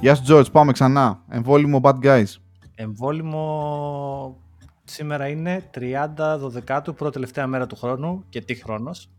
[0.00, 1.22] Γεια σου George, πάμε ξανά.
[1.28, 2.24] Εμβόλυμο Bad Guys.
[2.74, 4.42] Εμβόλυμο
[4.84, 6.14] σήμερα είναι 30
[6.86, 9.10] 12 πρώτη τελευταία μέρα του χρόνου και τι χρόνος.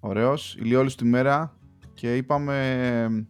[0.00, 1.56] Ωραίος, ηλιόλους τη μέρα
[1.94, 3.26] και είπαμε,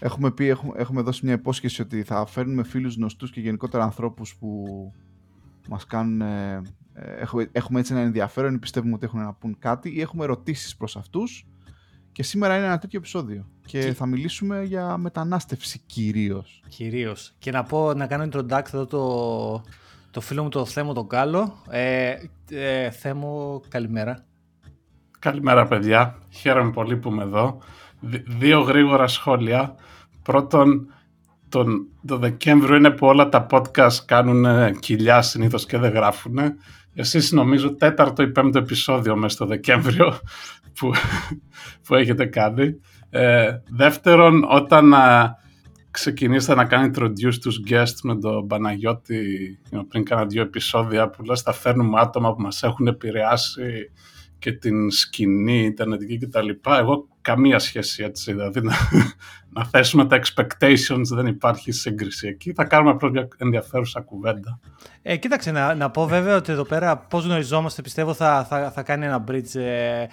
[0.00, 4.36] έχουμε πει, έχουμε, έχουμε δώσει μια υπόσχεση ότι θα φέρνουμε φίλους γνωστούς και γενικότερα ανθρώπους
[4.36, 4.64] που
[5.68, 6.62] μας κάνουν, ε,
[6.94, 10.76] έχουμε, έχουμε έτσι ένα ενδιαφέρον ή πιστεύουμε ότι έχουν να πούν κάτι ή έχουμε ερωτήσεις
[10.76, 11.46] προς αυτούς
[12.12, 16.62] και σήμερα είναι ένα τέτοιο επεισόδιο και, θα μιλήσουμε για μετανάστευση κυρίως.
[16.68, 17.32] Κυρίως.
[17.38, 19.62] Και να πω, να κάνω introduction εδώ το,
[20.10, 21.62] το φίλο μου το Θέμο τον Κάλο.
[21.70, 22.14] Ε,
[22.50, 24.24] ε, Θέμο, καλημέρα.
[25.18, 26.18] Καλημέρα παιδιά.
[26.30, 27.58] Χαίρομαι πολύ που είμαι εδώ.
[28.38, 29.74] Δύο γρήγορα σχόλια.
[30.22, 30.92] Πρώτον,
[31.48, 36.38] τον, το Δεκέμβριο είναι που όλα τα podcast κάνουν κοιλιά συνήθως και δεν γράφουν.
[36.94, 40.18] Εσείς νομίζω τέταρτο ή πέμπτο επεισόδιο μέσα στο Δεκέμβριο
[40.74, 40.92] που,
[41.86, 42.80] που έχετε κάνει.
[43.10, 45.36] Ε, δεύτερον, όταν α,
[45.90, 49.20] ξεκινήσατε να κάνει introduce τους guests με τον Παναγιώτη
[49.88, 53.90] πριν κάνα δύο επεισόδια που λες θα φέρνουμε άτομα που μας έχουν επηρεάσει
[54.42, 56.48] και την σκηνή, ιντερνετική κτλ.
[56.78, 58.74] Εγώ καμία σχέση έτσι, δηλαδή να,
[59.54, 62.52] να θέσουμε τα expectations, δεν υπάρχει σύγκριση εκεί.
[62.52, 64.60] Θα κάνουμε απλώς μια ενδιαφέρουσα κουβέντα.
[65.02, 68.82] Ε, κοίταξε, να, να πω βέβαια ότι εδώ πέρα πώς γνωριζόμαστε πιστεύω θα, θα, θα
[68.82, 69.54] κάνει ένα bridge.
[69.54, 70.06] Ε,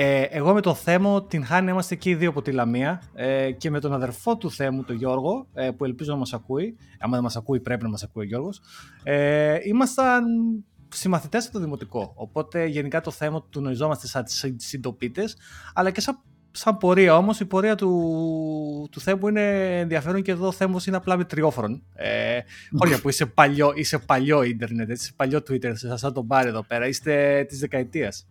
[0.00, 3.50] ε, εγώ με το Θέμο την Χάνη είμαστε και οι δύο από τη Λαμία ε,
[3.50, 7.14] και με τον αδερφό του Θέμου, τον Γιώργο, ε, που ελπίζω να μας ακούει, άμα
[7.14, 8.60] δεν μας ακούει πρέπει να μας ακούει ο Γιώργος,
[9.02, 10.24] ε, ήμασταν
[10.88, 12.12] συμμαθητές από το Δημοτικό.
[12.14, 14.24] Οπότε γενικά το θέμα του νοηζόμαστε σαν
[14.56, 15.36] συντοπίτες,
[15.74, 16.18] αλλά και σαν,
[16.50, 20.96] σαν πορεία όμως η πορεία του, του Θέμου είναι ενδιαφέρον και εδώ ο Θέμος είναι
[20.96, 21.82] απλά με τριόφρον.
[21.94, 22.38] Ε,
[22.76, 26.86] χώρια που είσαι παλιό, είσαι παλιό ίντερνετ, είσαι παλιό Twitter, σαν τον πάρει εδώ πέρα,
[26.86, 28.26] είστε της δεκαετίας.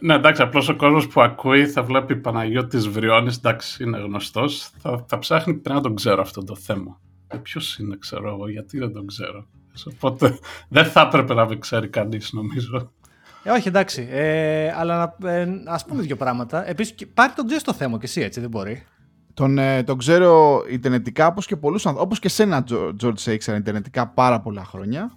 [0.00, 4.70] Ναι, εντάξει, απλώς ο κόσμος που ακούει θα βλέπει Παναγιώτης Βριώνης, εντάξει, είναι γνωστός.
[4.78, 7.00] Θα, θα ψάχνει πριν να τον ξέρω αυτό το θέμα.
[7.28, 9.46] Ε, Ποιος είναι, ξέρω εγώ, γιατί δεν τον ξέρω.
[9.94, 10.38] Οπότε
[10.68, 12.92] δεν θα έπρεπε να με ξέρει κανείς, νομίζω.
[13.42, 14.08] Ε, όχι, εντάξει.
[14.10, 16.68] Ε, αλλά ε, ας πούμε δύο πράγματα.
[16.68, 18.82] Επίσης, πάρει τον ξέρει το θέμα και εσύ, έτσι δεν μπορεί.
[19.34, 22.06] Τον, ε, τον ξέρω ιντερνετικά όπως και πολλούς ανθρώπου.
[22.06, 22.64] Όπως και σένα,
[23.02, 25.16] George, σε ήξερα ιντερνετικά πάρα πολλά χρόνια.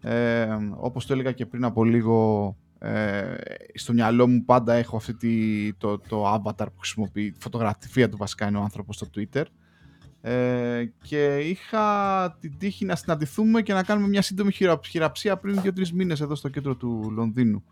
[0.00, 3.34] Ε, όπως το έλεγα και πριν από λίγο, ε,
[3.74, 8.48] στο μυαλό μου πάντα έχω αυτή τη, το, το avatar που χρησιμοποιεί, φωτογραφία του βασικά
[8.48, 9.42] είναι ο άνθρωπος στο Twitter.
[10.22, 14.52] Ε, και είχα την τύχη να συναντηθούμε και να κάνουμε μια σύντομη
[14.86, 17.64] χειραψία πριν δύο-τρεις μήνες εδώ στο κέντρο του Λονδίνου.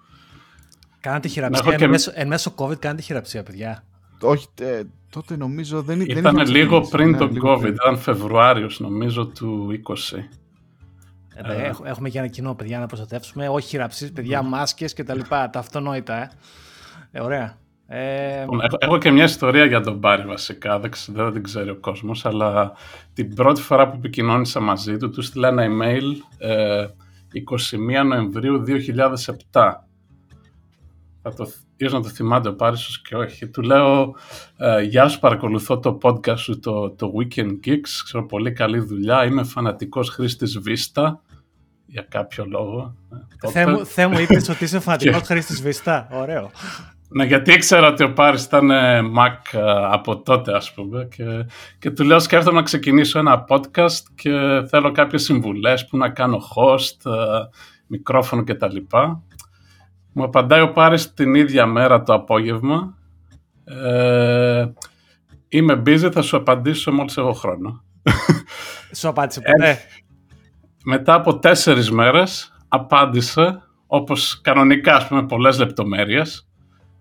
[1.01, 1.77] Κάνατε χειραψία.
[1.79, 3.85] Εν, μέσω, εν μέσω COVID κάνατε χειραψία, παιδιά.
[4.21, 6.19] Όχι, ε, τότε νομίζω δεν ήταν.
[6.19, 9.95] Ήταν λίγο πριν τον COVID, ήταν Φεβρουάριος νομίζω του 20.
[11.45, 13.49] Ε, ε, έχουμε και ένα κοινό, παιδιά, να προστατεύσουμε.
[13.49, 15.51] Όχι χειραψίε, παιδιά, μάσκες και τα λοιπά.
[15.51, 16.31] Τα αυτονόητα, ε.
[17.11, 17.59] ε ωραία.
[17.87, 18.41] Ε...
[18.41, 22.27] Έχω, έχω, και μια ιστορία για τον Μπάρι βασικά, δεν, δεν την ξέρει ο κόσμος,
[22.27, 22.73] αλλά
[23.13, 26.05] την πρώτη φορά που επικοινώνησα μαζί του, του στείλα ένα email
[26.39, 26.87] ε,
[28.03, 29.73] 21 Νοεμβρίου 2007.
[31.23, 33.49] Θα το, ίσως να το θυμάται ο Πάρης και όχι.
[33.49, 34.15] Του λέω,
[34.57, 39.25] ε, γεια σου παρακολουθώ το podcast σου, το, το Weekend Geeks, ξέρω πολύ καλή δουλειά,
[39.25, 41.13] είμαι φανατικός χρήστης Vista,
[41.91, 42.95] για κάποιο λόγο.
[43.55, 46.51] Ε, Θεέ μου, είπες ότι είσαι φανατικός χρήστης Vista, ωραίο.
[47.11, 49.61] Ναι, γιατί ήξερα ότι ο Πάρης ήταν ε, Mac ε,
[49.91, 51.25] από τότε, ας πούμε, και,
[51.79, 54.31] και του λέω σκέφτομαι να ξεκινήσω ένα podcast και
[54.69, 57.19] θέλω κάποιες συμβουλές που να κάνω host, ε,
[57.87, 58.77] μικρόφωνο κτλ.
[60.13, 62.97] Μου απαντάει ο Πάρης την ίδια μέρα το απόγευμα.
[63.65, 64.67] Ε,
[65.49, 67.83] είμαι busy, θα σου απαντήσω μόλις έχω χρόνο.
[68.93, 69.79] Σου απάντησε ποτέ;
[70.85, 76.49] Μετά από τέσσερις μέρες απάντησε, όπως κανονικά, ας πούμε, πολλές λεπτομέρειες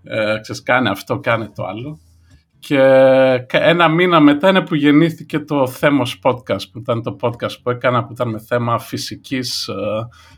[0.10, 2.00] ε, ξέρεις, κάνε αυτό, κάνε το άλλο.
[2.60, 2.80] Και
[3.52, 8.06] ένα μήνα μετά είναι που γεννήθηκε το Θέμος Podcast, που ήταν το podcast που έκανα,
[8.06, 9.68] που ήταν με θέμα φυσικής.
[9.68, 9.74] Ε,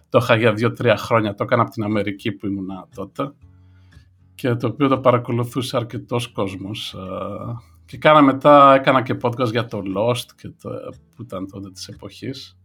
[0.09, 3.33] το είχα για δύο-τρία χρόνια, το έκανα από την Αμερική που ήμουν τότε.
[4.35, 6.93] Και το οποίο το παρακολουθούσε αρκετός κόσμος.
[6.93, 6.97] Ε,
[7.85, 10.69] και κάνα μετά, έκανα και podcast για το Lost, και το,
[11.15, 12.58] που ήταν τότε της εποχής.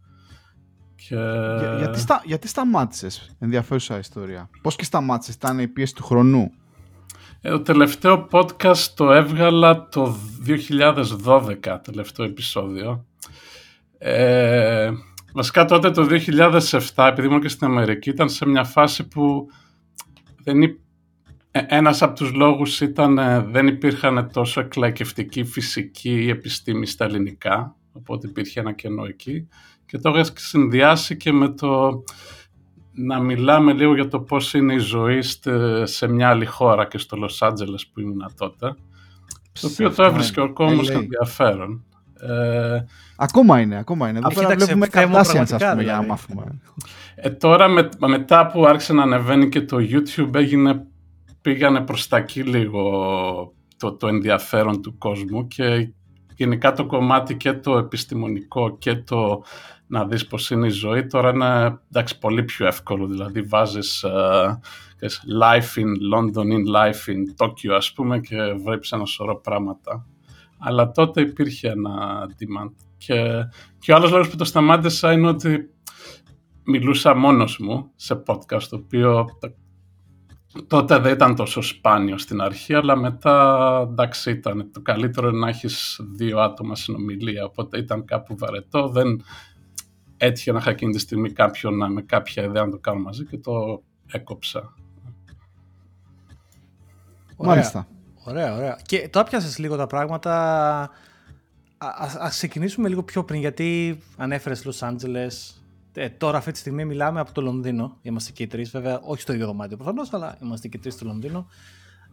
[0.95, 1.15] Και...
[1.59, 4.49] Για, γιατί, στα, γιατί σταμάτησες, ενδιαφέρουσα ιστορία.
[4.61, 6.51] Πώς και σταμάτησες, ήταν η πίεση του χρονού.
[7.41, 10.15] Ε, το τελευταίο podcast το έβγαλα το
[11.25, 13.05] 2012, τελευταίο επεισόδιο.
[13.97, 14.91] Ε,
[15.33, 16.07] βασικά τότε το
[16.95, 19.47] 2007, επειδή ήμουν και στην Αμερική, ήταν σε μια φάση που
[20.43, 20.61] δεν
[21.51, 27.75] ε, ένας από τους λόγους ήταν ε, δεν υπήρχαν τόσο εκλαϊκευτική φυσική επιστήμη στα ελληνικά,
[27.91, 29.47] οπότε υπήρχε ένα κενό εκεί.
[29.85, 32.03] Και το είχα συνδυάσει και με το
[32.93, 35.19] να μιλάμε λίγο για το πώς είναι η ζωή
[35.83, 38.75] σε μια άλλη χώρα και στο Λος Άντζελες που ήμουν τότε.
[39.51, 41.83] Στο οποίο το έβρισκε ο κόσμος ενδιαφέρον.
[42.19, 42.83] Ε,
[43.17, 44.17] ακόμα είναι, ακόμα είναι.
[44.17, 46.33] Εδώ Α, πέρα κοίταξε, βλέπουμε Θέμο, καρτάσιανς, ας πραγματικά, πούμε, για να δηλαδή.
[46.35, 46.61] μάθουμε.
[47.15, 50.85] ε, τώρα με, μετά που άρχισε να ανεβαίνει και το YouTube έγινε,
[51.41, 52.91] πήγανε προς τα εκεί λίγο
[53.77, 55.93] το, το ενδιαφέρον του κόσμου και
[56.35, 59.43] γενικά το κομμάτι και το επιστημονικό και το
[59.87, 63.07] να δεις πώς είναι η ζωή τώρα είναι εντάξει, πολύ πιο εύκολο.
[63.07, 64.59] Δηλαδή βάζεις ε,
[64.95, 70.05] ξέρεις, life in London in life in Tokyo ας πούμε και βλέπεις ένα σωρό πράγματα.
[70.59, 72.73] Αλλά τότε υπήρχε ένα demand.
[72.97, 73.15] Και,
[73.79, 75.69] και ο άλλος λόγος που το σταμάτησα είναι ότι
[76.63, 79.25] μιλούσα μόνος μου σε podcast το οποίο
[80.67, 85.47] τότε δεν ήταν τόσο σπάνιο στην αρχή αλλά μετά εντάξει ήταν το καλύτερο είναι να
[85.49, 89.23] έχεις δύο άτομα συνομιλία οπότε ήταν κάπου βαρετό δεν
[90.17, 93.25] έτυχε να είχα εκείνη τη στιγμή κάποιον να- με κάποια ιδέα να το κάνω μαζί
[93.25, 94.73] και το έκοψα.
[97.35, 97.53] Ωραία.
[97.53, 97.87] Μάλιστα.
[98.23, 98.77] Ωραία, ωραία.
[98.85, 100.31] Και το άπιασες λίγο τα πράγματα.
[101.77, 105.61] Α, ας, ας ξεκινήσουμε λίγο πιο πριν, γιατί ανέφερες Los Angeles.
[105.97, 107.97] Ε, τώρα αυτή τη στιγμή μιλάμε από το Λονδίνο.
[108.01, 110.93] Είμαστε και οι τρεις, βέβαια, όχι στο ίδιο δωμάτιο προφανώς, αλλά είμαστε και οι τρεις
[110.93, 111.47] στο Λονδίνο.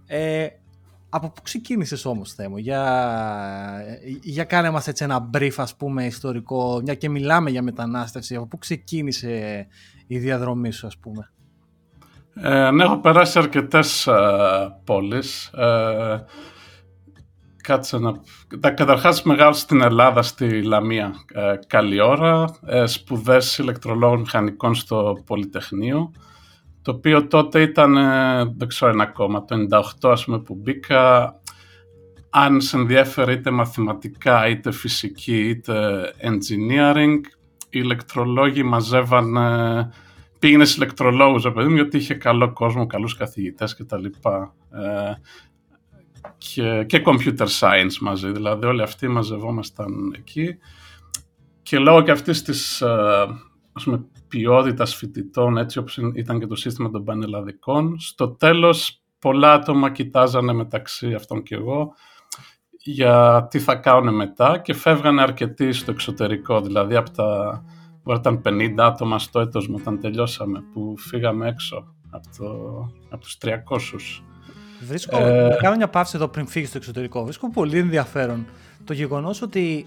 [0.07, 0.47] Ε,
[1.09, 3.85] από πού ξεκίνησες όμως, Θέμο, για,
[4.23, 8.47] για κάνε μας έτσι ένα brief, ας πούμε, ιστορικό, μια και μιλάμε για μετανάστευση, από
[8.47, 9.67] πού ξεκίνησε
[10.07, 11.31] η διαδρομή σου, ας πούμε;
[12.35, 15.47] Ε, ναι, έχω περάσει αρκετές ε, πόλεις.
[15.47, 16.25] Ε,
[17.63, 18.13] κάτσε να...
[18.61, 21.15] Τα, καταρχάς μεγάλωσα στην Ελλάδα, στη Λαμία.
[21.33, 22.59] Ε, καλή ώρα.
[22.67, 26.13] Ε, σπουδές ηλεκτρολόγων μηχανικών στο Πολυτεχνείο.
[26.83, 29.57] Το οποίο τότε ήταν, ε, δεν ξέρω είναι ακόμα, το
[30.01, 31.35] 98 ας πούμε που μπήκα.
[32.31, 35.75] Αν σε ενδιαφέρει είτε μαθηματικά, είτε φυσική, είτε
[36.23, 37.21] engineering,
[37.71, 39.89] οι ηλεκτρολόγοι μαζεύανε
[40.43, 44.55] πήγαινες σε ηλεκτρολόγους, ρε παιδί μου, γιατί είχε καλό κόσμο, καλούς καθηγητές και τα λοιπά.
[44.71, 45.13] Ε,
[46.55, 50.57] και, και computer science μαζί, δηλαδή όλοι αυτοί μαζευόμασταν εκεί.
[51.63, 53.27] Και λόγω και αυτής της ε,
[53.73, 59.53] ας πούμε, ποιότητας φοιτητών, έτσι όπως ήταν και το σύστημα των πανελλαδικών, στο τέλος πολλά
[59.53, 61.95] άτομα κοιτάζανε μεταξύ αυτών και εγώ
[62.85, 67.63] για τι θα κάνουν μετά και φεύγανε αρκετοί στο εξωτερικό, δηλαδή από τα
[68.05, 72.47] Μπορεί να ήταν 50 άτομα στο έτος μου όταν τελειώσαμε που φύγαμε έξω από, το,
[73.11, 73.53] από τους 300.
[74.87, 77.25] Βρίσκω, Ε, να κάνω μια παύση εδώ πριν φύγεις στο εξωτερικό.
[77.25, 78.47] Βρίσκω πολύ ενδιαφέρον
[78.85, 79.87] το γεγονός ότι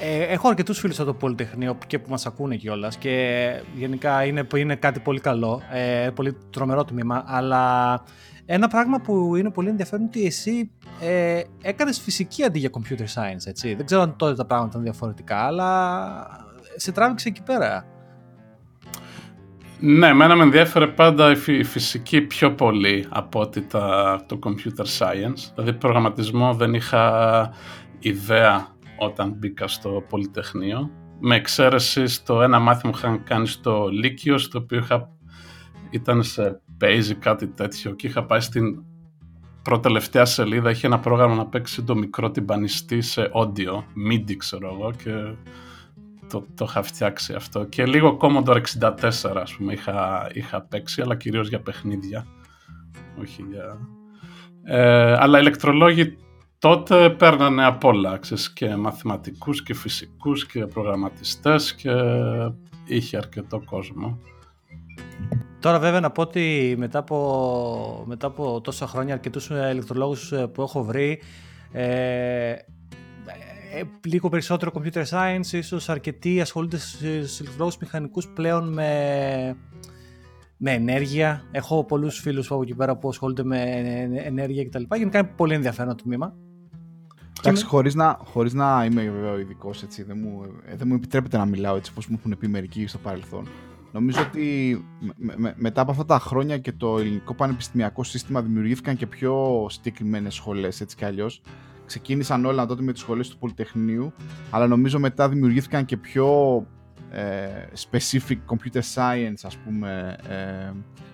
[0.00, 3.38] ε, έχω αρκετούς φίλους από το Πολυτεχνείο και που μας ακούνε κιόλας και
[3.74, 8.02] γενικά είναι, είναι κάτι πολύ καλό, ε, πολύ τρομερό τμήμα, αλλά
[8.46, 13.06] ένα πράγμα που είναι πολύ ενδιαφέρον είναι ότι εσύ ε, έκανες φυσική αντί για computer
[13.14, 13.74] science, έτσι.
[13.74, 16.44] Δεν ξέρω αν τότε τα πράγματα ήταν διαφορετικά, αλλά
[16.76, 17.86] σε τράβηξε εκεί πέρα.
[19.86, 24.38] Ναι, εμένα με ενδιαφέρε πάντα η, φυ- η φυσική πιο πολύ από ότι τα, το
[24.42, 25.52] computer science.
[25.54, 27.50] Δηλαδή προγραμματισμό δεν είχα
[27.98, 30.90] ιδέα όταν μπήκα στο Πολυτεχνείο.
[31.20, 35.08] Με εξαίρεση στο ένα μάθημα που είχαν κάνει στο Λύκειο, στο οποίο είχα,
[35.90, 38.82] ήταν σε basic κάτι τέτοιο και είχα πάει στην
[39.62, 44.90] πρώτη-τελευταία σελίδα, είχε ένα πρόγραμμα να παίξει το μικρό τυμπανιστή σε audio, MIDI ξέρω εγώ
[44.90, 45.10] και
[46.28, 47.64] το, το είχα φτιάξει αυτό.
[47.64, 48.92] Και λίγο Commodore 64
[49.34, 52.26] ας πούμε είχα, είχα παίξει, αλλά κυρίως για παιχνίδια.
[53.20, 53.78] Όχι για...
[54.64, 56.16] Ε, αλλά οι ηλεκτρολόγοι
[56.58, 61.92] τότε παίρνανε απ' όλα, ξέρεις, και μαθηματικούς και φυσικούς και προγραμματιστές και
[62.86, 64.18] είχε αρκετό κόσμο.
[65.60, 70.46] Τώρα βέβαια να πω ότι μετά από, μετά από τόσα χρόνια αρκετούς ε, ηλεκτρολόγους ε,
[70.46, 71.20] που έχω βρει
[71.72, 72.56] ε, ε,
[74.06, 79.56] λίγο περισσότερο computer science, ίσως αρκετοί ασχολούνται στους ηλεκτρολόγους μηχανικούς πλέον με,
[80.56, 81.42] με ενέργεια.
[81.50, 84.82] Έχω πολλούς φίλους από εκεί πέρα που ασχολούνται με ε, ενέργεια κτλ.
[84.94, 86.34] Γενικά είναι πολύ ενδιαφέρον το τμήμα.
[87.38, 91.36] Εντάξει, χωρίς να, χωρίς να είμαι βέβαια ειδικός, έτσι, δεν μου, ε, δεν μου επιτρέπεται
[91.36, 93.48] να μιλάω έτσι όπως μου έχουν πει μερικοί στο παρελθόν.
[93.92, 94.84] Νομίζω ότι
[95.16, 99.66] με- με- μετά από αυτά τα χρόνια και το ελληνικό πανεπιστημιακό σύστημα δημιουργήθηκαν και πιο
[99.70, 101.42] συγκεκριμένες σχολές, έτσι κι αλλιώς.
[101.86, 104.12] Ξεκίνησαν όλα τότε με τις σχολές του Πολυτεχνείου,
[104.50, 106.56] αλλά νομίζω μετά δημιουργήθηκαν και πιο
[107.10, 107.46] ε,
[107.90, 110.72] specific computer science, ας πούμε, ε,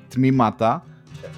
[0.09, 0.85] τμήματα.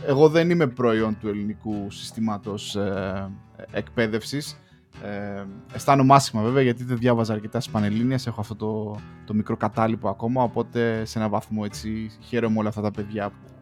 [0.07, 3.29] Εγώ δεν είμαι προϊόν του ελληνικού συστήματος ε,
[3.71, 4.57] εκπαίδευσης.
[5.03, 9.57] Ε, αισθάνομαι άσχημα βέβαια γιατί δεν διάβαζα αρκετά στις Πανελλήνιες, έχω αυτό το, το μικρό
[9.57, 13.53] κατάλοιπο ακόμα, οπότε σε ένα βαθμό έτσι χαίρομαι όλα αυτά τα παιδιά που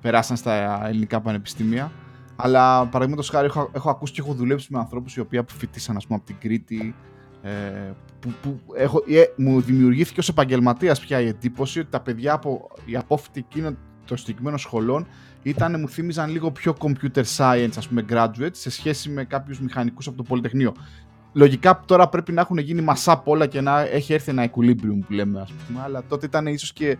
[0.00, 1.92] περάσαν στα ελληνικά πανεπιστήμια.
[2.36, 6.06] Αλλά παραδείγματος χάρη έχω, έχω ακούσει και έχω δουλέψει με ανθρώπους οι οποίοι αποφοιτήσαν ας
[6.06, 6.94] πούμε από την Κρήτη
[7.42, 7.50] ε,
[8.20, 12.70] που, που έχω, ε, μου δημιουργήθηκε ως επαγγελματίας πια η εντύπωση ότι τα παιδιά από
[12.84, 15.06] οι απόφοιτοι εκείνων των συγκεκριμένων σχολών
[15.42, 20.06] ήταν, μου θύμιζαν λίγο πιο computer science, ας πούμε, graduates, σε σχέση με κάποιους μηχανικούς
[20.06, 20.74] από το Πολυτεχνείο.
[21.32, 25.12] λογικά τώρα πρέπει να έχουν γίνει μασά όλα και να έχει έρθει ένα equilibrium που
[25.12, 25.80] λέμε, ας πούμε.
[25.84, 26.98] Αλλά τότε ήταν ίσως και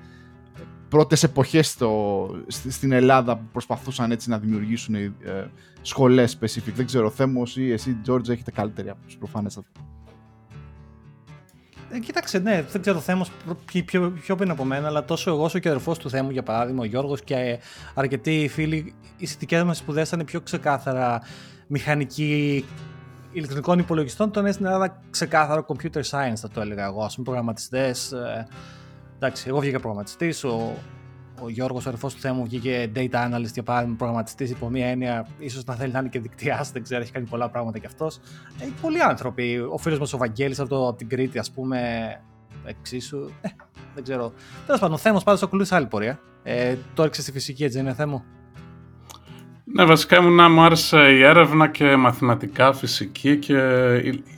[0.88, 5.12] πρώτες εποχές στο, στην Ελλάδα που προσπαθούσαν έτσι να δημιουργήσουν ε,
[5.82, 6.72] σχολές specific.
[6.74, 9.68] Δεν ξέρω, Θέμος ή εσύ, George, έχετε καλύτερη άποψη προφανέστατα.
[11.90, 13.26] Ε, κοίταξε, ναι, δεν ξέρω το θέμα
[13.64, 16.30] πιο, πιο, πιο πριν από μένα, αλλά τόσο εγώ όσο και ο αδερφός του Θέμου,
[16.30, 17.58] για παράδειγμα, ο Γιώργος και
[17.94, 21.22] αρκετοί φίλοι, οι δικές μας σπουδές ήταν πιο ξεκάθαρα
[21.66, 22.64] μηχανική
[23.32, 24.30] ηλεκτρονικών υπολογιστών.
[24.30, 27.04] Τον στην Ελλάδα ξεκάθαρο computer science, θα το έλεγα εγώ.
[27.04, 28.12] Α πούμε, προγραμματιστές.
[29.24, 30.76] Ε, εντάξει, εγώ βγήκα προγραμματιστής, ο,
[31.42, 35.26] ο Γιώργος, ο αδερφός του Θέμου, βγήκε data analyst για παράδειγμα, προγραμματιστής υπό μία έννοια,
[35.38, 38.16] ίσως να θέλει να είναι και δικτυάς, δεν ξέρω, έχει κάνει πολλά πράγματα κι αυτός.
[38.58, 39.66] Ε, πολλοί άνθρωποι.
[39.70, 41.80] Ο φίλος μας ο Βαγγέλης από, από την Κρήτη, ας πούμε,
[42.64, 43.30] εξίσου.
[43.40, 43.48] Ε,
[43.94, 44.32] δεν ξέρω.
[44.66, 46.20] Τέλος πάντων, ο Θέμος πάντω ακολούθησε άλλη πορεία.
[46.42, 48.24] Ε, το έριξε στη φυσική, έτσι δεν είναι Θέμο;
[49.64, 53.56] Ναι, βασικά να μου άρεσε η έρευνα και μαθηματικά, φυσική και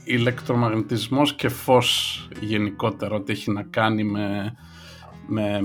[0.04, 4.56] ηλεκτρομαγνητισμός και φως γενικότερα, ό,τι έχει να κάνει με,
[5.26, 5.60] με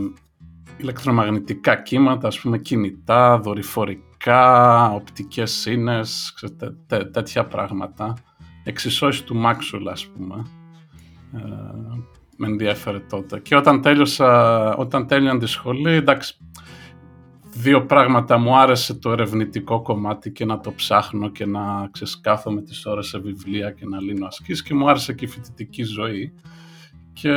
[0.78, 6.34] ηλεκτρομαγνητικά κύματα, ας πούμε κινητά, δορυφορικά, οπτικές σύνες,
[7.12, 8.14] τέτοια πράγματα.
[8.64, 10.46] Εξισώσεις του Μάξουλ, ας πούμε.
[11.34, 11.40] Ε,
[12.38, 13.40] με ενδιαφέρε τότε.
[13.40, 16.38] Και όταν τέλειωσα, όταν τέλειωνα τη σχολή, εντάξει,
[17.54, 22.86] δύο πράγματα μου άρεσε το ερευνητικό κομμάτι και να το ψάχνω και να ξεσκάθω τις
[22.86, 26.34] ώρες σε βιβλία και να λύνω ασκήσεις και μου άρεσε και η φοιτητική ζωή.
[27.14, 27.32] Και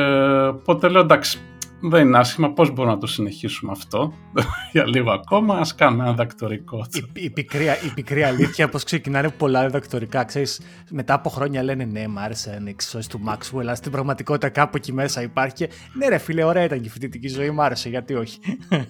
[0.47, 1.39] οπότε λέω εντάξει,
[1.81, 4.13] δεν είναι άσχημα, πώς μπορούμε να το συνεχίσουμε αυτό;
[4.71, 6.85] Για λίγο ακόμα, ας κάνουμε ένα δακτορικό.
[6.93, 11.85] Η, η, πικρή, η πικρή αλήθεια πως ξεκινάνε πολλά δακτορικά, ξέρεις, μετά από χρόνια λένε
[11.85, 15.67] ναι, μ' άρεσε να εξισώσεις του Maxwell, αλλά στην πραγματικότητα κάπου εκεί μέσα υπάρχει.
[15.93, 18.39] Ναι ρε φίλε, ωραία ήταν και η φοιτητική ζωή, μ' άρεσε, γιατί όχι;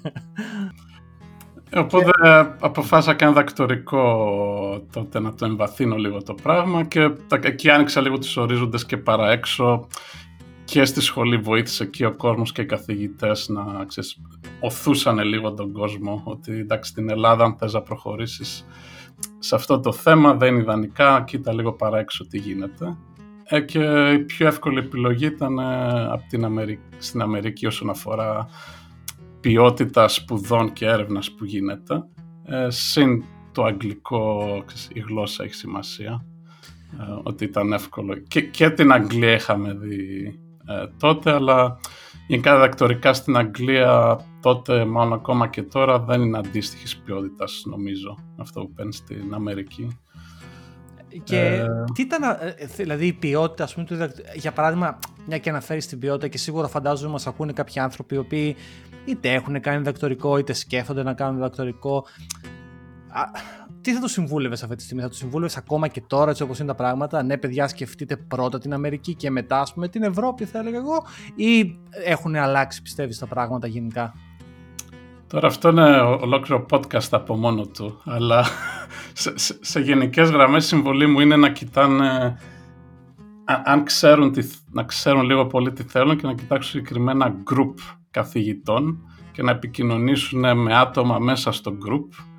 [1.75, 2.11] Οπότε
[2.59, 4.05] αποφάσισα και ένα δακτορικό
[4.91, 7.11] τότε να το εμβαθύνω λίγο το πράγμα και
[7.41, 9.87] εκεί άνοιξα λίγο τους ορίζοντες και παραέξω
[10.65, 14.21] και στη σχολή βοήθησε και ο κόσμος και οι καθηγητές να ξέρεις,
[14.59, 18.65] οθούσαν λίγο τον κόσμο ότι εντάξει στην Ελλάδα αν θες να προχωρήσεις
[19.39, 22.97] σε αυτό το θέμα δεν είναι ιδανικά, κοίτα λίγο παραέξω τι γίνεται.
[23.43, 28.47] Ε, και η πιο εύκολη επιλογή ήταν ε, από την Αμερική, στην Αμερική όσον αφορά
[29.39, 32.03] ποιότητα σπουδών και έρευνας που γίνεται.
[32.45, 36.25] Ε, συν το αγγλικό, η γλώσσα έχει σημασία.
[36.99, 38.15] Ε, ότι ήταν εύκολο.
[38.15, 40.44] Και, και την Αγγλία είχαμε δει ε,
[40.99, 41.79] τότε, αλλά
[42.27, 48.61] γενικά διδακτορικά στην Αγγλία τότε, μάλλον ακόμα και τώρα, δεν είναι αντίστοιχης ποιότητας, νομίζω, αυτό
[48.61, 49.99] που παίρνεις στην Αμερική.
[51.23, 51.67] Και ε...
[51.93, 52.23] τι ήταν,
[52.57, 56.67] ε, δηλαδή η ποιότητα, ας πούμε, για παράδειγμα, μια και αναφέρεις την ποιότητα και σίγουρα
[56.67, 58.55] φαντάζομαι μας ακούνε κάποιοι άνθρωποι οι οποίοι
[59.05, 62.05] είτε έχουν κάνει διδακτορικό, είτε σκέφτονται να κάνουν διδακτορικό.
[63.85, 66.59] Τι θα του συμβούλευες αυτή τη στιγμή, θα του συμβούλευες ακόμα και τώρα έτσι όπως
[66.59, 70.45] είναι τα πράγματα; Ναι, παιδιά, σκεφτείτε πρώτα την Αμερική και μετά, ας πούμε, την Ευρώπη,
[70.45, 74.13] θα έλεγα εγώ, ή έχουν αλλάξει, πιστεύεις, τα πράγματα γενικά;
[75.27, 78.45] Τώρα αυτό είναι ολόκληρο podcast από μόνο του, αλλά
[79.13, 82.37] σε, σε, σε γενικές γραμμές η συμβολή μου είναι να κοιτάνε,
[83.63, 84.35] αν ξέρουν,
[84.71, 87.73] να ξέρουν λίγο πολύ τι θέλουν και να κοιτάξουν συγκεκριμένα group
[88.11, 92.34] καθηγητών και να επικοινωνήσουν με άτομα μέσα στο group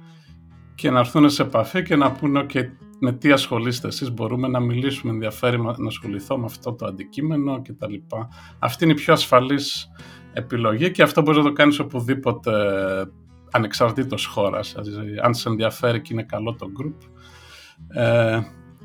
[0.77, 2.65] και να έρθουν σε επαφή και να πούνε okay,
[3.01, 7.95] με τι ασχολείστε εσείς, μπορούμε να μιλήσουμε, ενδιαφέρει να ασχοληθώ με αυτό το αντικείμενο κτλ.
[8.59, 9.91] Αυτή είναι η πιο ασφαλής
[10.33, 12.53] επιλογή και αυτό μπορείς να το κάνεις οπουδήποτε
[13.51, 17.11] ανεξαρτήτως χώρας, δηλαδή, αν σε ενδιαφέρει και είναι καλό το group.
[17.89, 18.41] Ε,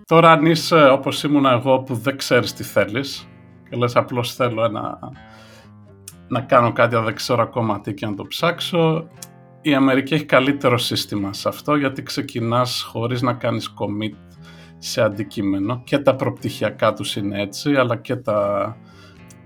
[0.06, 3.28] τώρα αν είσαι όπως ήμουν εγώ που δεν ξέρεις τι θέλεις
[3.70, 5.00] και λες απλώς θέλω ένα
[6.28, 9.08] να κάνω κάτι, αλλά δεν ξέρω ακόμα τι και να το ψάξω.
[9.62, 14.18] Η Αμερική έχει καλύτερο σύστημα σε αυτό, γιατί ξεκινάς χωρίς να κάνεις commit
[14.78, 18.78] σε αντικείμενο και τα προπτυχιακά τους είναι έτσι, αλλά και τα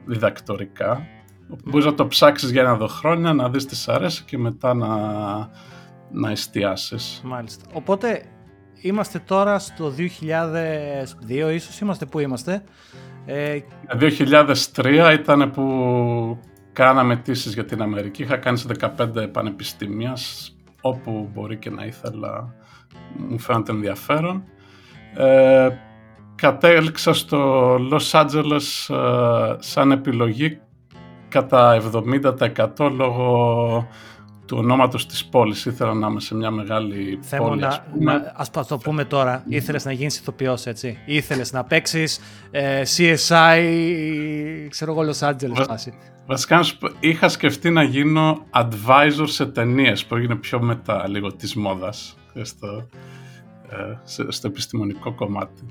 [0.05, 1.00] διδακτορικά.
[1.00, 1.57] Mm.
[1.65, 4.88] Μπορείς να το ψάξεις για ένα-δυο χρόνια, να δεις τι σ' αρέσει και μετά να,
[6.12, 7.22] να εστιάσεις.
[7.24, 7.65] Μάλιστα.
[7.74, 8.22] Οπότε
[8.81, 12.63] είμαστε τώρα στο 2002 ίσως, είμαστε που είμαστε.
[13.25, 13.60] Ε...
[14.75, 15.63] 2003 ήταν που
[16.75, 18.22] κάναμε αιτήσεις για την Αμερική.
[18.22, 20.17] Είχα κάνει σε 15 πανεπιστήμια,
[20.82, 22.53] όπου μπορεί και να ήθελα,
[23.29, 24.44] μου φαίνεται ενδιαφέρον.
[25.15, 25.70] Ε,
[26.36, 30.60] κατέληξα στο Los Angeles ε, σαν επιλογή
[31.29, 31.82] κατά
[32.77, 33.88] 70% λόγω
[34.45, 35.65] του ονόματος της πόλης.
[35.65, 39.43] Ήθελα να είμαι σε μια μεγάλη Θέλω πόλη, να, να, ας το πούμε τώρα.
[39.47, 40.97] Ήθελες να γίνεις ηθοποιός, έτσι.
[41.05, 42.19] Ήθελες να παίξεις
[42.51, 43.59] ε, CSI,
[44.69, 45.65] ξέρω εγώ, Los Angeles.
[46.27, 46.63] Βασικά,
[46.99, 52.87] είχα σκεφτεί να γίνω advisor σε ταινίες που έγινε πιο μετά λίγο της μόδας στο,
[53.69, 55.67] ε, στο επιστημονικό κομμάτι.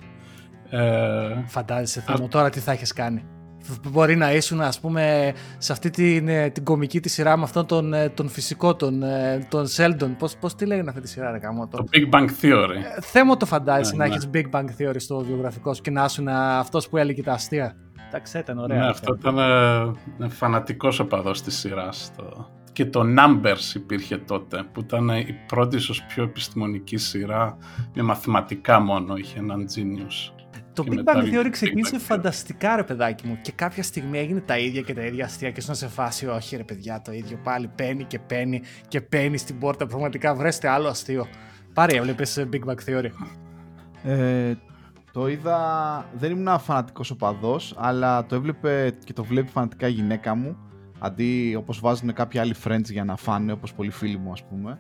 [0.71, 3.25] Ε, Φαντάζεσαι θέλω τώρα τι θα έχεις κάνει.
[3.89, 7.67] Μπορεί να ήσουν ας πούμε σε αυτή την, ε, την κομική τη σειρά με αυτόν
[7.67, 10.15] τον, ε, τον φυσικό, τον, ε, τον Sheldon.
[10.19, 11.77] Πώς, πώς τη λέγανε αυτή τη σειρά ρε κάμω, το...
[11.77, 12.77] το Big Bang Theory.
[12.97, 14.15] Ε, θέμα το φαντάζεσαι ναι, να ναι.
[14.15, 17.77] έχεις Big Bang Theory στο βιογραφικό σου και να ήσουν αυτός που έλεγε τα αστεία.
[18.09, 18.79] Εντάξει, ήταν ωραία.
[18.79, 19.39] Ναι, αυτό ήταν
[20.19, 22.11] ε, φανατικός οπαδός της σειράς.
[22.17, 22.51] Το...
[22.73, 27.57] Και το Numbers υπήρχε τότε, που ήταν η πρώτη ίσως πιο επιστημονική σειρά
[27.95, 30.44] με μαθηματικά μόνο, είχε έναν genius.
[30.75, 33.39] Το Big Bang Theory ξεκίνησε φανταστικά, ρε παιδάκι μου.
[33.43, 35.51] Και κάποια στιγμή έγινε τα ίδια και τα ίδια αστεία.
[35.51, 39.37] Και στον σε φάση, όχι, ρε παιδιά, το ίδιο πάλι παίρνει και παίρνει και παίρνει
[39.37, 39.87] στην πόρτα.
[39.87, 41.27] Πραγματικά βρέστε άλλο αστείο.
[41.75, 43.11] Πάρε, έβλεπες Big Bang Theory.
[44.05, 44.55] Ε,
[45.13, 46.11] το είδα.
[46.15, 50.57] Δεν ήμουν φανατικός οπαδός, αλλά το έβλεπε και το βλέπει φανατικά η γυναίκα μου.
[50.99, 54.79] Αντί όπως βάζουν κάποιοι άλλοι friends για να φάνε, όπως πολλοί φίλοι μου, ας πούμε.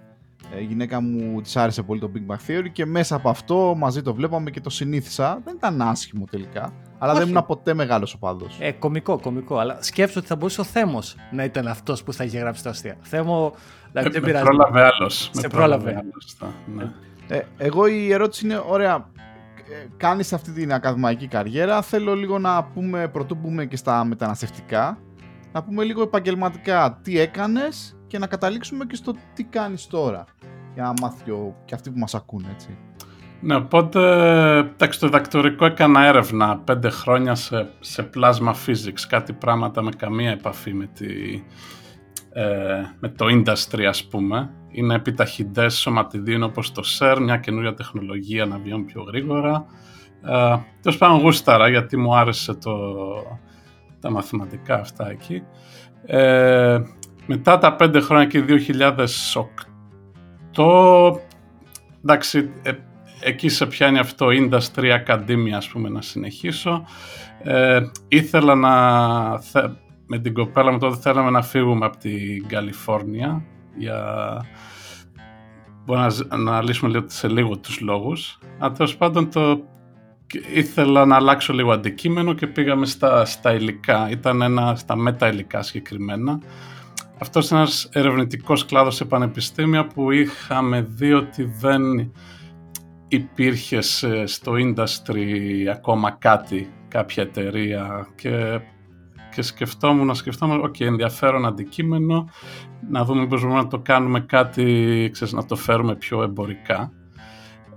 [0.57, 3.75] Ε, η γυναίκα μου της άρεσε πολύ το Big Bang Theory και μέσα από αυτό
[3.77, 5.41] μαζί το βλέπαμε και το συνήθισα.
[5.45, 6.73] Δεν ήταν άσχημο τελικά.
[6.99, 7.21] Αλλά Όχι.
[7.21, 8.47] δεν ήμουν ποτέ μεγάλος οπαδό.
[8.59, 9.59] Ε, κομικό, κομικό.
[9.59, 12.71] Αλλά σκέψω ότι θα μπορούσε ο Θέμος να ήταν αυτός που θα είχε γράψει τα
[12.71, 12.97] αστεία.
[13.01, 13.55] Θέμο.
[13.93, 14.45] Δηλαδή, δεν πειράζει.
[14.45, 15.31] Πρόλαβε άλλος.
[15.33, 16.03] Σε πρόλαβε.
[16.75, 16.93] ναι.
[17.29, 21.83] ε, εγώ η ερώτηση είναι: Ωραία, ε, κάνεις αυτή την ακαδημαϊκή καριέρα.
[21.83, 24.99] Θέλω λίγο να πούμε, πρωτού πούμε και στα μεταναστευτικά,
[25.53, 30.25] να πούμε λίγο επαγγελματικά τι έκανες και να καταλήξουμε και στο τι κάνεις τώρα.
[30.75, 31.25] Για να μάθει
[31.65, 32.79] και αυτοί που μας ακούν, έτσι.
[33.41, 34.01] Ναι, οπότε,
[34.59, 40.31] εντάξει, το διδακτορικό έκανα έρευνα πέντε χρόνια σε, σε plasma physics, κάτι πράγματα με καμία
[40.31, 41.07] επαφή με, τη,
[42.33, 44.51] ε, με το industry, ας πούμε.
[44.69, 49.67] Είναι επιταχυντές σωματιδίων όπως το CERN, μια καινούρια τεχνολογία να βιώνει πιο γρήγορα.
[50.25, 52.73] Ε, Τέλος πάντων γούσταρα, γιατί μου άρεσε το,
[54.01, 55.43] τα μαθηματικά αυτά εκεί.
[56.07, 56.79] Ε,
[57.27, 58.45] μετά τα πέντε χρόνια και
[60.55, 61.19] 2008,
[62.03, 62.73] εντάξει, ε,
[63.21, 66.85] εκεί σε πιάνει αυτό Industry Academy, ας πούμε, να συνεχίσω.
[67.43, 68.73] Ε, ήθελα να...
[70.07, 73.43] Με την κοπέλα μου τότε θέλαμε να φύγουμε από την Καλιφόρνια
[73.77, 74.05] για...
[75.85, 78.39] Μπορεί να, να λύσουμε λίγο, σε λίγο τους λόγους.
[78.59, 79.65] Αλλά τέλος πάντων το...
[80.55, 84.11] ήθελα να αλλάξω λίγο αντικείμενο και πήγαμε στα, στα υλικά.
[84.11, 86.41] Ήταν ένα στα μετα υλικά συγκεκριμένα.
[87.19, 92.13] Αυτός είναι ένας ερευνητικός κλάδος σε πανεπιστήμια που είχαμε δει ότι δεν
[93.09, 93.81] υπήρχε
[94.25, 98.61] στο industry ακόμα κάτι, κάποια εταιρεία και,
[99.35, 102.29] και σκεφτόμουν, να σκεφτόμουν, ok, ενδιαφέρον αντικείμενο,
[102.91, 106.93] να δούμε πώς μπορούμε να το κάνουμε κάτι, ξέρεις, να το φέρουμε πιο εμπορικά.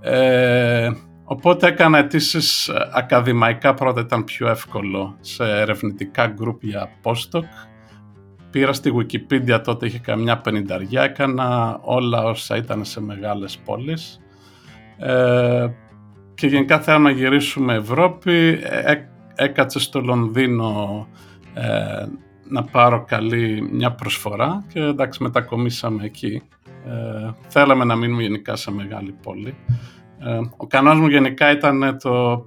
[0.00, 0.90] Ε,
[1.24, 7.44] οπότε έκανα αιτήσεις ακαδημαϊκά, πρώτα ήταν πιο εύκολο, σε ερευνητικά group για postdoc,
[8.50, 14.20] πήρα στη Wikipedia τότε είχε καμιά πενηνταριά, έκανα όλα όσα ήταν σε μεγάλες πόλεις
[14.98, 15.68] ε,
[16.34, 18.94] και γενικά θέλω να γυρίσουμε Ευρώπη, ε,
[19.34, 21.06] έκατσε στο Λονδίνο
[21.54, 22.06] ε,
[22.48, 26.42] να πάρω καλή μια προσφορά και εντάξει μετακομίσαμε εκεί.
[26.86, 29.54] Ε, θέλαμε να μείνουμε γενικά σε μεγάλη πόλη.
[30.18, 32.44] Ε, ο κανόνας μου γενικά ήταν το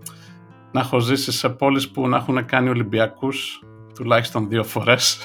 [0.72, 3.64] να έχω ζήσει σε πόλεις που να έχουν κάνει Ολυμπιακούς
[4.02, 5.18] τουλάχιστον δύο φορές.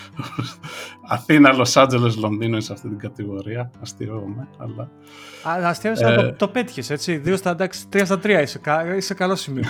[1.14, 3.70] Αθήνα, Λος Άντζελες, Λονδίνο σε αυτή την κατηγορία.
[3.82, 4.90] Αστείωμαι, αλλά...
[5.68, 7.16] Αστείωμαι, ε, το, το πέτυχες, έτσι.
[7.16, 8.60] Δύο στα, εντάξει, τρία στα τρία είσαι,
[8.96, 9.64] είσαι καλό σημείο.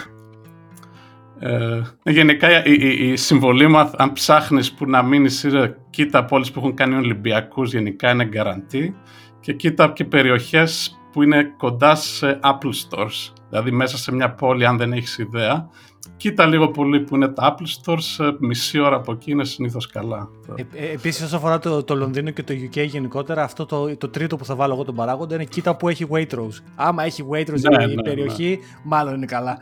[1.39, 5.47] Ε, γενικά η, η, η, συμβολή μου, αν ψάχνεις που να μείνεις,
[5.91, 8.97] κοίτα πόλεις που έχουν κάνει Ολυμπιακούς, γενικά είναι γκαραντή
[9.41, 13.33] και κοίτα και περιοχές που είναι κοντά σε Apple Stores.
[13.49, 15.69] Δηλαδή μέσα σε μια πόλη, αν δεν έχεις ιδέα,
[16.17, 20.29] κοίτα λίγο πολύ που είναι τα Apple Stores, μισή ώρα από εκεί είναι συνήθως καλά.
[20.57, 24.09] Ε, ε, Επίσης, όσο αφορά το, το Λονδίνο και το UK γενικότερα, αυτό το, το
[24.09, 26.63] τρίτο που θα βάλω εγώ τον παράγοντα είναι κοίτα που έχει Waitrose.
[26.75, 28.67] Άμα έχει Waitrose ναι, η ναι, περιοχή, ναι.
[28.83, 29.59] μάλλον είναι καλά.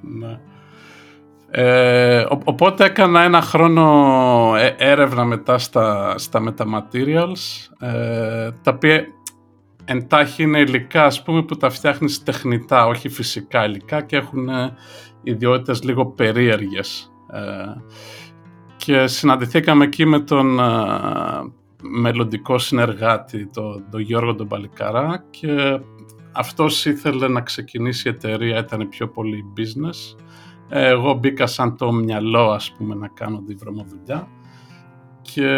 [0.00, 0.38] Ναι.
[1.50, 9.06] Ε, οπότε έκανα ένα χρόνο ε, έρευνα μετά στα, στα metamaterials, ε, τα οποία
[9.90, 14.48] εντάχει είναι υλικά ας πούμε που τα φτιάχνεις τεχνητά, όχι φυσικά υλικά και έχουν
[15.22, 17.12] ιδιότητες λίγο περίεργες.
[17.32, 17.40] Ε,
[18.76, 20.64] και συναντηθήκαμε εκεί με τον ε,
[21.82, 25.80] μελλοντικό συνεργάτη, τον, τον Γιώργο τον Παλικαρά και
[26.32, 30.16] αυτός ήθελε να ξεκινήσει η εταιρεία, ήταν πιο πολύ business.
[30.68, 34.28] Εγώ μπήκα σαν το μυαλό, ας πούμε, να κάνω τη βρωμοδουλειά
[35.22, 35.48] και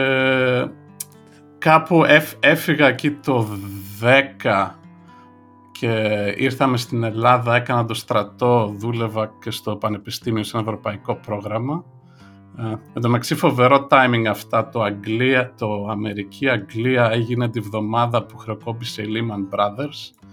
[1.60, 2.04] κάπου
[2.40, 3.46] έφυγα εκεί το
[4.42, 4.70] 10
[5.72, 5.88] και
[6.36, 11.84] ήρθαμε στην Ελλάδα, έκανα το στρατό, δούλευα και στο πανεπιστήμιο σε ένα ευρωπαϊκό πρόγραμμα.
[12.58, 12.62] Ε,
[12.94, 19.02] εν τω μεταξύ φοβερό timing αυτά, το, Αγγλία, το Αμερική-Αγγλία έγινε τη βδομάδα που χρεοκόπησε
[19.02, 20.24] η Lehman Brothers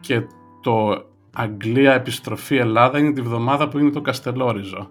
[0.00, 0.26] και
[0.60, 1.04] το
[1.34, 4.90] Αγγλία, επιστροφή Ελλάδα είναι τη βδομάδα που είναι το Καστελόριζο.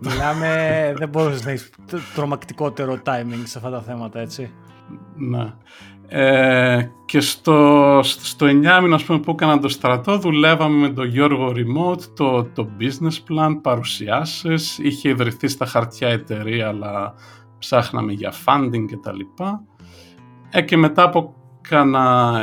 [0.00, 1.70] Μιλάμε, δεν μπορείς να έχεις
[2.14, 4.50] τρομακτικότερο timing σε αυτά τα θέματα, έτσι.
[5.18, 5.54] Ναι.
[6.08, 8.50] Ε, και στο, στο 9
[8.82, 13.58] μήνο πούμε, που έκανα το στρατό δουλεύαμε με τον Γιώργο Remote το, το business plan,
[13.62, 14.78] παρουσιάσεις.
[14.78, 17.14] Είχε ιδρυθεί στα χαρτιά εταιρεία αλλά
[17.58, 19.62] ψάχναμε για funding και τα λοιπά.
[20.50, 22.40] Ε, και μετά από κάνα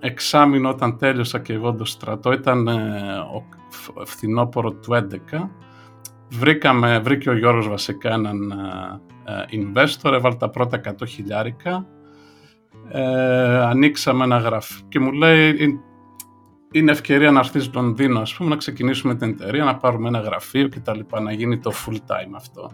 [0.00, 2.72] εξάμεινο όταν τέλειωσα και εγώ το στρατό ήταν ε,
[3.34, 3.44] ο
[4.04, 5.48] φθινόπωρο του 11
[6.30, 8.50] βρήκαμε, βρήκε ο Γιώργος βασικά έναν
[9.24, 11.86] ε, investor έβαλε τα πρώτα 100 χιλιάρικα
[12.92, 15.80] ε, ανοίξαμε ένα γραφείο και μου λέει
[16.72, 20.20] είναι ευκαιρία να έρθεις στο Λονδίνο ας πούμε, να ξεκινήσουμε την εταιρεία, να πάρουμε ένα
[20.20, 22.70] γραφείο και τα λοιπά, να γίνει το full time αυτό.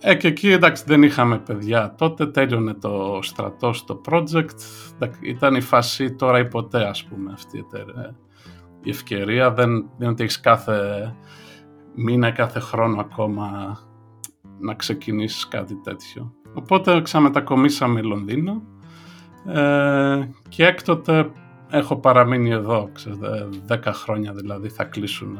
[0.00, 4.58] Ε, και εκεί εντάξει δεν είχαμε παιδιά τότε, τέλειωνε το στρατό στο project,
[5.20, 8.16] ήταν η φάση τώρα ή ποτέ ας πούμε αυτή η εταιρεία.
[8.82, 11.12] Η ευκαιρία δεν, δεν ότι έχεις κάθε
[11.94, 13.78] μήνα, κάθε χρόνο ακόμα
[14.58, 16.34] να ξεκινήσεις κάτι τέτοιο.
[16.54, 18.62] Οπότε ξαμετακομίσαμε Λονδίνο
[19.46, 21.30] ε, και έκτοτε
[21.70, 25.36] έχω παραμείνει εδώ, ξέρετε, 10 χρόνια δηλαδή θα κλείσουν.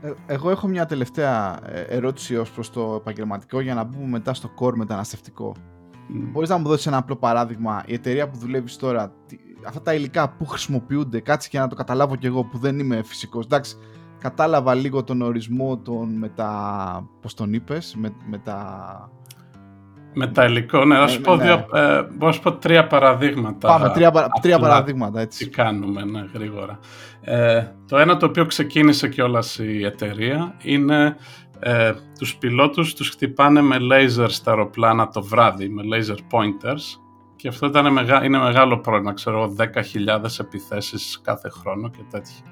[0.00, 4.34] Ε, εγώ έχω μια τελευταία ε, ερώτηση ως προς το επαγγελματικό για να μπούμε μετά
[4.34, 5.54] στο core μεταναστευτικό.
[5.56, 6.28] Mm.
[6.32, 9.12] Μπορείς να μου δώσεις ένα απλό παράδειγμα, η εταιρεία που δουλεύεις τώρα,
[9.66, 13.02] αυτά τα υλικά που χρησιμοποιούνται, κάτσε και να το καταλάβω κι εγώ που δεν είμαι
[13.02, 13.44] φυσικός.
[13.44, 13.76] Εντάξει,
[14.18, 19.10] κατάλαβα λίγο τον ορισμό των με τα, πώς τον είπες, με, με τα
[20.14, 21.42] με τα υλικό, ναι, θα σου, πω, ναι.
[21.42, 21.66] Δύο,
[22.28, 23.68] ε, σου πω τρία παραδείγματα.
[23.68, 25.44] Πάμε, τρία, τρία παραδείγματα, έτσι.
[25.44, 26.78] Τι κάνουμε, ναι, γρήγορα.
[27.20, 31.16] Ε, το ένα το οποίο ξεκίνησε κιόλας η εταιρεία είναι
[31.58, 36.98] ε, τους πιλότους τους χτυπάνε με laser στα αεροπλάνα το βράδυ, με laser pointers
[37.44, 39.64] και αυτό ήταν μεγα, είναι μεγάλο πρόβλημα, ξέρω 10.000
[40.40, 42.44] επιθέσεις κάθε χρόνο και τέτοια.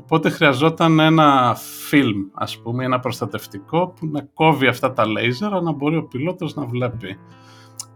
[0.00, 1.54] Οπότε χρειαζόταν ένα
[1.88, 6.54] φιλμ, ας πούμε, ένα προστατευτικό που να κόβει αυτά τα λέιζερ, να μπορεί ο πιλότος
[6.54, 7.18] να βλέπει.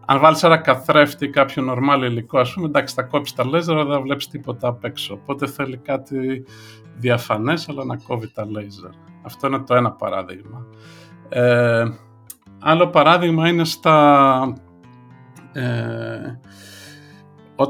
[0.07, 3.77] Αν βάλεις ένα καθρέφτη ή κάποιο νορμάλ υλικό, ας πούμε, εντάξει, θα κόψει τα λέιζερ,
[3.77, 5.15] αλλά δεν βλέπεις τίποτα απ' έξω.
[5.15, 6.45] Οπότε θέλει κάτι
[6.97, 8.91] διαφανές, αλλά να κόβει τα λέιζερ.
[9.23, 10.67] Αυτό είναι το ένα παράδειγμα.
[11.29, 11.85] Ε,
[12.61, 14.57] άλλο παράδειγμα είναι στα...
[15.53, 16.39] Ε,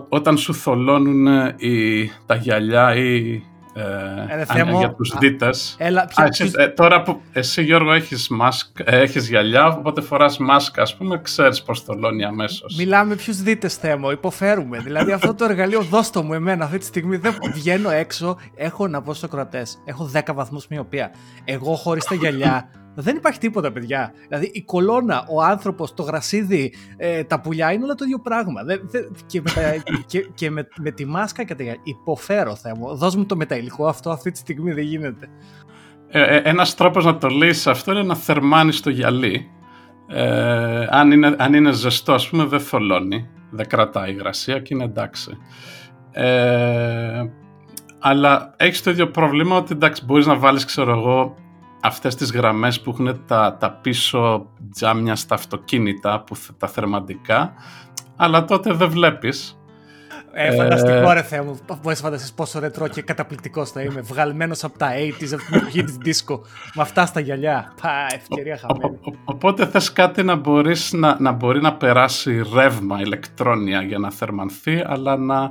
[0.08, 3.42] όταν σου θολώνουν οι, τα γυαλιά ή
[3.74, 5.74] ε, ε για τους δίτες.
[5.78, 6.08] Έλα,
[6.56, 11.20] ε, τώρα που εσύ Γιώργο έχεις, μάσκ, ε, έχεις γυαλιά, οπότε φοράς μάσκα, ας πούμε,
[11.22, 12.76] ξέρεις πώς θολώνει αμέσως.
[12.78, 14.78] Μιλάμε ποιους δίτες θέμα, υποφέρουμε.
[14.78, 17.16] δηλαδή αυτό το εργαλείο δώστο μου εμένα αυτή τη στιγμή.
[17.16, 19.78] Δεν βγαίνω έξω, έχω να πω στους κρατές.
[19.84, 21.10] Έχω 10 βαθμούς μοιοπία.
[21.44, 24.12] Εγώ χωρίς τα γυαλιά δεν υπάρχει τίποτα, παιδιά.
[24.28, 28.60] Δηλαδή η κολόνα, ο άνθρωπος, το γρασίδι, ε, τα πουλιά είναι όλα το ίδιο πράγμα.
[29.26, 32.96] και με, και, και με, με, τη μάσκα και τα υποφέρω, Θεέ μου.
[32.96, 35.28] Δώσ' μου το μεταηλικό αυτό, αυτή τη στιγμή δεν γίνεται.
[36.08, 39.50] Ε, ε, ένας τρόπος να το λύσεις αυτό είναι να θερμάνεις το γυαλί.
[40.06, 43.28] Ε, αν, είναι, αν είναι ζεστό, ας πούμε, δεν θολώνει.
[43.50, 45.36] Δεν κρατάει υγρασία και είναι εντάξει.
[46.10, 47.22] Ε,
[47.98, 51.34] αλλά έχεις το ίδιο πρόβλημα ότι εντάξει, μπορείς να βάλεις, ξέρω εγώ,
[51.84, 57.52] αυτές τις γραμμές που έχουν τα, τα πίσω τζάμια στα αυτοκίνητα, που, τα θερμαντικά,
[58.16, 59.58] αλλά τότε δεν βλέπεις.
[60.32, 64.00] Ε, φανταστικό ε, ρε Θεέ μου, μπορείς να φανταστείς πόσο ρετρό και καταπληκτικός θα είμαι,
[64.00, 66.40] βγαλμένος από τα 80s, από την εποχή της δίσκο,
[66.74, 68.98] με αυτά στα γυαλιά, πα, ευκαιρία χαμένη.
[69.02, 73.98] Ο, ο, οπότε θες κάτι να, μπορείς να, να μπορεί να περάσει ρεύμα, ηλεκτρόνια για
[73.98, 75.50] να θερμανθεί, αλλά να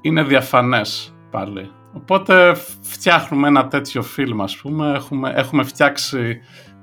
[0.00, 1.70] είναι διαφανές πάλι.
[1.96, 6.40] Οπότε φτιάχνουμε ένα τέτοιο φιλμ ας πούμε, έχουμε, έχουμε φτιάξει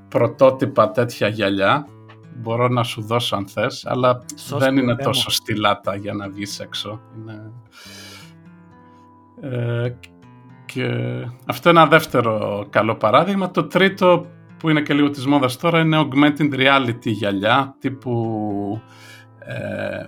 [0.08, 1.88] πρωτότυπα τέτοια γυαλιά.
[2.36, 4.26] Μπορώ να σου δώσω αν θες, αλλά
[4.58, 7.02] δεν είναι τόσο στυλάτα για να βγεις έξω.
[7.18, 7.52] Είναι...
[9.42, 9.96] Ε,
[10.66, 10.88] και
[11.46, 13.52] αυτό είναι ένα δεύτερο καλό παράδειγμα.
[13.52, 14.26] Το τρίτο
[14.58, 18.82] που είναι και λίγο της μόδας τώρα είναι augmented reality γυαλιά τύπου
[19.40, 20.06] ε,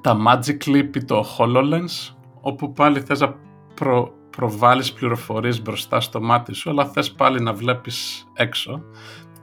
[0.00, 3.44] τα Magic Leap ή το HoloLens όπου πάλι θες να
[3.76, 8.82] προ, προβάλλεις πληροφορίες μπροστά στο μάτι σου, αλλά θες πάλι να βλέπεις έξω.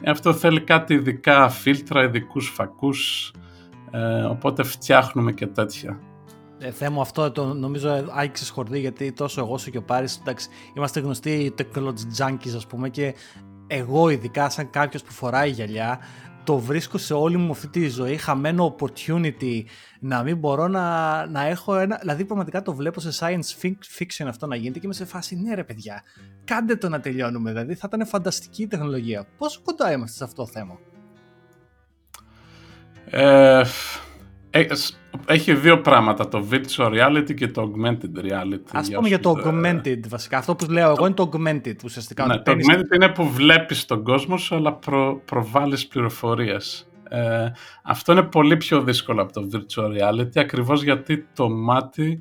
[0.02, 3.32] Ε, αυτό θέλει κάτι ειδικά φίλτρα, ειδικούς φακούς,
[3.92, 6.00] ε, οπότε φτιάχνουμε και τέτοια.
[6.60, 10.48] Ε, θέμα αυτό το νομίζω άγγιξες χορδί γιατί τόσο εγώ σου και ο Πάρης εντάξει,
[10.74, 13.16] είμαστε γνωστοί technology junkies ας πούμε και
[13.68, 16.00] εγώ ειδικά σαν κάποιος που φοράει γυαλιά
[16.44, 19.64] το βρίσκω σε όλη μου αυτή τη ζωή χαμένο opportunity
[20.00, 21.98] να μην μπορώ να, να έχω ένα...
[22.02, 23.68] Δηλαδή πραγματικά το βλέπω σε science
[24.00, 26.04] fiction αυτό να γίνεται και είμαι σε φάση ναι ρε παιδιά,
[26.44, 29.26] κάντε το να τελειώνουμε δηλαδή θα ήταν φανταστική η τεχνολογία.
[29.38, 30.80] Πόσο κοντά είμαστε σε αυτό το θέμα;
[33.06, 33.64] Ε,
[35.26, 38.70] έχει δύο πράγματα, το virtual reality και το augmented reality.
[38.72, 40.38] Ας πούμε για το augmented βασικά.
[40.38, 42.26] Αυτό που λέω εγώ είναι το augmented ουσιαστικά.
[42.26, 46.88] Ναι, το augmented είναι που βλέπεις τον κόσμο σου αλλά προ, προβάλλεις πληροφορίες.
[47.10, 47.52] Ε,
[47.84, 52.20] αυτό είναι πολύ πιο δύσκολο από το virtual reality ακριβώς γιατί το μάτι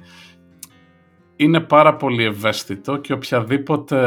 [1.36, 3.98] είναι πάρα πολύ ευαίσθητο και οποιαδήποτε,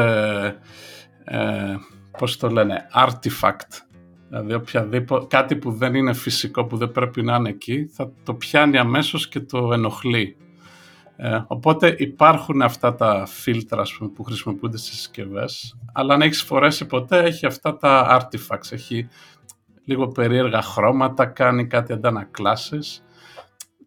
[1.24, 1.74] ε,
[2.18, 3.85] πώς το λένε, artifact,
[4.28, 8.34] δηλαδή οποιαδήποτε, κάτι που δεν είναι φυσικό, που δεν πρέπει να είναι εκεί, θα το
[8.34, 10.36] πιάνει αμέσως και το ενοχλεί.
[11.16, 16.86] Ε, οπότε υπάρχουν αυτά τα φίλτρα πούμε, που χρησιμοποιούνται στις συσκευές, αλλά αν έχεις φορέσει
[16.86, 19.08] ποτέ έχει αυτά τα artifacts, έχει
[19.84, 23.04] λίγο περίεργα χρώματα, κάνει κάτι αντανακλάσεις,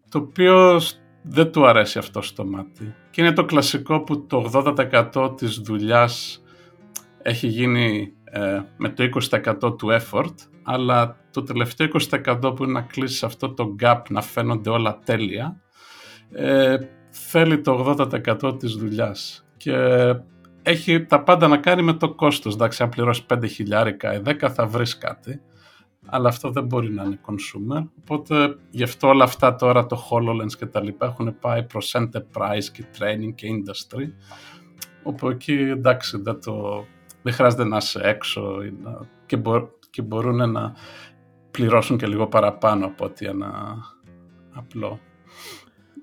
[0.09, 0.81] το οποίο
[1.21, 2.95] δεν του αρέσει αυτό στο μάτι.
[3.11, 4.49] Και είναι το κλασικό που το
[5.13, 6.43] 80% της δουλειάς
[7.21, 9.09] έχει γίνει ε, με το
[9.63, 14.21] 20% του effort, αλλά το τελευταίο 20% που είναι να κλείσεις αυτό το gap, να
[14.21, 15.61] φαίνονται όλα τέλεια,
[16.31, 16.77] ε,
[17.09, 17.95] θέλει το
[18.41, 19.47] 80% της δουλειάς.
[19.57, 19.73] Και
[20.63, 22.53] έχει τα πάντα να κάνει με το κόστος.
[22.53, 25.41] Εντάξει, αν πληρώσεις 5 χιλιάρικα ή 10 θα βρεις κάτι
[26.09, 27.83] αλλά αυτό δεν μπορεί να είναι consumer.
[27.99, 32.63] Οπότε γι' αυτό όλα αυτά τώρα το HoloLens και τα λοιπά έχουν πάει προς enterprise
[32.73, 34.05] και training και industry.
[35.03, 36.85] Όπου εκεί εντάξει δεν, το,
[37.21, 38.41] δεν χρειάζεται να είσαι έξω
[38.83, 40.73] να, και, μπο, και μπορούν να
[41.51, 43.75] πληρώσουν και λίγο παραπάνω από ότι ένα
[44.53, 44.99] απλό.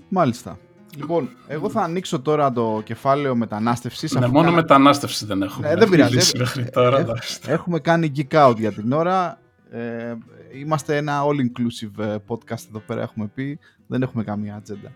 [0.09, 0.59] Μάλιστα.
[0.97, 4.13] Λοιπόν, εγώ θα ανοίξω τώρα το κεφάλαιο μετανάστευσης.
[4.13, 5.69] Ναι, μόνο μετανάστευση δεν έχουμε.
[5.69, 6.33] Ναι, δεν πειράζει.
[6.73, 7.07] Τώρα,
[7.47, 9.39] έχουμε κάνει geek out για την ώρα.
[9.71, 10.15] Ε,
[10.61, 13.59] είμαστε ένα all-inclusive ε, podcast εδώ πέρα έχουμε πει.
[13.87, 14.93] Δεν έχουμε καμία ατζέντα.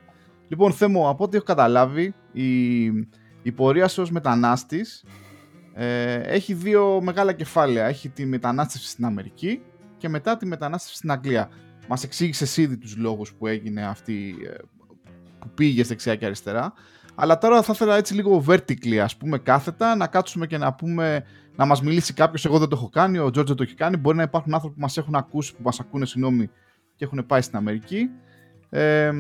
[0.49, 2.85] Λοιπόν, Θέμο, από ό,τι έχω καταλάβει, η,
[3.43, 5.05] η πορεία σου ως μετανάστης
[5.83, 7.87] ε, έχει δύο μεγάλα κεφάλαια.
[7.87, 9.63] Έχει τη μετανάστευση στην Αμερική
[9.97, 11.49] και μετά τη μετανάστευση στην Αγγλία.
[11.89, 14.55] Μας εξήγησε ήδη τους λόγους που έγινε αυτή, ε,
[15.39, 16.73] που πήγε δεξιά και αριστερά.
[17.15, 21.25] Αλλά τώρα θα ήθελα έτσι λίγο vertically, ας πούμε, κάθετα, να κάτσουμε και να πούμε
[21.57, 22.45] να μας μιλήσει κάποιος.
[22.45, 23.97] Εγώ δεν το έχω κάνει, ο Τζόρτζο το έχει κάνει.
[23.97, 26.51] Μπορεί να υπάρχουν άνθρωποι που μας έχουν ακούσει, που μας ακούνε, συγγνώμη,
[26.97, 28.11] και έχουν πάει στην Αμερική.
[28.71, 29.13] Ε,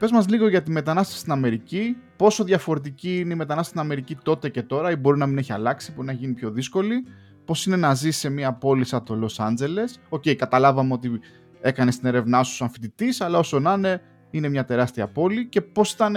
[0.00, 1.96] Πες μας λίγο για τη μετανάστευση στην Αμερική.
[2.16, 5.52] Πόσο διαφορετική είναι η μετανάστευση στην Αμερική τότε και τώρα, ή μπορεί να μην έχει
[5.52, 7.04] αλλάξει, μπορεί να γίνει πιο δύσκολη.
[7.44, 10.00] Πώς είναι να ζεις σε μια πόλη σαν το Λος Άντζελες.
[10.08, 11.20] OK, okay, καταλάβαμε ότι
[11.60, 15.46] έκανες την έρευνά σου σαν φοιτητής, αλλά όσο να είναι, είναι μια τεράστια πόλη.
[15.46, 16.16] Και πώς ήταν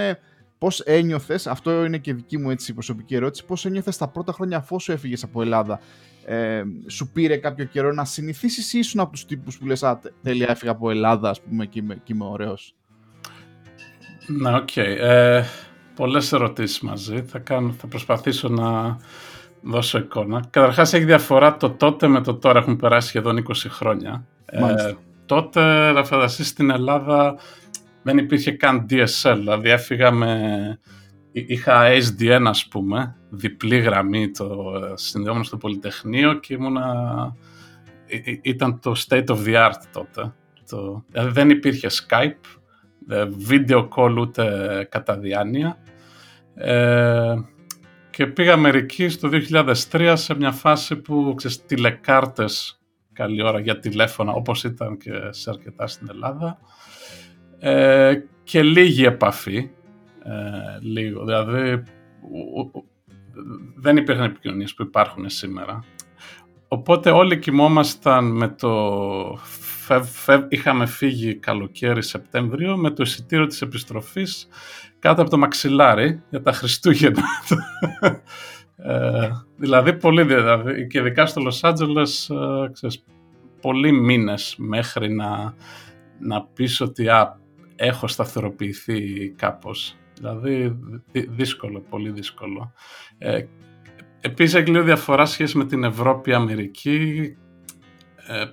[0.57, 4.57] Πώς ένιωθες, αυτό είναι και δική μου έτσι προσωπική ερώτηση, πώς ένιωθες τα πρώτα χρόνια
[4.57, 5.79] αφού σου έφυγες από Ελλάδα;
[6.25, 9.99] Ε, σου πήρε κάποιο καιρό να συνηθίσεις ή ήσουν από τους τύπους που λες: Α,
[10.21, 12.75] τέλεια, έφυγα από Ελλάδα, ας πούμε, και είμαι, είμαι ωραίος.
[14.27, 14.69] Ναι, OK.
[14.75, 14.95] Okay.
[14.99, 15.43] Ε,
[15.95, 17.21] Πολλές ερωτήσεις μαζί.
[17.21, 18.97] Θα, κάνω, θα προσπαθήσω να
[19.61, 20.43] δώσω εικόνα.
[20.49, 22.59] Καταρχάς, έχει διαφορά το τότε με το τώρα.
[22.59, 24.27] Έχουν περάσει σχεδόν 20 χρόνια.
[24.45, 24.93] Ε,
[25.25, 27.35] τότε, να φανταστείς στην Ελλάδα,
[28.03, 30.39] δεν υπήρχε καν DSL, δηλαδή έφυγα με...
[31.31, 37.35] Είχα SDN ας πούμε, διπλή γραμμή το συνδεόμενο στο Πολυτεχνείο και ήμουνα...
[38.41, 40.33] ήταν το state of the art τότε.
[40.69, 41.03] Το...
[41.09, 42.59] Δηλαδή δεν υπήρχε Skype,
[43.49, 45.77] video call ούτε κατά διάνοια.
[46.55, 47.35] Ε,
[48.09, 49.29] και πήγα Αμερική στο
[49.91, 52.81] 2003 σε μια φάση που ξέρεις, τηλεκάρτες
[53.13, 56.59] καλή ώρα για τηλέφωνα όπως ήταν και σε αρκετά στην Ελλάδα
[57.59, 59.69] ε, και λίγη επαφή.
[60.23, 61.83] Ε, λίγο, δηλαδή
[63.75, 65.83] δεν υπήρχαν επικοινωνίες που υπάρχουν σήμερα.
[66.73, 69.39] Οπότε όλοι κοιμόμασταν με το...
[70.49, 74.47] Είχαμε φύγει καλοκαίρι Σεπτέμβριο με το εισιτήριο της επιστροφής
[74.99, 77.23] κάτω από το μαξιλάρι για τα Χριστούγεννα.
[78.77, 82.87] ε, δηλαδή, πολύ δηλαδή, και ειδικά στο Λος Άντζελες, ε,
[83.61, 85.53] πολλοί μήνες μέχρι να,
[86.19, 87.39] να πεις ότι α,
[87.75, 89.95] έχω σταθεροποιηθεί κάπως.
[90.13, 90.79] Δηλαδή
[91.11, 92.73] δύσκολο, πολύ δύσκολο.
[93.17, 93.43] Ε,
[94.25, 97.35] επίσης έχει λίγο διαφορά σχέση με την Ευρώπη-Αμερική.
[98.27, 98.45] Ε,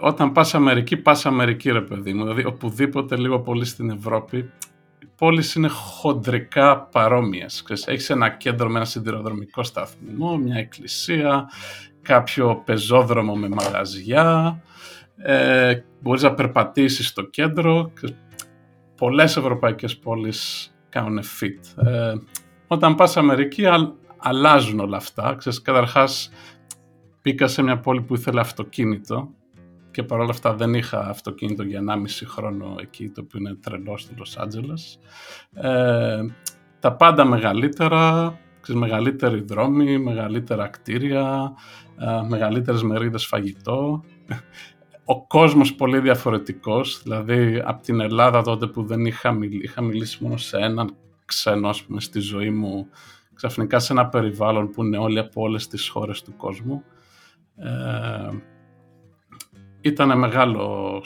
[0.00, 2.22] όταν πας Αμερική, πας Αμερική ρε παιδί μου.
[2.22, 4.36] Δηλαδή οπουδήποτε λίγο πολύ στην Ευρώπη,
[4.98, 7.64] οι πόλεις είναι χοντρικά παρόμοιες.
[7.86, 11.48] Έχεις ένα κέντρο με ένα σιδηροδρομικό σταθμό, μια εκκλησία,
[12.02, 14.60] κάποιο πεζόδρομο με μαγαζιά,
[15.16, 17.92] ε, μπορείς να περπατήσεις στο κέντρο.
[18.96, 21.86] Πολλές ευρωπαϊκές πόλεις κάνουν fit.
[21.86, 22.14] Ε,
[22.66, 23.66] όταν πας Αμερική
[24.18, 25.34] αλλάζουν όλα αυτά.
[25.34, 26.30] Ξέρεις, καταρχάς
[27.22, 29.30] πήγα σε μια πόλη που ήθελε αυτοκίνητο
[29.90, 34.12] και παρόλα αυτά δεν είχα αυτοκίνητο για 1,5 χρόνο εκεί, το οποίο είναι τρελό στο
[34.16, 34.98] Λος Άντζελες.
[35.54, 36.20] Ε,
[36.80, 41.52] τα πάντα μεγαλύτερα, ξέρεις, μεγαλύτεροι δρόμοι, μεγαλύτερα κτίρια,
[41.98, 44.04] ε, μεγαλύτερες μερίδες φαγητό
[45.10, 50.18] ο κόσμος πολύ διαφορετικός, δηλαδή από την Ελλάδα τότε που δεν είχα, μιλήσει, είχα μιλήσει
[50.20, 52.88] μόνο σε έναν ξένο ας πούμε, στη ζωή μου,
[53.38, 56.82] ξαφνικά σε ένα περιβάλλον που είναι όλοι από όλες τις χώρες του κόσμου.
[57.56, 58.30] Ε,
[59.80, 61.00] ήταν μεγάλο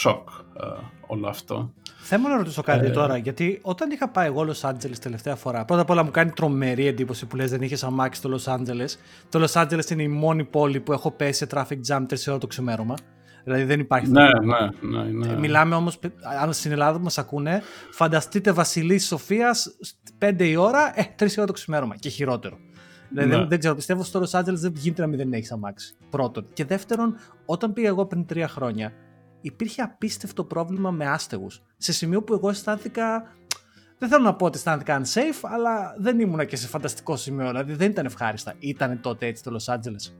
[0.00, 0.28] σοκ
[0.60, 0.66] ε,
[1.06, 1.72] όλο αυτό.
[1.98, 5.64] Θέλω να ρωτήσω κάτι ε, τώρα, γιατί όταν είχα πάει εγώ Los Angeles τελευταία φορά,
[5.64, 8.90] πρώτα απ' όλα μου κάνει τρομερή εντύπωση που λες δεν είχες αμάξει το Los Angeles.
[9.28, 12.38] Το Los Angeles είναι η μόνη πόλη που έχω πέσει σε traffic jam 3 ώρα
[12.38, 12.94] το ξημέρωμα.
[13.46, 14.10] Δηλαδή δεν υπάρχει.
[14.10, 15.38] Ναι, ναι, ναι, ναι.
[15.38, 15.98] Μιλάμε όμως,
[16.40, 19.76] αν στην Ελλάδα μας ακούνε, φανταστείτε Βασιλής Σοφίας
[20.18, 22.58] 5 η ώρα, ε, 3 ώρα το ξημέρωμα και χειρότερο.
[23.08, 23.36] Δηλαδή ναι.
[23.36, 25.94] δεν, δεν ξέρω, πιστεύω στο Los Angeles δεν γίνεται να μην δεν έχεις αμάξει.
[26.10, 26.46] Πρώτον.
[26.52, 28.92] Και δεύτερον, όταν πήγα εγώ πριν τρία χρόνια,
[29.40, 31.62] υπήρχε απίστευτο πρόβλημα με άστεγους.
[31.76, 33.22] Σε σημείο που εγώ αισθάνθηκα.
[33.98, 37.46] Δεν θέλω να πω ότι αισθάνθηκα unsafe, αλλά δεν ήμουνα και σε φανταστικό σημείο.
[37.46, 38.54] Δηλαδή δεν ήταν ευχάριστα.
[38.58, 40.12] Ήταν τότε έτσι το Los Angeles.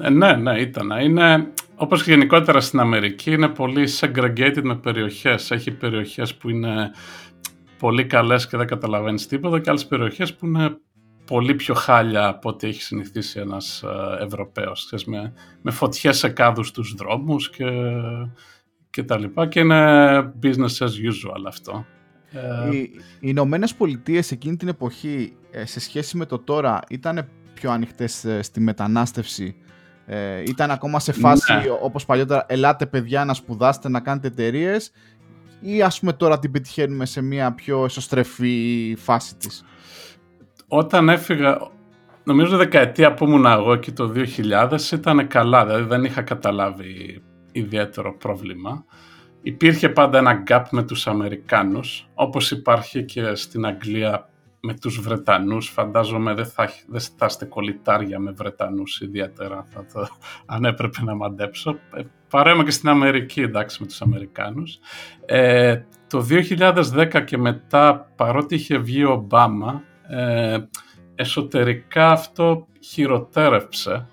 [0.00, 0.90] Ε, ναι, ναι, ήταν.
[0.90, 5.50] Είναι, όπως γενικότερα στην Αμερική, είναι πολύ segregated με περιοχές.
[5.50, 6.90] Έχει περιοχές που είναι
[7.78, 10.76] πολύ καλές και δεν καταλαβαίνεις τίποτα και άλλες περιοχές που είναι
[11.26, 14.92] πολύ πιο χάλια από ό,τι έχει συνηθίσει ένας ε, Ευρωπαίος.
[15.06, 17.64] με, με φωτιές σε κάδους στους δρόμους και,
[18.90, 21.84] και τα λοιπά και είναι business as usual αυτό.
[22.72, 27.70] Οι, οι Ηνωμένες Πολιτείες εκείνη την εποχή ε, σε σχέση με το τώρα ήταν πιο
[27.70, 29.56] ανοιχτές στη μετανάστευση
[30.10, 31.62] ε, ήταν ακόμα σε φάση ναι.
[31.82, 34.92] όπως παλιότερα ελάτε παιδιά να σπουδάσετε, να κάνετε εταιρείες
[35.60, 39.64] ή ας πούμε τώρα την πετυχαίνουμε σε μια πιο εσωστρεφή φάση της.
[40.68, 41.58] Όταν έφυγα,
[42.24, 48.16] νομίζω δεκαετία που ήμουν εγώ και το 2000 ήταν καλά, δηλαδή δεν είχα καταλάβει ιδιαίτερο
[48.16, 48.84] πρόβλημα.
[49.42, 54.28] Υπήρχε πάντα ένα gap με τους Αμερικάνους, όπως υπάρχει και στην Αγγλία
[54.60, 60.08] με τους Βρετανούς φαντάζομαι δεν θα, δεν θα είστε κολλητάρια με Βρετανούς ιδιαίτερα θα το,
[60.54, 61.78] αν έπρεπε να μαντέψω.
[61.94, 64.78] Ε, παρέμα και στην Αμερική εντάξει με τους Αμερικάνους.
[65.26, 70.58] Ε, το 2010 και μετά παρότι είχε βγει ο Ομπάμα ε,
[71.14, 74.06] εσωτερικά αυτό χειροτέρευσε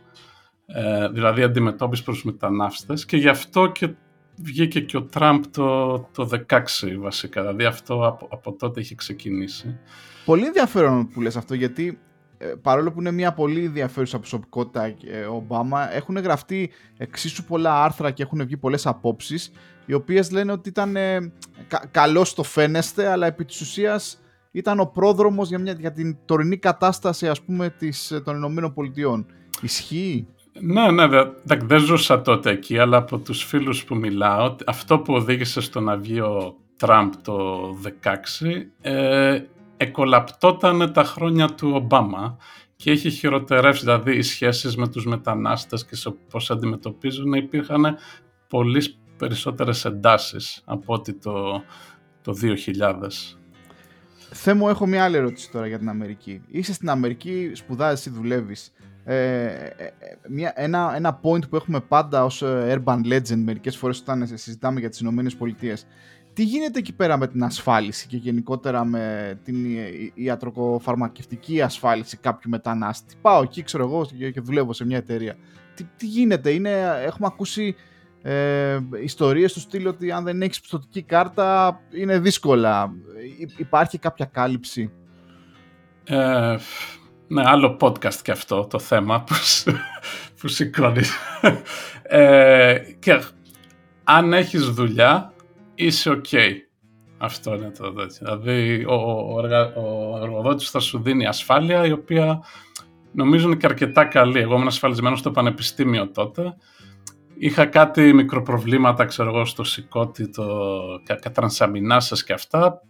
[0.66, 3.90] ε, δηλαδή αντιμετώπιση προς μετανάστες και γι' αυτό και
[4.36, 6.60] βγήκε και ο Τραμπ το, το 16
[7.00, 9.80] βασικά, δηλαδή αυτό από, από τότε είχε ξεκινήσει.
[10.26, 12.00] Πολύ ενδιαφέρον που λες αυτό γιατί
[12.38, 17.84] ε, παρόλο που είναι μια πολύ ενδιαφέρουσα προσωπικότητα ε, ο Ομπάμα έχουν γραφτεί εξίσου πολλά
[17.84, 19.52] άρθρα και έχουν βγει πολλές απόψεις
[19.86, 21.32] οι οποίες λένε ότι ήταν ε,
[21.68, 24.20] κα, καλός το φαίνεστε αλλά επί της ουσίας
[24.52, 29.26] ήταν ο πρόδρομος για, μια, για την τωρινή κατάσταση ας πούμε της, των Ηνωμένων Πολιτειών.
[29.62, 30.28] Ισχύει;
[30.60, 35.14] Ναι, ναι, δεν, δεν ζούσα τότε εκεί, αλλά από τους φίλους που μιλάω, αυτό που
[35.14, 37.60] οδήγησε στο να βγει ο Τραμπ το
[38.04, 38.10] 2016,
[38.82, 39.42] ε,
[39.78, 42.38] εκολαπτόταν τα χρόνια του Ομπάμα
[42.76, 47.98] και έχει χειροτερεύσει, δηλαδή οι σχέσεις με τους μετανάστες και σε πώς αντιμετωπίζουν υπήρχαν
[48.48, 51.64] πολύ περισσότερες εντάσεις από ότι το,
[52.22, 52.58] το 2000.
[54.32, 56.42] Θέμο, έχω μια άλλη ερώτηση τώρα για την Αμερική.
[56.48, 58.74] Είσαι στην Αμερική, σπουδάζεις ή δουλεύεις.
[59.08, 59.94] Ε, ε, ε,
[60.30, 64.90] μια, ένα, ένα point που έχουμε πάντα ως urban legend μερικές φορές όταν συζητάμε για
[64.90, 65.86] τις Ηνωμένες Πολιτείες
[66.36, 69.56] τι γίνεται εκεί πέρα με την ασφάλιση και γενικότερα με την
[70.14, 75.36] ιατροκοφαρμακευτική ασφάλιση κάποιου μετανάστη; Πάω εκεί, ξέρω εγώ, και δουλεύω σε μια εταιρεία.
[75.76, 76.70] Τι, τι γίνεται, είναι,
[77.06, 77.76] έχουμε ακούσει
[78.22, 82.92] ε, ιστορίες του στυλ ότι αν δεν έχεις πιστοτική κάρτα είναι δύσκολα.
[83.58, 84.92] υπάρχει κάποια κάλυψη;
[86.04, 86.56] Ε,
[87.28, 89.34] ναι, άλλο podcast και αυτό το θέμα που,
[90.40, 91.04] που σηκώνει.
[92.04, 93.22] Ε, και
[94.04, 95.34] αν έχεις δουλειά,
[95.76, 96.38] είσαι ok.
[97.18, 98.38] Αυτό είναι το τέτοιο.
[98.40, 99.42] Δηλαδή, ο, ο,
[99.76, 102.44] ο εργοδότης θα σου δίνει ασφάλεια, η οποία
[103.12, 104.40] νομίζω είναι και αρκετά καλή.
[104.40, 106.56] Εγώ ήμουν ασφαλισμένος στο πανεπιστήμιο τότε.
[107.38, 110.48] Είχα κάτι μικροπροβλήματα, ξέρω εγώ, στο σηκώτη, το
[111.22, 112.82] κατρανσαμινάσες και αυτά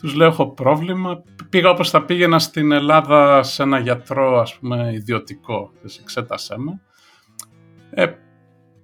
[0.00, 1.22] τους λέω έχω πρόβλημα.
[1.48, 6.80] Πήγα όπως θα πήγαινα στην Ελλάδα σε ένα γιατρό ας πούμε ιδιωτικό, εξέτασέ με.
[7.90, 8.06] Ε,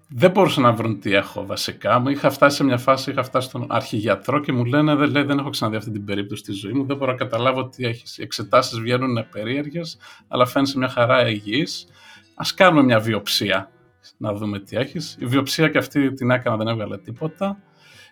[0.09, 1.99] δεν μπορούσα να βρουν τι έχω βασικά.
[1.99, 5.23] Μου είχα φτάσει σε μια φάση, είχα φτάσει στον αρχηγιατρό και μου λένε δεν, λέει,
[5.23, 8.19] δεν έχω ξαναδεί αυτή την περίπτωση στη ζωή μου, δεν μπορώ να καταλάβω τι έχεις.
[8.19, 9.99] Οι εξετάσεις βγαίνουν περίεργες,
[10.29, 11.87] αλλά φαίνεσαι μια χαρά υγιής.
[12.35, 13.71] Ας κάνουμε μια βιοψία
[14.17, 15.17] να δούμε τι έχεις.
[15.21, 17.59] Η βιοψία και αυτή την έκανα, δεν έβγαλε τίποτα.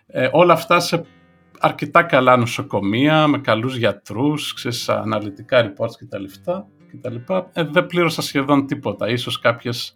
[0.07, 1.05] Ε, όλα αυτά σε
[1.59, 6.23] αρκετά καλά νοσοκομεία, με καλούς γιατρούς, ξέρεις, αναλυτικά reports κτλ.
[7.53, 9.95] Ε, δεν πλήρωσα σχεδόν τίποτα, ίσως κάποιες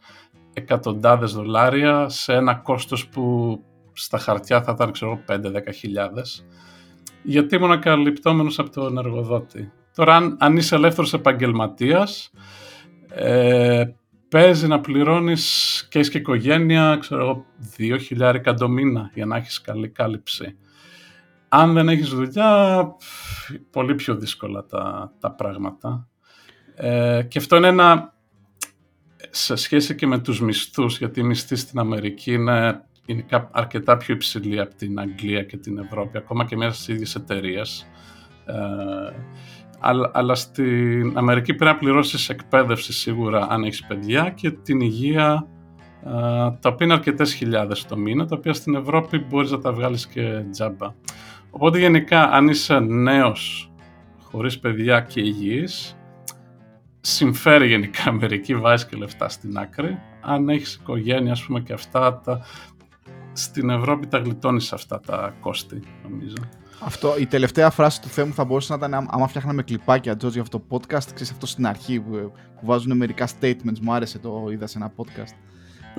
[0.54, 3.58] εκατοντάδες δολάρια σε ένα κόστος που
[3.94, 5.38] στα χαρτιά θα ήταν ξέρω 5-10
[5.74, 6.46] χιλιάδες
[7.24, 9.72] γιατί ήμουν καλυπτόμενος από τον εργοδότη.
[9.96, 12.32] Τώρα αν, αν είσαι ελεύθερος επαγγελματίας
[13.10, 13.86] ε,
[14.30, 19.38] παίζει να πληρώνεις και έχεις και οικογένεια, ξέρω εγώ, δύο χιλιάρικα το μήνα για να
[19.38, 20.58] έχεις καλή κάλυψη.
[21.50, 22.86] Αν δεν έχεις δουλειά,
[23.72, 26.08] πολύ πιο δύσκολα τα, τα πράγματα.
[26.76, 28.14] Ε, και αυτό είναι ένα,
[29.30, 34.14] σε σχέση και με τους μισθούς, γιατί οι μισθοί στην Αμερική είναι, είναι αρκετά πιο
[34.14, 37.88] υψηλοί από την Αγγλία και την Ευρώπη, ακόμα και μέσα στις ίδιες εταιρείες.
[38.46, 38.54] Ε,
[39.80, 45.48] αλλά, αλλά στην Αμερική πρέπει να πληρώσεις εκπαίδευση σίγουρα αν έχεις παιδιά και την υγεία
[46.60, 50.08] τα οποία είναι αρκετές χιλιάδες το μήνα, τα οποία στην Ευρώπη μπορείς να τα βγάλεις
[50.08, 50.94] και τζάμπα.
[51.50, 53.72] Οπότε γενικά αν είσαι νέος
[54.24, 55.99] χωρίς παιδιά και υγιής,
[57.10, 60.00] συμφέρει γενικά Αμερική, βάζει και λεφτά στην άκρη.
[60.22, 62.46] Αν έχεις οικογένεια ας πούμε και αυτά, τα...
[63.34, 66.36] στην Ευρώπη τα γλιτώνεις αυτά τα κόστη νομίζω.
[66.80, 70.42] Αυτό, η τελευταία φράση του θέμου θα μπορούσε να ήταν άμα φτιάχναμε κλιπάκια, Τζότζ, για
[70.42, 71.06] αυτό το podcast.
[71.14, 73.80] Ξέρεις αυτό στην αρχή που, που βάζουν μερικά statements.
[73.82, 75.34] Μου άρεσε το είδα σε ένα podcast.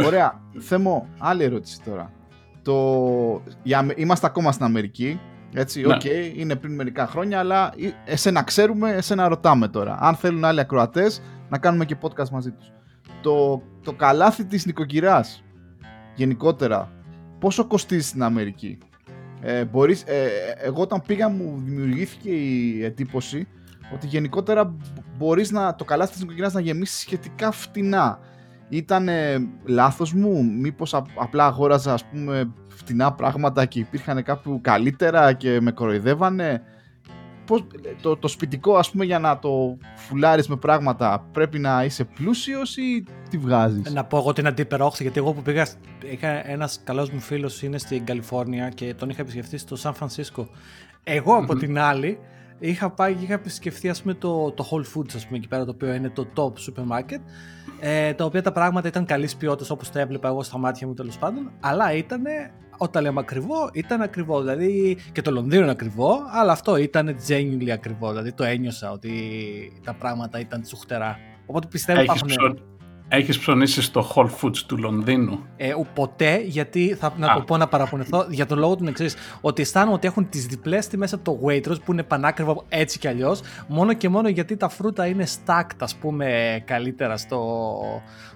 [0.07, 0.41] Ωραία.
[0.69, 2.13] Θέμο, άλλη ερώτηση τώρα.
[2.63, 3.43] Το...
[3.63, 3.95] Για...
[3.97, 5.21] Είμαστε ακόμα στην Αμερική.
[5.55, 5.95] Έτσι, ναι.
[5.95, 7.73] OK, okay, είναι πριν μερικά χρόνια, αλλά
[8.05, 9.97] εσένα ξέρουμε, εσένα ρωτάμε τώρα.
[10.01, 12.73] Αν θέλουν άλλοι ακροατές, να κάνουμε και podcast μαζί τους.
[13.23, 15.45] Το, το καλάθι της νοικοκυράς,
[16.15, 16.93] γενικότερα,
[17.39, 18.79] πόσο κοστίζει στην Αμερική;
[19.41, 20.29] Ε, μπορείς, ε,
[20.63, 23.49] εγώ όταν πήγα μου δημιουργήθηκε η εντύπωση
[23.95, 24.77] ότι γενικότερα
[25.17, 28.19] μπορείς να, το καλάθι της νοικοκυράς να γεμίσει σχετικά φτηνά.
[28.71, 29.09] Ήταν
[29.65, 35.71] λάθος μου, μήπως απλά αγόραζα ας πούμε φτηνά πράγματα και υπήρχαν κάπου καλύτερα και με
[35.73, 36.63] κοροϊδεύανε;
[37.47, 37.67] Πώς,
[38.03, 42.77] το, το σπιτικό ας πούμε για να το φουλάρεις με πράγματα πρέπει να είσαι πλούσιος
[42.77, 45.67] ή τι βγάζεις; Να πω εγώ την αντίπερα γιατί εγώ που πήγα
[46.11, 50.49] είχα ένας καλός μου φίλος είναι στην Καλιφόρνια και τον είχα επισκεφτεί στο Σαν Φρανσίσκο.
[51.05, 52.19] Εγώ από την άλλη
[52.61, 55.65] είχα πάει και είχα επισκεφθεί ας πούμε, το, το Whole Foods ας πούμε, εκεί πέρα
[55.65, 57.21] το οποίο είναι το top supermarket
[57.81, 60.95] ε, τα οποία τα πράγματα ήταν καλής ποιότητας όπως τα έβλεπα εγώ στα μάτια μου
[60.95, 61.51] τέλος πάντων.
[61.61, 62.23] Αλλά ήταν
[62.77, 64.41] όταν λέμε ακριβό ήταν ακριβό.
[64.41, 68.09] Δηλαδή και το Λονδίνο είναι ακριβό αλλά αυτό ήταν genuinely ακριβό.
[68.09, 69.11] Δηλαδή το ένιωσα ότι
[69.85, 72.63] τα πράγματα ήταν τσουχτερά οπότε πιστεύω Έχεις υπάρχουν...
[73.13, 77.69] Έχεις ψωνίσει στο Whole Foods του Λονδίνου; Ε, ποτέ, γιατί θα να το πω να
[77.69, 79.17] παραπονεθώ για τον λόγο του εξής.
[79.41, 83.09] Ότι αισθάνομαι ότι έχουν τις διπλές τιμές από το Waitrose που είναι πανάκριβο έτσι κι
[83.09, 83.41] αλλιώς.
[83.69, 87.81] Μόνο και μόνο γιατί τα φρούτα είναι stacked, ας πούμε, καλύτερα στο,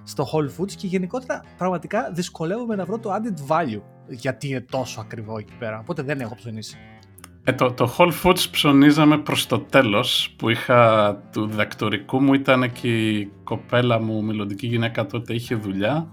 [0.05, 5.01] στο Whole Foods και γενικότερα πραγματικά δυσκολεύομαι να βρω το added value γιατί είναι τόσο
[5.01, 5.79] ακριβό εκεί πέρα.
[5.79, 6.77] Οπότε δεν έχω ψωνίσει.
[7.47, 12.73] Ε, το, το Whole Foods ψωνίζαμε προς το τέλος που είχα του διδακτορικού μου ήταν
[12.73, 16.09] και η κοπέλα μου, μελλοντική γυναίκα τότε είχε δουλειά.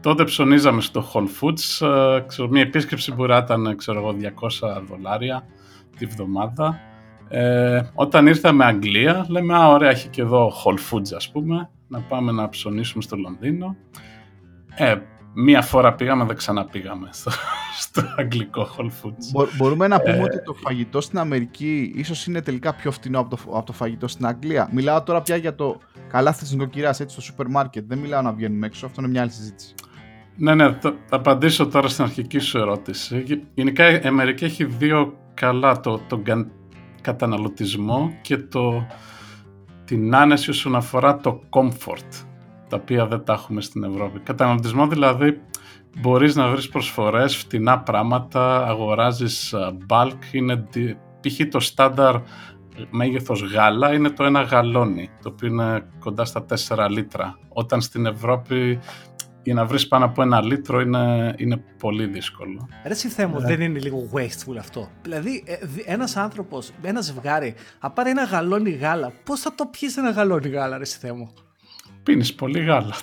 [0.00, 4.14] Τότε ψωνίζαμε στο Whole Foods ε, ξέρω, μια επίσκεψη μπορεί να ήταν ξέρω,
[4.60, 5.46] 200 δολάρια
[5.98, 6.80] τη βδομάδα.
[7.28, 12.00] Ε, όταν ήρθαμε Αγγλία λέμε α ωραία έχει και εδώ Whole Foods ας πούμε να
[12.00, 13.76] πάμε να ψωνίσουμε στο Λονδίνο.
[14.74, 14.96] Ε,
[15.34, 17.08] μία φορά πήγαμε, δεν ξαναπήγαμε
[17.78, 19.46] στο, στο αγγλικό Whole Foods.
[19.56, 23.36] μπορούμε να πούμε ε, ότι το φαγητό στην Αμερική ίσως είναι τελικά πιο φτηνό από
[23.36, 24.68] το, από το φαγητό στην Αγγλία.
[24.72, 27.84] Μιλάω τώρα πια για το καλάθι της νοικοκυράς, έτσι, στο σούπερ μάρκετ.
[27.88, 29.74] Δεν μιλάω να βγαίνουμε έξω, αυτό είναι μια άλλη συζήτηση.
[30.36, 33.42] Ναι, ναι, θα απαντήσω τώρα στην αρχική σου ερώτηση.
[33.54, 36.22] Γενικά η Αμερική έχει δύο καλά, το, το
[37.00, 38.86] καταναλωτισμό και το,
[39.84, 42.26] την άνεση όσον αφορά το comfort
[42.68, 44.18] τα οποία δεν τα έχουμε στην Ευρώπη.
[44.18, 45.40] Καταναλωτισμό δηλαδή
[46.00, 49.54] μπορείς να βρεις προσφορές, φτηνά πράγματα, αγοράζεις
[49.88, 50.68] bulk, είναι
[51.20, 51.48] π.χ.
[51.50, 52.16] το στάνταρ
[52.90, 57.38] μέγεθος γάλα είναι το ένα γαλόνι, το οποίο είναι κοντά στα 4 λίτρα.
[57.48, 58.80] Όταν στην Ευρώπη
[59.42, 62.68] για να βρεις πάνω από ένα λίτρο είναι, είναι πολύ δύσκολο.
[62.84, 68.10] Ρε Θέμο, δεν είναι λίγο wasteful αυτό; Δηλαδή, ε, ένας άνθρωπος, ένας ζευγάρι, θα πάρει
[68.10, 71.32] ένα γαλόνι γάλα, πώς θα το πιείς ένα γαλόνι γάλα, ρε Θέμο.
[72.02, 72.94] Πίνεις πολύ γάλα.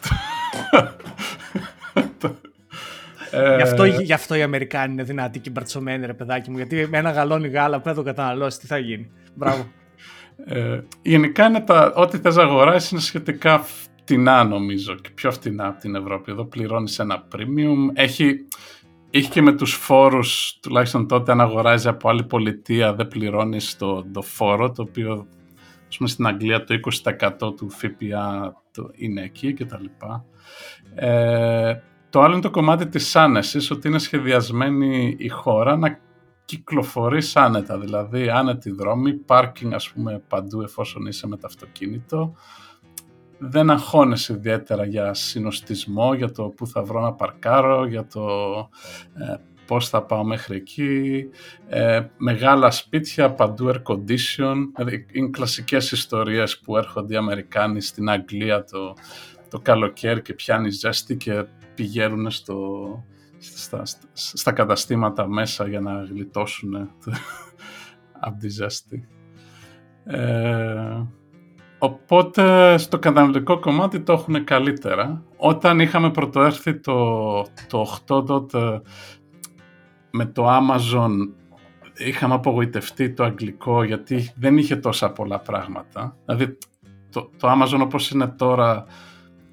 [3.56, 6.58] Γι, αυτό, γι' αυτό οι Αμερικάνοι είναι δυνατοί και μπρατσωμένοι, ρε παιδάκι μου.
[6.58, 9.12] Γιατί με ένα γαλόνι γάλα που θα το καταναλώσει, τι θα γίνει.
[9.34, 9.68] Μπράβο.
[10.46, 15.68] Ε, γενικά είναι τα, ό,τι θες να αγοράσεις είναι σχετικά φτηνά νομίζω και πιο φτηνά
[15.68, 16.32] από την Ευρώπη.
[16.32, 17.90] Εδώ πληρώνεις ένα premium.
[17.94, 18.46] Έχει,
[19.10, 24.06] έχει και με τους φόρους, τουλάχιστον τότε αν αγοράζει από άλλη πολιτεία δεν πληρώνεις το,
[24.12, 25.28] το φόρο, το οποίο
[25.88, 30.26] ας πούμε στην Αγγλία το 20% του ΦΠΑ το είναι εκεί και τα λοιπά.
[30.96, 31.76] Ε,
[32.16, 36.00] το άλλο είναι το κομμάτι της άνεσης, ότι είναι σχεδιασμένη η χώρα να
[36.46, 42.36] κυκλοφορεί άνετα, δηλαδή άνετη δρόμη, πάρκινγκ ας πούμε παντού εφόσον είσαι με το αυτοκίνητο,
[43.38, 48.26] δεν αγχώνεσαι ιδιαίτερα για συνοστισμό, για το πού θα βρω να παρκάρω, για το
[49.14, 49.36] ε,
[49.66, 51.26] πώς θα πάω μέχρι εκεί,
[51.68, 58.10] ε, μεγάλα σπίτια, παντού air condition, δηλαδή είναι κλασικές ιστορίες που έρχονται οι Αμερικάνοι στην
[58.10, 58.94] Αγγλία το,
[59.50, 61.46] το καλοκαίρι και πιάνει ζέστη και
[61.76, 62.88] πηγαίνουν στο,
[63.40, 63.82] στα,
[64.14, 66.90] στα καταστήματα μέσα για να γλιτώσουν
[68.20, 69.08] από τη ζέστη.
[70.04, 71.04] Ε,
[71.78, 75.24] οπότε στο καταναλωτικό κομμάτι το έχουν καλύτερα.
[75.38, 78.82] Όταν είχαμε πρωτοέρθει το, το 8 τότε
[80.12, 81.12] με το Amazon
[81.98, 86.18] είχαμε απογοητευτεί το αγγλικό γιατί δεν είχε τόσα πολλά πράγματα.
[86.26, 86.58] Δηλαδή
[87.10, 88.86] το, το Amazon όπως είναι τώρα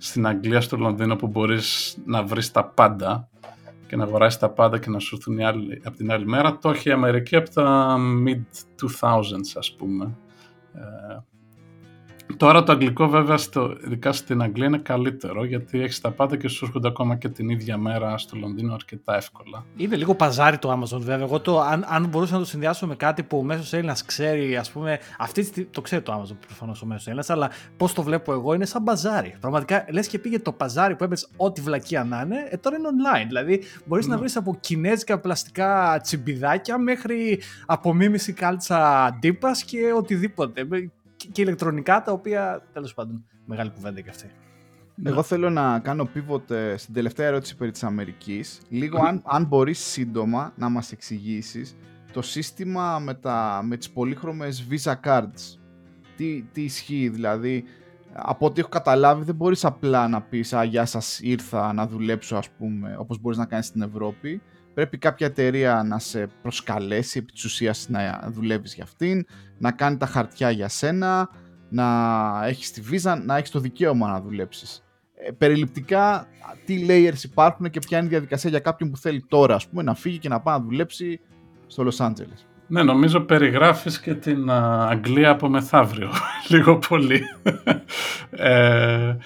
[0.03, 3.29] στην Αγγλία, στο Λονδίνο που μπορείς να βρεις τα πάντα
[3.87, 5.41] και να αγοράσεις τα πάντα και να σου έρθουν
[5.85, 7.97] από την άλλη μέρα, το έχει η Αμερική από τα
[8.27, 10.17] mid-2000s ας πούμε.
[10.75, 10.81] Ε,
[12.37, 16.49] Τώρα το αγγλικό βέβαια, στο, ειδικά στην Αγγλία, είναι καλύτερο γιατί έχεις τα πάντα και
[16.49, 19.65] σου έρχονται ακόμα και την ίδια μέρα στο Λονδίνο αρκετά εύκολα.
[19.77, 21.27] Είναι λίγο παζάρι το Amazon βέβαια.
[21.27, 24.57] Εγώ το, αν, αν μπορούσα να το συνδυάσω με κάτι που ο μέσος Έλληνας ξέρει,
[24.57, 24.99] ας πούμε.
[25.19, 28.65] Αυτή το ξέρει το Amazon προφανώς ο μέσος Έλληνας, αλλά πώς το βλέπω εγώ είναι
[28.65, 29.35] σαν παζάρι.
[29.41, 32.89] Πραγματικά λες και πήγε το παζάρι που έπαιζε ό,τι βλακία να είναι, ε, τώρα είναι
[32.89, 33.27] online.
[33.27, 34.21] Δηλαδή μπορείς να ναι.
[34.21, 40.65] βρεις από κινέζικα πλαστικά τσιμπιδάκια μέχρι απομίμηση κάλτσα ντύπας και οτιδήποτε
[41.33, 44.31] και ηλεκτρονικά τα οποία τέλος πάντων μεγάλη κουβέντα και αυτή.
[45.05, 48.61] Εγώ θέλω να κάνω pivot ε, στην τελευταία ερώτηση περί της Αμερικής.
[48.69, 51.77] Λίγο αν, αν μπορείς σύντομα να μας εξηγήσεις
[52.13, 55.59] το σύστημα με, τα, με τις πολύχρωμες Visa Cards.
[56.17, 57.65] Τι, τι ισχύει δηλαδή.
[58.13, 62.37] Από ό,τι έχω καταλάβει δεν μπορείς απλά να πεις «Α, γεια σας, ήρθα να δουλέψω»
[62.37, 64.43] ας πούμε, όπως μπορείς να κάνεις στην Ευρώπη
[64.75, 69.27] πρέπει κάποια εταιρεία να σε προσκαλέσει επί της ουσίας να δουλεύεις για αυτήν,
[69.59, 71.29] να κάνει τα χαρτιά για σένα,
[71.69, 71.87] να
[72.47, 74.85] έχεις τη βίζα, να έχεις το δικαίωμα να δουλέψεις.
[75.15, 76.27] Ε, περιληπτικά,
[76.65, 79.83] τι layers υπάρχουν και ποια είναι η διαδικασία για κάποιον που θέλει τώρα, ας πούμε,
[79.83, 81.21] να φύγει και να πάει να δουλέψει
[81.67, 82.47] στο Los Angeles.
[82.67, 86.11] Ναι, νομίζω περιγράφεις και την Αγγλία από μεθαύριο,
[86.51, 87.23] λίγο πολύ.
[88.31, 89.17] ε,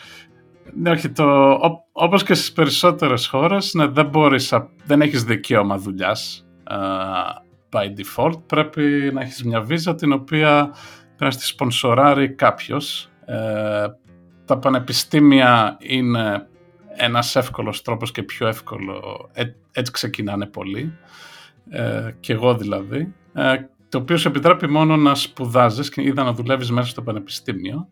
[0.74, 1.58] ναι, όχι, το,
[1.92, 4.52] όπως και στις περισσότερες χώρες, ναι, δεν, μπορείς,
[4.84, 8.42] δεν έχεις δικαίωμα δουλειάς uh, by default.
[8.46, 10.70] Πρέπει να έχεις μια βίζα την οποία
[11.16, 13.10] πρέπει να στη σπονσοράρει κάποιος.
[13.24, 13.86] Ε,
[14.44, 16.48] τα πανεπιστήμια είναι
[16.96, 19.28] ένας εύκολος τρόπος και πιο εύκολο.
[19.32, 20.98] Ε, έτσι ξεκινάνε πολύ.
[21.68, 23.14] Ε, και εγώ δηλαδή.
[23.96, 27.88] Ε, το οποίο σου επιτρέπει μόνο να σπουδάζεις και είδα να δουλεύεις μέσα στο πανεπιστήμιο.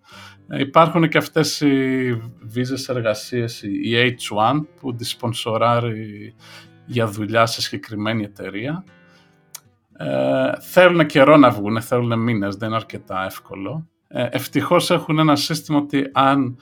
[0.48, 6.34] Ε, υπάρχουν και αυτές οι βίζες εργασίες, η H1 που τη σπονσοράρει
[6.86, 8.84] για δουλειά σε συγκεκριμένη εταιρεία.
[9.96, 13.88] Ε, θέλουν καιρό να βγουν, θέλουν μήνες, δεν είναι αρκετά εύκολο.
[14.08, 16.58] Ε, ευτυχώς έχουν ένα σύστημα ότι αν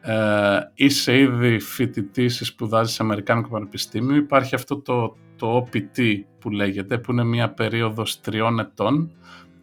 [0.00, 6.50] ε, είσαι ήδη φοιτητής ή σπουδάζεις σε Αμερικάνικο Πανεπιστήμιο, υπάρχει αυτό το, το OPT που
[6.50, 9.10] λέγεται, που είναι μια περίοδος τριών ετών,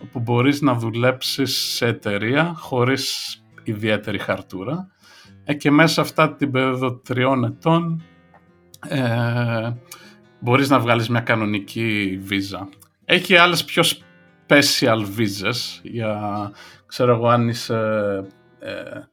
[0.04, 4.88] όπου μπορείς να δουλέψεις σε εταιρεία χωρίς ιδιαίτερη χαρτούρα
[5.44, 8.04] ε, και μέσα αυτά την περίοδο τριών ετών
[8.88, 9.72] ε,
[10.40, 12.70] μπορείς να βγάλεις μια κανονική βίζα.
[13.06, 13.84] Έχει άλλες πιο
[14.48, 16.52] special visas για,
[16.86, 17.76] ξέρω εγώ, αν είσαι
[18.60, 19.08] ε, ε,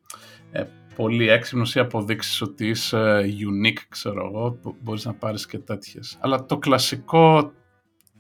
[0.97, 6.19] πολύ έξυπνος ή αποδείξεις ότι είσαι unique, ξέρω εγώ, μπορείς να πάρεις και τέτοιες.
[6.21, 7.53] Αλλά το κλασικό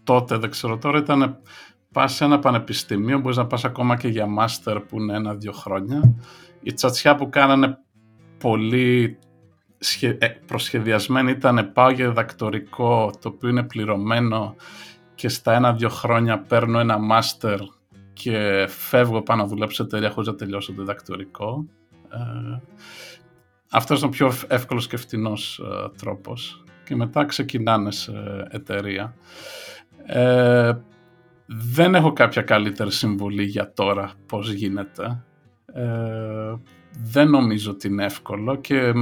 [0.05, 1.39] τότε, δεν ξέρω τώρα, ήταν
[1.93, 6.15] πας σε ένα πανεπιστήμιο, μπορείς να πας ακόμα και για master που είναι ένα-δύο χρόνια.
[6.63, 7.79] Η τσατσιά που κάνανε
[8.39, 9.19] πολύ
[10.01, 14.55] ε, προσχεδιασμένη ήταν πάω για διδακτορικό, το οποίο είναι πληρωμένο
[15.15, 17.59] και στα ένα-δύο χρόνια παίρνω ένα master
[18.13, 21.67] και φεύγω πάνω να δουλέψω σε εταιρεία χωρίς να τελειώσω το διδακτορικό.
[22.15, 22.61] Ε,
[23.71, 26.65] αυτός είναι ο πιο εύκολος και φτηνός ε, τρόπος.
[26.85, 28.13] Και μετά ξεκινάνε σε
[28.51, 29.15] εταιρεία.
[30.07, 30.73] Ε,
[31.47, 35.25] δεν έχω κάποια καλύτερη συμβουλή για τώρα πώς γίνεται.
[35.73, 36.55] Ε,
[37.03, 38.93] δεν νομίζω ότι είναι εύκολο και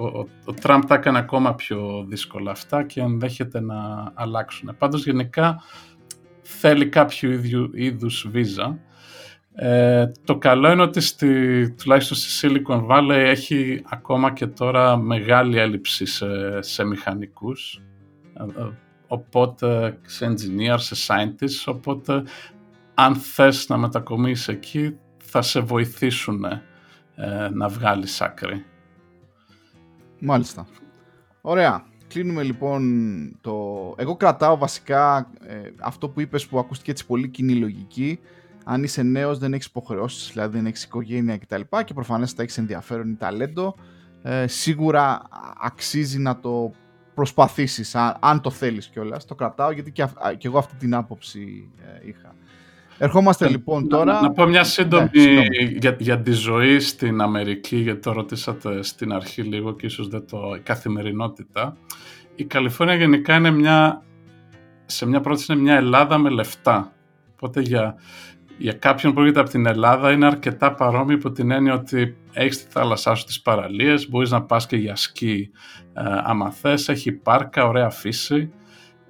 [0.00, 4.74] ο, ο, Τραμπ τα έκανε ακόμα πιο δύσκολα αυτά και ενδέχεται να αλλάξουν.
[4.78, 5.62] Πάντως γενικά
[6.42, 8.78] θέλει κάποιο ίδιου, είδους βίζα.
[9.58, 15.58] Ε, το καλό είναι ότι στη, τουλάχιστον στη Silicon Valley έχει ακόμα και τώρα μεγάλη
[15.58, 16.26] έλλειψη σε,
[16.62, 17.82] σε μηχανικούς
[18.34, 18.68] ε,
[19.06, 22.22] οπότε σε engineers, σε scientists, οπότε
[22.94, 28.64] αν θες να μετακομίσεις εκεί θα σε βοηθήσουν ε, να βγάλεις άκρη.
[30.20, 30.66] Μάλιστα.
[31.40, 31.84] Ωραία.
[32.08, 32.82] Κλείνουμε λοιπόν
[33.40, 33.54] το...
[33.96, 38.18] Εγώ κρατάω βασικά ε, αυτό που είπες που ακούστηκε έτσι πολύ κοινή λογική.
[38.68, 41.60] Αν είσαι νέος δεν έχεις υποχρεώσεις, δηλαδή δεν έχεις οικογένεια κτλ.
[41.60, 43.74] Και, και προφανές θα έχεις ενδιαφέρον ή ταλέντο.
[44.22, 45.22] Ε, σίγουρα
[45.60, 46.72] αξίζει να το
[47.14, 49.24] προσπαθήσεις, αν, αν το θέλεις κιόλας.
[49.24, 50.06] Το κρατάω γιατί και,
[50.38, 52.34] και εγώ αυτή την άποψη ε, είχα.
[52.98, 54.20] Ερχόμαστε λοιπόν τώρα...
[54.20, 55.10] Να, πω μια σύντομη
[55.78, 60.26] για, για τη ζωή στην Αμερική, γιατί το ρωτήσατε στην αρχή λίγο και ίσως δεν
[60.26, 60.54] το...
[60.56, 61.76] η καθημερινότητα.
[62.34, 64.02] Η Καλιφόρνια γενικά είναι μια...
[64.86, 66.92] Σε μια πρώτη είναι μια Ελλάδα με λεφτά.
[67.32, 67.94] Οπότε για,
[68.58, 72.64] για κάποιον που έρχεται από την Ελλάδα είναι αρκετά παρόμοιο υπό την έννοια ότι έχεις
[72.64, 75.50] τη θάλασσά σου τις παραλίες, μπορείς να πας και για σκι
[75.92, 78.52] ε, άμα θες, έχει πάρκα, ωραία φύση.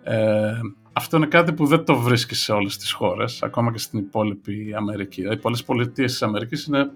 [0.03, 0.53] Ε,
[0.92, 4.74] αυτό είναι κάτι που δεν το βρίσκεις σε όλες τις χώρες, ακόμα και στην υπόλοιπη
[4.76, 5.20] Αμερική.
[5.20, 6.90] Δηλαδή, πολλές πολιτείες της Αμερικής είναι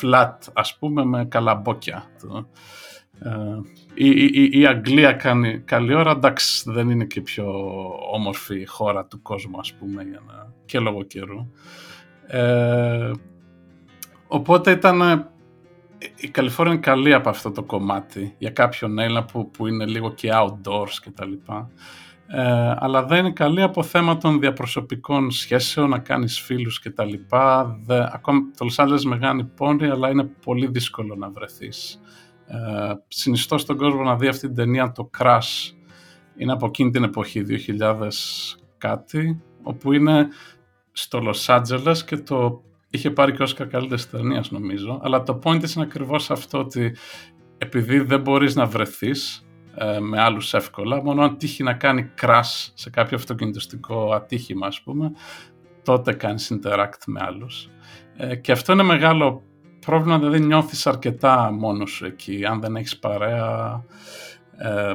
[0.00, 2.04] flat, ας πούμε, με καλαμπόκια.
[3.18, 3.30] Ε,
[3.96, 7.44] η, η, η, Αγγλία κάνει καλή ώρα, εντάξει, δεν είναι και πιο
[8.12, 11.50] όμορφη χώρα του κόσμου, ας πούμε, για να, και λόγω καιρού.
[12.26, 13.10] Ε,
[14.26, 15.28] οπότε ήταν
[16.16, 20.12] η Καλιφόρνια είναι καλή από αυτό το κομμάτι για κάποιον Έλληνα που, που είναι λίγο
[20.12, 21.70] και outdoors και τα λοιπά.
[22.26, 27.04] Ε, αλλά δεν είναι καλή από θέμα των διαπροσωπικών σχέσεων, να κάνεις φίλους και τα
[27.04, 27.78] λοιπά.
[28.12, 32.00] ακόμα το Los Angeles μεγάλη πόλη, αλλά είναι πολύ δύσκολο να βρεθείς.
[32.46, 35.72] Ε, συνιστώ στον κόσμο να δει αυτή την ταινία το Crash.
[36.36, 37.44] Είναι από εκείνη την εποχή,
[37.78, 38.08] 2000
[38.78, 40.28] κάτι, όπου είναι
[40.92, 45.00] στο Los Angeles και το είχε πάρει και Όσκαρ καλύτερης ταινίας, νομίζω.
[45.02, 46.96] Αλλά το point είναι ακριβώς αυτό ότι
[47.58, 52.70] επειδή δεν μπορείς να βρεθείς ε, με άλλους εύκολα, μόνο αν τύχει να κάνει crash
[52.74, 55.12] σε κάποιο αυτοκινητιστικό ατύχημα, ας πούμε,
[55.84, 57.68] τότε κάνεις interact με άλλους.
[58.16, 59.42] Ε, και αυτό είναι μεγάλο
[59.86, 62.44] πρόβλημα, δηλαδή νιώθεις αρκετά μόνος σου εκεί.
[62.44, 63.84] Αν δεν έχεις παρέα,
[64.56, 64.94] ε,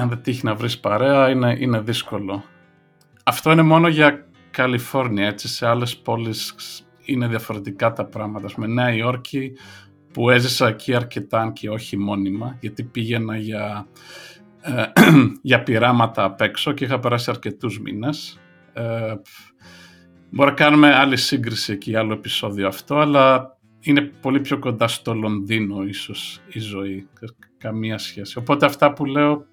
[0.00, 2.44] αν δεν τύχει να βρεις παρέα, είναι, είναι δύσκολο.
[3.24, 6.54] Αυτό είναι μόνο για Καλιφόρνια, έτσι σε άλλες πόλεις
[7.04, 8.48] είναι διαφορετικά τα πράγματα.
[8.56, 9.52] Με Νέα Υόρκη
[10.12, 13.86] που έζησα εκεί αρκετά αν και όχι μόνιμα γιατί πήγαινα για,
[14.60, 14.84] ε,
[15.42, 18.40] για πειράματα απ' έξω και είχα περάσει αρκετούς μήνες.
[18.72, 19.14] Ε,
[20.30, 25.14] μπορεί να κάνουμε άλλη σύγκριση εκεί, άλλο επεισόδιο αυτό, αλλά είναι πολύ πιο κοντά στο
[25.14, 27.08] Λονδίνο ίσως η ζωή,
[27.58, 28.38] καμία σχέση.
[28.38, 29.46] Οπότε αυτά που λέω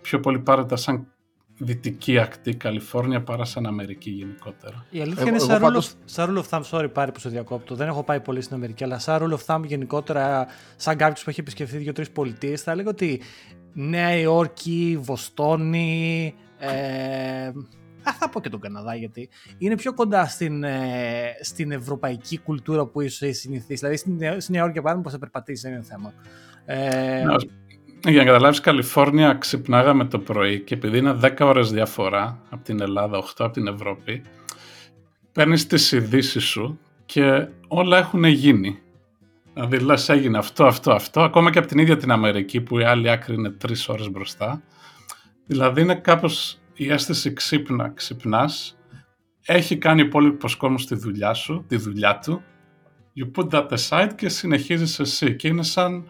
[0.00, 1.06] πιο πολύ πάρετε σαν
[1.58, 4.86] δυτική ακτή Καλιφόρνια παρά σαν Αμερική γενικότερα.
[4.90, 5.94] Η αλήθεια είναι σαν, πάντως...
[6.16, 8.98] rule of thumb, sorry πάρει που σε διακόπτω, δεν έχω πάει πολύ στην Αμερική, αλλά
[8.98, 10.46] σαν rule of thumb γενικότερα,
[10.76, 13.20] σαν κάποιος που έχει επισκεφθεί δύο-τρεις πολιτείες, θα έλεγα ότι
[13.72, 17.50] Νέα Υόρκη, Βοστόνη, ε,
[18.18, 19.28] θα πω και τον Καναδά γιατί
[19.58, 23.74] είναι πιο κοντά στην, ε, στην ευρωπαϊκή κουλτούρα που ίσως έχει συνηθίσει.
[23.74, 26.12] Δηλαδή στην, στην Νέα Υόρκη, παράδειγμα, πώ θα περπατήσει δεν είναι θέμα.
[26.64, 27.22] Ε,
[28.06, 32.80] για να καταλάβεις, Καλιφόρνια ξυπνάγαμε το πρωί και επειδή είναι 10 ώρες διαφορά από την
[32.80, 34.22] Ελλάδα, 8 από την Ευρώπη,
[35.32, 38.78] παίρνεις τις ειδήσεις σου και όλα έχουν γίνει.
[39.54, 42.84] Δηλαδή λες έγινε αυτό, αυτό, αυτό, ακόμα και από την ίδια την Αμερική που η
[42.84, 44.62] άλλη άκρη είναι 3 ώρες μπροστά.
[45.46, 48.78] Δηλαδή είναι κάπως η αίσθηση ξύπνα, ξυπνάς,
[49.44, 52.42] έχει κάνει υπόλοιπο κόσμο στη δουλειά σου, τη δουλειά του,
[53.16, 56.08] you put that aside και συνεχίζεις εσύ και είναι σαν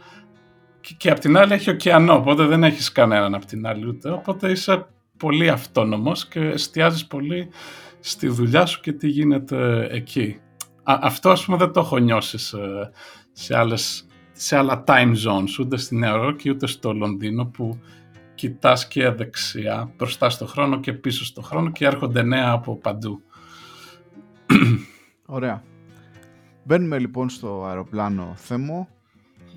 [0.81, 4.11] και, και απ' την άλλη έχει ωκεανό, οπότε δεν έχεις κανέναν απ' την άλλη ούτε.
[4.11, 7.49] Οπότε είσαι πολύ αυτόνομος και εστιάζεις πολύ
[8.01, 10.41] στη δουλειά σου και τι γίνεται εκεί.
[10.83, 12.59] αυτό ας πούμε δεν το έχω νιώσει σε,
[13.33, 17.79] σε, άλλες, σε άλλα time zones, ούτε στη Νέα Υόρκη ούτε στο Λονδίνο που
[18.39, 23.23] κοιτάς και δεξιά, μπροστά στο χρόνο και πίσω στο χρόνο και έρχονται νέα από παντού.
[25.27, 25.63] Ωραία.
[26.65, 28.89] Μπαίνουμε λοιπόν στο αεροπλάνο Θέμο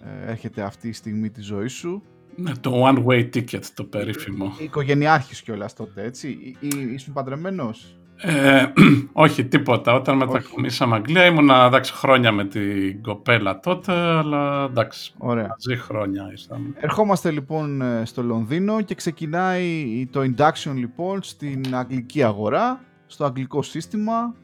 [0.03, 2.03] ε, έρχεται αυτή η στιγμή τη ζωή σου.
[2.35, 4.55] Ναι, το one way ticket, το περίφημο.
[4.59, 6.55] Οικογενειάρχης κιόλα τότε, έτσι.
[6.93, 7.95] Ήσουν παντρεμένος.
[8.23, 8.65] Ε,
[9.13, 9.93] όχι, τίποτα.
[9.93, 15.47] Όταν μετακομίσαμε Αγγλία ήμουν εντάξει, χρόνια με την κοπέλα τότε, αλλά εντάξει, Ωραία.
[15.47, 16.73] μαζί χρόνια ήσαμε.
[16.79, 23.61] Ερχόμαστε λοιπόν ε, στο Λονδίνο και ξεκινάει το induction λοιπόν στην αγγλική αγορά, στο αγγλικό
[23.61, 24.35] σύστημα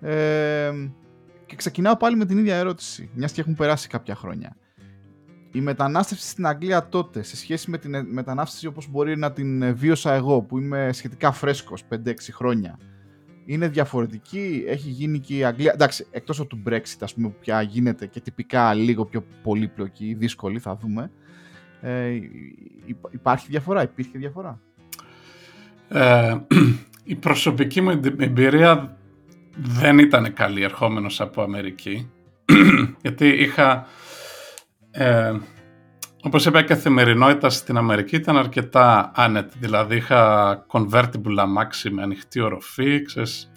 [0.00, 0.70] ε,
[1.46, 4.56] και ξεκινάω πάλι με την ίδια ερώτηση, μιας και έχουν περάσει κάποια χρόνια
[5.52, 10.12] η μετανάστευση στην Αγγλία τότε, σε σχέση με την μετανάστευση όπως μπορεί να την βίωσα
[10.12, 12.78] εγώ, που είμαι σχετικά φρέσκος, 5-6 χρόνια,
[13.52, 17.36] είναι διαφορετική, έχει γίνει και η Αγγλία, εντάξει, εκτός από το Brexit, ας πούμε, που
[17.40, 21.10] πια γίνεται και τυπικά λίγο πιο πολύπλοκη, δύσκολη, θα δούμε,
[21.80, 22.18] ε,
[23.10, 24.60] υπάρχει διαφορά, υπήρχε διαφορά.
[25.88, 26.36] Ε,
[27.12, 28.96] η προσωπική μου εμπειρία
[29.56, 32.10] δεν ήταν καλή ερχόμενος από Αμερική,
[33.02, 33.86] γιατί είχα
[34.90, 35.32] ε,
[36.22, 39.56] όπως είπα, η καθημερινότητα στην Αμερική ήταν αρκετά άνετη.
[39.58, 43.52] Δηλαδή είχα convertible αμάξι με ανοιχτή οροφή, ξέρεις,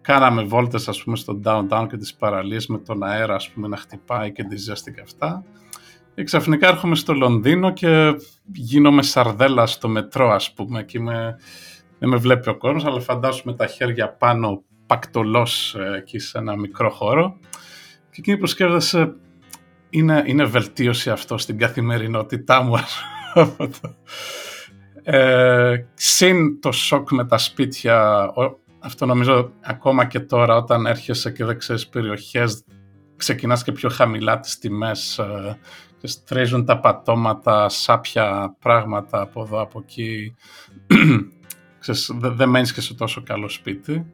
[0.00, 3.76] κάναμε βόλτες ας πούμε στο downtown και τις παραλίες με τον αέρα ας πούμε να
[3.76, 5.44] χτυπάει και τη ζέστη και αυτά.
[6.14, 8.14] Και ξαφνικά έρχομαι στο Λονδίνο και
[8.52, 11.36] γίνομαι σαρδέλα στο μετρό ας πούμε και με,
[11.98, 16.38] δεν με βλέπει ο κόσμος αλλά φαντάσου με τα χέρια πάνω πακτολός ε, εκεί σε
[16.38, 17.38] ένα μικρό χώρο
[18.10, 19.14] και εκείνη που σκέφτεσαι
[19.90, 22.74] είναι, είναι βελτίωση αυτό στην καθημερινότητά μου
[25.02, 28.26] ε, συν το σοκ με τα σπίτια
[28.78, 32.64] αυτό νομίζω ακόμα και τώρα όταν έρχεσαι και δεν ξέρεις περιοχές
[33.16, 35.58] ξεκινάς και πιο χαμηλά τις τιμές ε,
[36.00, 40.34] και στρίζουν τα πατώματα, σάπια πράγματα από εδώ από εκεί.
[41.80, 44.12] Ξέρεις, δεν δε μένεις και σε τόσο καλό σπίτι.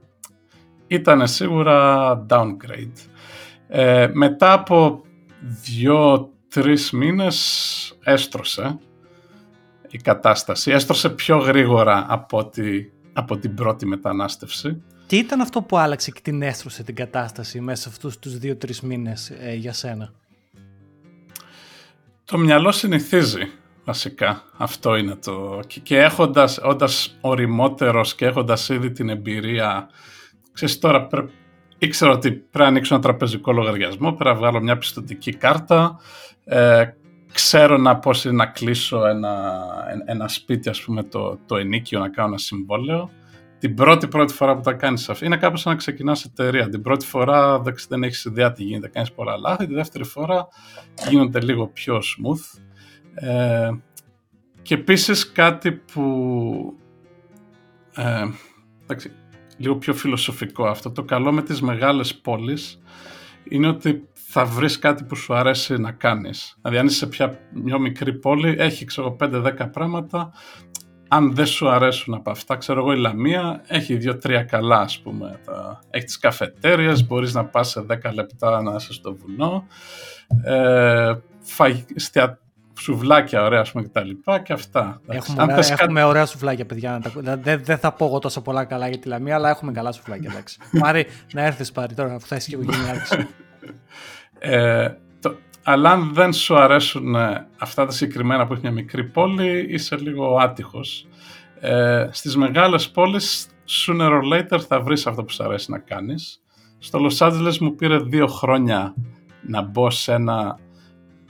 [0.87, 2.99] Ήταν σίγουρα downgrade.
[3.69, 5.03] Ε, μετά από
[5.65, 8.79] δύο-τρεις μήνες έστρωσε
[9.91, 12.51] η κατάσταση έστρωσε πιο γρήγορα από,
[13.13, 17.83] από την πρώτη μετανάστευση τι ήταν αυτό που άλλαξε και την έστρωσε την κατάσταση μέσα
[17.83, 20.13] σε αυτούς τους δύο-τρεις μήνες ε, για σένα;
[22.25, 23.51] Το μυαλό συνηθίζει
[23.85, 24.43] βασικά.
[24.57, 25.61] Αυτό είναι το...
[25.67, 29.89] Και, και έχοντας, όντας οριμότερος και έχοντας ήδη την εμπειρία,
[30.53, 31.07] ξέρεις τώρα
[31.79, 36.01] ήξερα ότι πρέπει να ανοίξω ένα τραπεζικό λογαριασμό, πρέπει να βγάλω μια πιστοτική κάρτα,
[36.45, 36.85] ε,
[37.33, 39.63] ξέρω να πώς είναι να κλείσω ένα,
[40.05, 43.11] ένα σπίτι, ας πούμε, το, το ενίκιο, να κάνω ένα συμβόλαιο
[43.59, 46.69] την πρώτη πρώτη φορά που τα κάνεις αυτό, είναι κάπως σαν να ξεκινάς εταιρεία.
[46.69, 50.49] Την πρώτη φορά δεν έχεις ιδέα τι γίνεται, κάνεις πολλά λάθη, τη δεύτερη φορά
[51.09, 52.61] γίνονται λίγο πιο smooth.
[53.15, 53.71] Ε,
[54.63, 56.77] και επίσης κάτι που,
[57.95, 58.25] ε,
[58.83, 59.13] εντάξει,
[59.57, 62.81] λίγο πιο φιλοσοφικό αυτό, το καλό με τις μεγάλες πόλεις
[63.49, 66.57] είναι ότι θα βρεις κάτι που σου αρέσει να κάνεις.
[66.63, 70.33] Δηλαδή αν είσαι σε πια μια μικρή πόλη, έχει ξέρω 5-10 πράγματα
[71.09, 75.41] αν δεν σου αρέσουν από αυτά, ξέρω εγώ η Λαμία έχει δύο-τρία καλά ας πούμε.
[75.45, 75.79] Τα...
[75.91, 79.67] Έχει τις καφετέριες, μπορείς να πας σε 10 λεπτά να είσαι στο βουνό.
[80.45, 81.77] Ε, φαγ...
[81.95, 82.41] στια...
[82.79, 85.01] Σουβλάκια ωραία ας πούμε και τα λοιπά και αυτά.
[85.07, 87.01] Έχουμε, Αν ωραία, έχουμε ωραία σουβλάκια παιδιά.
[87.43, 90.31] Δεν, δεν θα πω εγώ τόσο πολλά καλά για τη Λαμία αλλά έχουμε καλά σουβλάκια
[90.31, 90.59] εντάξει.
[90.83, 93.07] Μάρι να έρθεις πάρει τώρα αφού θα είσαι και οικογένειά
[94.39, 94.89] ε,
[95.63, 99.97] αλλά αν δεν σου αρέσουν ε, αυτά τα συγκεκριμένα που έχει μια μικρή πόλη, είσαι
[99.97, 101.07] λίγο άτυχος.
[101.61, 106.43] Ε, στις μεγάλες πόλεις, sooner or later θα βρεις αυτό που σου αρέσει να κάνεις.
[106.79, 108.95] Στο Los Angeles μου πήρε δύο χρόνια
[109.43, 110.59] να μπω σε ένα,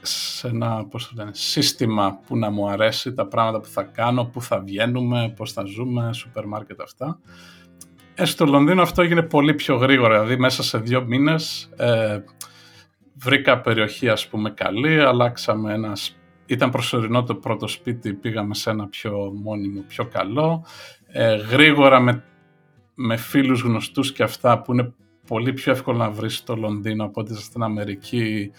[0.06, 4.42] σε ένα πώς λένε, σύστημα που να μου αρέσει, τα πράγματα που θα κάνω, που
[4.42, 7.18] θα βγαίνουμε, πώς θα ζούμε, σούπερ μάρκετ αυτά.
[8.14, 12.18] Ε, στο Λονδίνο αυτό έγινε πολύ πιο γρήγορα, δηλαδή μέσα σε δύο μήνες ε,
[13.14, 18.88] βρήκα περιοχή ας πούμε καλή, αλλάξαμε ένας, ήταν προσωρινό το πρώτο σπίτι, πήγαμε σε ένα
[18.88, 20.64] πιο μόνιμο, πιο καλό.
[21.06, 22.24] Ε, γρήγορα με,
[22.94, 24.94] με φίλους γνωστούς και αυτά που είναι
[25.26, 28.50] πολύ πιο εύκολο να βρεις στο Λονδίνο από ότι στην Αμερική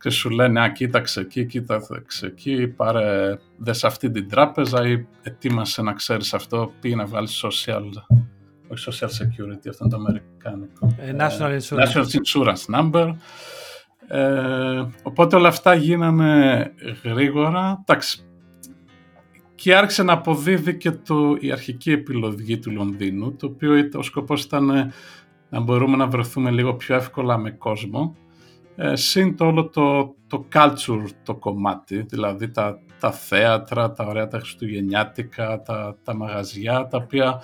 [0.00, 5.82] και σου λένε «Α, κοίταξε εκεί, κοίταξε εκεί, πάρε δες αυτή την τράπεζα ή ετοίμασε
[5.82, 7.82] να ξέρεις αυτό, πήγε να βγάλεις social,
[8.68, 10.94] όχι social security, αυτό είναι το αμερικάνικο.
[10.98, 11.86] Ε, national Insurance.
[11.86, 13.14] National Insurance Number.
[14.08, 16.72] Ε, οπότε όλα αυτά γίνανε
[17.04, 17.78] γρήγορα.
[17.80, 18.26] Εντάξει,
[19.54, 24.42] και άρχισε να αποδίδει και το, η αρχική επιλογή του Λονδίνου, το οποίο ο σκοπός
[24.42, 24.92] ήταν
[25.48, 28.16] να μπορούμε να βρεθούμε λίγο πιο εύκολα με κόσμο.
[28.76, 34.28] Ε, συν το όλο το, το culture το κομμάτι, δηλαδή τα, τα θέατρα, τα ωραία
[34.28, 37.42] τα χριστουγεννιάτικα, τα, τα μαγαζιά, τα οποία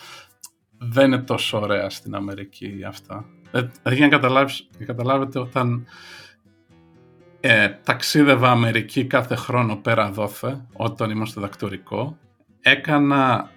[0.78, 3.24] δεν είναι τόσο ωραία στην Αμερική αυτά.
[3.52, 4.20] Ε, δηλαδή για
[4.78, 5.86] να καταλάβετε όταν
[7.40, 12.18] ε, ταξίδευα Αμερική κάθε χρόνο πέρα δόθε, όταν ήμουν στο δακτορικό.
[12.60, 13.50] Έκανα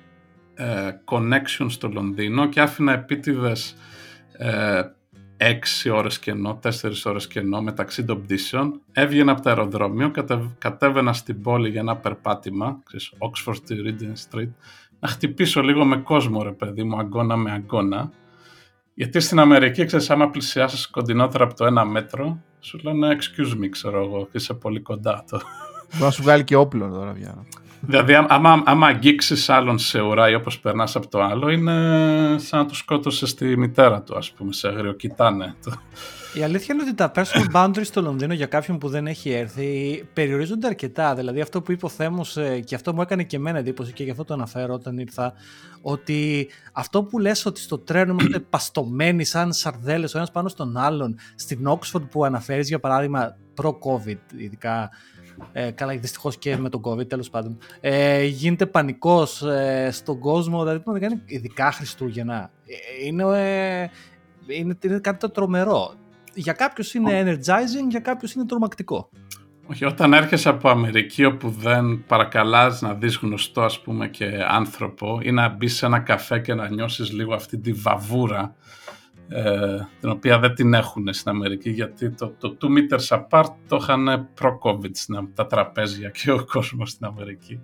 [0.54, 3.76] ε, connection στο Λονδίνο και άφηνα επίτηδες
[4.38, 4.82] ε,
[5.38, 8.82] 6 ώρες κενό, 4 ώρες κενό μεταξύ των πτήσεων.
[8.92, 10.12] Έβγαινα από το αεροδρόμιο,
[10.58, 14.50] κατέβαινα στην πόλη για ένα περπάτημα, ξέρεις, Oxford to Regent Street,
[15.00, 18.12] να χτυπήσω λίγο με κόσμο ρε παιδί μου, αγκώνα με αγκώνα.
[18.94, 23.70] Γιατί στην Αμερική, ξέρεις, άμα πλησιάσεις κοντινότερα από το ένα μέτρο, σου λένε excuse me,
[23.70, 25.24] ξέρω εγώ, είσαι πολύ κοντά.
[25.30, 25.42] Το.
[25.92, 27.46] Μπορεί να σου βγάλει και όπλο τώρα πια.
[27.82, 31.74] Δηλαδή, άμα, άμα αγγίξεις άλλον σε ουρά ή όπως περνάς από το άλλο, είναι
[32.38, 35.56] σαν να του σκότωσες στη μητέρα του, ας πούμε, σε αγριοκοιτάνε.
[36.38, 40.04] Η αλήθεια είναι ότι τα personal boundaries στο Λονδίνο για κάποιον που δεν έχει έρθει
[40.14, 41.16] περιορίζονται αρκετά.
[41.16, 44.04] Δηλαδή αυτό που είπε ο Θέμος ε, και αυτό μου έκανε και εμένα εντύπωση και
[44.04, 45.34] γι' αυτό το αναφέρω όταν ήρθα
[45.82, 50.78] ότι αυτό που λες ότι στο τρένο είμαστε παστομένοι σαν σαρδέλες ο ένας πάνω στον
[50.78, 54.90] άλλον στην Oxford που αναφέρεις για παράδειγμα προ-COVID ειδικά
[55.52, 57.58] ε, καλά, δυστυχώς και με τον COVID, τέλος πάντων.
[57.82, 62.52] Ε, γίνεται πανικός ε, στον κόσμο, δηλαδή που κάνει ειδικά Χριστούγεννα.
[62.66, 63.90] Ε, είναι, ε,
[64.48, 65.94] είναι, είναι κάτι το τρομερό
[66.36, 69.10] για κάποιους είναι energizing, για κάποιους είναι τρομακτικό.
[69.68, 75.20] Όχι, όταν έρχεσαι από Αμερική όπου δεν παρακαλάς να δεις γνωστό ας πούμε και άνθρωπο
[75.22, 78.56] ή να μπεις σε ένα καφέ και να νιώσεις λίγο αυτή τη βαβούρα
[79.28, 83.76] ε, την οποία δεν την έχουν στην Αμερική γιατί το, το two meters apart το
[83.82, 87.62] είχαν προ-COVID τα τραπέζια και ο κόσμος στην Αμερική.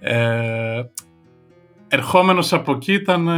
[0.00, 0.82] Ε,
[1.88, 3.28] ερχόμενος από εκεί ήταν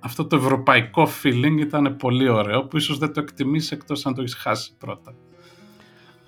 [0.00, 4.20] αυτό το ευρωπαϊκό feeling ήταν πολύ ωραίο που ίσως δεν το εκτιμήσει εκτός αν το
[4.20, 5.14] έχεις χάσει πρώτα.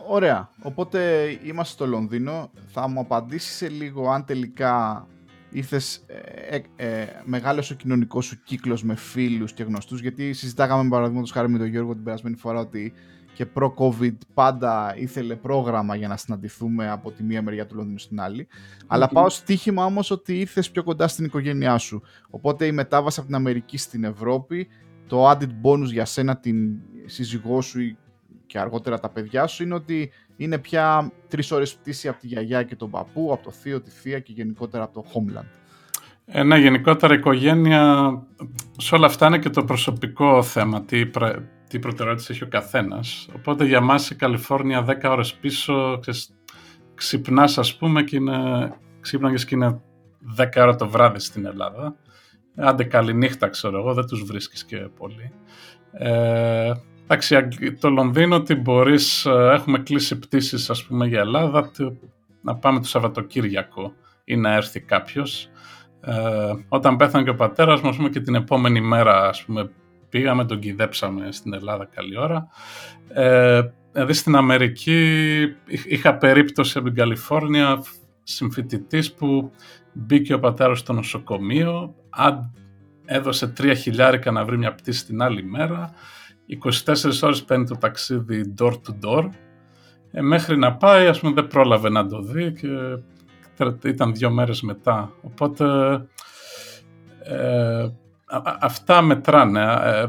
[0.09, 0.51] Ωραία.
[0.63, 2.51] Οπότε είμαστε στο Λονδίνο.
[2.67, 5.07] Θα μου απαντήσεις σε λίγο αν τελικά
[5.51, 10.89] ήρθες, ε, ε, ε, μεγάλος ο κοινωνικός σου κύκλος με φίλους και γνωστούς, γιατί συζητάγαμε
[10.89, 12.93] παραδείγματος χάρη με τον Γιώργο την περασμένη φορά ότι
[13.35, 18.21] και προ-COVID πάντα ήθελε πρόγραμμα για να συναντηθούμε από τη μία μεριά του Λονδίνου στην
[18.21, 18.47] άλλη.
[18.87, 22.03] Αλλά πάω στοίχημα όμως ότι ήρθες πιο κοντά στην οικογένειά σου.
[22.31, 24.69] Οπότε η μετάβαση από την Αμερική στην Ευρώπη,
[25.07, 27.97] το added bonus για σένα, την σύζυγό σου
[28.47, 32.63] και αργότερα τα παιδιά σου είναι ότι είναι πια τρεις ώρες πτήση από τη γιαγιά
[32.63, 35.47] και τον παππού, από το θείο, τη θεία και γενικότερα από το homeland.
[36.27, 38.13] Ε, ναι, γενικότερα η οικογένεια,
[38.77, 41.11] σε όλα αυτά είναι και το προσωπικό θέμα, τι,
[41.69, 43.29] τι προτεραιότητες έχει ο καθένας.
[43.37, 46.35] Οπότε για μας η Καλιφόρνια 10 ώρες πίσω, ξεσ,
[46.95, 49.81] ξυπνάς ας πούμε και είναι, ξύπναγες και είναι
[50.37, 51.97] 10 ώρα το βράδυ στην Ελλάδα.
[52.57, 55.33] Άντε καληνύχτα ξέρω εγώ, δεν τους βρίσκεις και πολύ.
[55.93, 56.73] Ε,
[57.09, 61.71] Εντάξει, το Λονδίνο ότι μπορείς, ε, έχουμε κλείσει πτήσεις ας πούμε για Ελλάδα,
[62.43, 63.93] να πάμε το Σαββατοκύριακο
[64.25, 65.49] ή να έρθει κάποιος.
[66.01, 66.15] Ε,
[66.69, 69.71] όταν πέθανε και ο πατέρας μου, ας πούμε, και την επόμενη μέρα ας πούμε,
[70.09, 72.49] πήγαμε, τον κυδέψαμε στην Ελλάδα καλή ώρα.
[73.09, 73.61] Ε,
[73.93, 75.39] δηλαδή στην Αμερική
[75.87, 77.83] είχα περίπτωση από την Καλιφόρνια
[78.23, 79.51] συμφοιτητής που
[79.93, 81.95] μπήκε ο πατέρας στο νοσοκομείο,
[83.05, 85.95] έδωσε τρία χιλιάρικα να βρει μια πτήση την άλλη μέρα
[86.87, 89.29] 24 ώρες παίρνει το ταξίδι door to door.
[90.11, 92.69] Ε, μέχρι να πάει ας πούμε δεν πρόλαβε να το δει και
[93.89, 95.13] ήταν δύο μέρες μετά.
[95.23, 95.67] Οπότε
[97.23, 97.89] ε,
[98.61, 99.63] αυτά μετράνε.
[99.63, 100.07] Ε,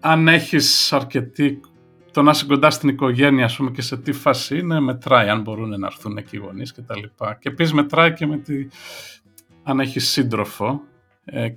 [0.00, 1.60] αν έχεις αρκετή
[2.12, 5.40] το να είσαι κοντά στην οικογένεια ας πούμε, και σε τι φάση είναι μετράει αν
[5.40, 7.34] μπορούν να έρθουν εκεί οι γονείς και τα λοιπά.
[7.40, 8.66] Και επίσης μετράει και με τη
[9.62, 10.66] αν έχεις σύντροφο.
[10.66, 10.91] ε,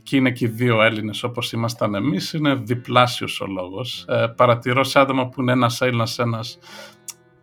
[0.03, 4.05] και είναι και οι δύο Έλληνες όπως ήμασταν εμείς, είναι διπλάσιος ο λόγος.
[4.09, 6.57] Ε, παρατηρώ σε άτομα που είναι ένας Έλληνας, ένας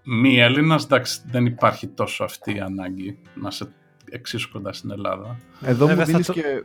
[0.04, 3.68] μη Έλληνας, εντάξει δεν υπάρχει τόσο αυτή η ανάγκη να σε
[4.12, 5.38] εξίσου κοντά στην Ελλάδα.
[5.60, 6.64] Εδώ μου δίνεις και...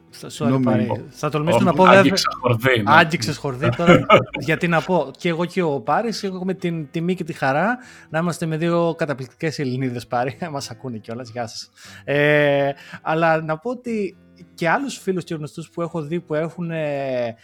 [1.09, 1.99] Θα τολμήσω να πω βέβαια...
[1.99, 2.81] Άγγιξα χορδί.
[2.81, 2.91] Ναι.
[2.93, 4.05] Άγγιξες χορδί τώρα.
[4.39, 7.77] γιατί να πω, και εγώ και ο Πάρης έχουμε την τιμή και τη χαρά
[8.09, 10.37] να είμαστε με δύο καταπληκτικές Ελληνίδες Πάρη.
[10.51, 11.69] Μας ακούνε κιόλας, γεια σας.
[12.03, 14.17] Ε, αλλά να πω ότι
[14.53, 17.35] και άλλους φίλους και γνωστούς που έχω δει που έχουν ε,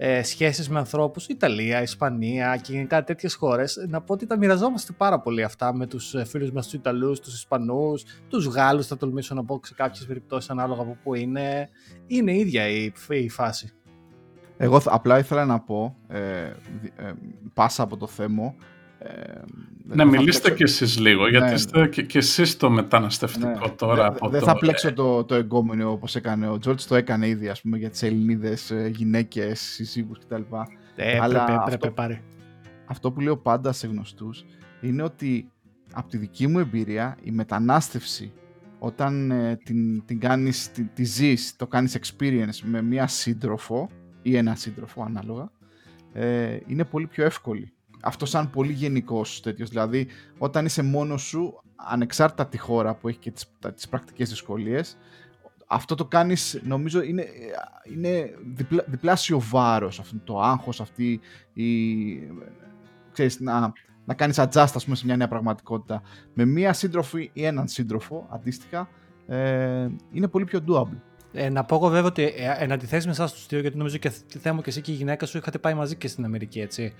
[0.00, 4.92] ε, σχέσεις με ανθρώπους, Ιταλία, Ισπανία και γενικά τέτοιες χώρες, να πω ότι τα μοιραζόμαστε
[4.92, 8.96] πάρα πολύ αυτά με τους ε, φίλους μας τους Ιταλούς, τους Ισπανούς, τους Γάλλους, θα
[8.96, 11.68] τολμήσω να πω σε κάποιες περιπτώσεις ανάλογα από πού είναι.
[12.06, 13.72] Είναι ίδια η, η φάση.
[14.56, 16.20] Εγώ απλά ήθελα να πω, ε,
[16.96, 17.12] ε,
[17.54, 18.54] πάσα από το θέμα,
[18.98, 19.40] ε,
[19.94, 21.52] ναι, μιλήστε κι εσείς λίγο, γιατί ναι.
[21.52, 23.74] είστε και, και εσείς το μεταναστευτικό ναι.
[23.76, 24.14] τώρα.
[24.30, 27.78] Δεν θα πλέξω το, το εγκόμενο όπως έκανε ο Τζόρτς, το έκανε ήδη ας πούμε
[27.78, 30.42] για τις Ελληνίδες ε, γυναίκες, συζύγους κτλ.
[30.96, 32.22] Ε, Αλλά πρέπει, αυτό, πρέπει, πάρει.
[32.86, 34.44] αυτό που λέω πάντα σε γνωστούς
[34.80, 35.50] είναι ότι
[35.92, 38.32] από τη δική μου εμπειρία η μετανάστευση
[38.78, 43.88] όταν ε, την, την κάνεις, τη, τη ζεις, το κάνεις experience με μία σύντροφο
[44.22, 45.50] ή ένα σύντροφο ανάλογα,
[46.12, 47.72] ε, είναι πολύ πιο εύκολη
[48.02, 49.66] αυτό σαν πολύ γενικό τέτοιο.
[49.66, 50.06] Δηλαδή,
[50.38, 53.44] όταν είσαι μόνο σου, ανεξάρτητα τη χώρα που έχει και τις,
[53.74, 54.96] τις πρακτικές δυσκολίες,
[55.66, 57.26] αυτό το κάνεις, νομίζω, είναι,
[57.94, 61.20] είναι διπλά, διπλάσιο βάρος, αυτό το άγχος, αυτή
[61.52, 61.66] η...
[63.12, 63.72] Ξέρεις, να,
[64.04, 66.02] να κάνεις adjust, ας πούμε, σε μια νέα πραγματικότητα.
[66.34, 68.88] Με μία σύντροφη ή έναν σύντροφο, αντίστοιχα,
[69.26, 71.00] ε, είναι πολύ πιο doable.
[71.32, 73.96] Ε, να πω εγώ βέβαια ότι ε, εν αντιθέσει με εσά του δύο, γιατί νομίζω
[73.96, 76.94] και θέμα και εσύ και η γυναίκα σου είχατε πάει μαζί και στην Αμερική, έτσι.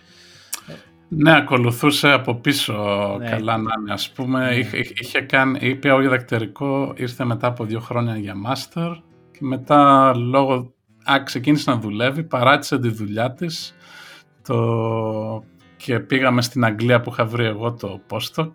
[1.09, 2.75] Ναι, ακολουθούσε από πίσω
[3.19, 3.31] ναι.
[3.31, 3.93] καλά να είναι.
[3.93, 4.55] Ας πούμε, ναι.
[4.55, 8.93] είχε, είχε κάνει, είπε ο διδακτερικό, ήρθε μετά από δύο χρόνια για μάστερ
[9.31, 10.75] και μετά λόγω,
[11.13, 13.75] α, ξεκίνησε να δουλεύει, παράτησε τη δουλειά της
[14.43, 15.45] το,
[15.77, 18.51] και πήγαμε στην Αγγλία που είχα βρει εγώ το postdoc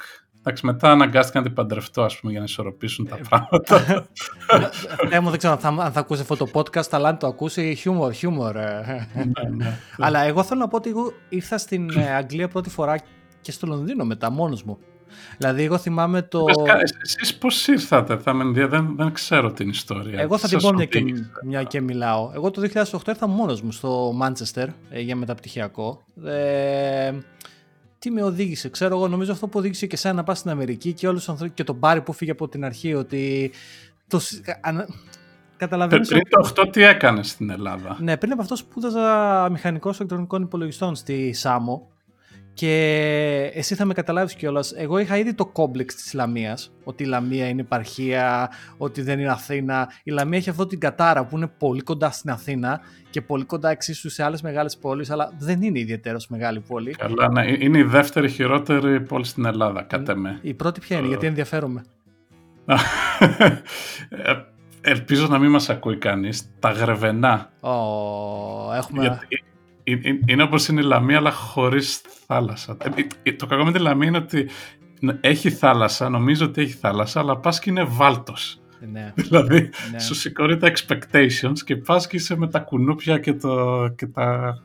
[0.45, 3.83] Εντάξει, μετά αναγκάστηκα να την παντρευτώ, ας πούμε, για να ισορροπήσουν τα πράγματα.
[5.09, 8.11] Ναι, μου δεν ξέρω αν θα, ακούσει αυτό το podcast, αλλά αν το ακούσει, χιούμορ,
[8.11, 8.55] χιούμορ.
[8.55, 9.07] Ε.
[9.15, 9.79] Ναι, ναι.
[9.97, 12.95] αλλά εγώ θέλω να πω ότι εγώ ήρθα στην ε, Αγγλία πρώτη φορά
[13.41, 14.77] και στο Λονδίνο μετά, μόνος μου.
[15.37, 16.45] Δηλαδή, εγώ θυμάμαι το.
[17.01, 20.19] Εσείς πώς ήρθατε, θα με δεν, δεν ξέρω την ιστορία.
[20.19, 21.03] Εγώ θα την πω μια και,
[21.45, 22.31] μια και μιλάω.
[22.35, 26.03] Εγώ το 2008 ήρθα μόνος μου στο Μάντσεστερ για μεταπτυχιακό.
[26.25, 27.11] Ε,
[28.03, 28.69] τι με οδήγησε.
[28.69, 31.29] Ξέρω εγώ, νομίζω αυτό που οδήγησε και εσένα να πας στην Αμερική και όλους τους
[31.29, 33.51] ανθρώπου και τον Μπάρι που φύγε από την αρχή ότι.
[34.07, 34.19] Το,
[35.57, 36.07] καταλαβαίνεις...
[36.07, 40.95] Πριν το 8 τι έκανε στην Ελλάδα; Ναι, πριν από αυτό σπούδαζα μηχανικός ηλεκτρονικών υπολογιστών
[40.95, 41.91] στη ΣΑΜΟ
[42.53, 44.73] και εσύ θα με καταλάβεις κιόλας.
[44.77, 49.31] Εγώ είχα ήδη το κόμπλεξ της Λαμίας, ότι η Λαμία είναι επαρχία, ότι δεν είναι
[49.31, 49.89] Αθήνα.
[50.03, 53.69] Η Λαμία έχει αυτό την κατάρα που είναι πολύ κοντά στην Αθήνα και πολύ κοντά
[53.69, 56.91] εξίσου σε άλλες μεγάλες πόλεις, αλλά δεν είναι ιδιαίτερος μεγάλη πόλη.
[56.91, 57.51] Καλά, ναι.
[57.59, 60.39] Είναι η δεύτερη χειρότερη πόλη στην Ελλάδα, κατά με.
[60.41, 61.83] Η πρώτη ποια είναι, γιατί ενδιαφέρομαι.
[64.09, 64.33] Ε,
[64.81, 66.49] ελπίζω να μην μας ακούει κανείς.
[66.59, 67.49] Τα Γρεβενά.
[67.59, 69.01] Oh, έχουμε...
[69.01, 69.43] Γιατί
[70.25, 72.77] είναι όπως είναι η Λαμία, αλλά χωρίς θάλασσα.
[73.23, 74.49] Ε, το κακό με τη Λαμία είναι ότι
[75.21, 78.57] έχει θάλασσα, νομίζω ότι έχει θάλασσα, αλλά πας και είναι βάλτος.
[78.91, 79.13] Ναι.
[79.23, 79.99] δηλαδή, ναι.
[79.99, 84.55] σου σηκώνει τα expectations και πας και είσαι με τα κουνούπια και, το, και τα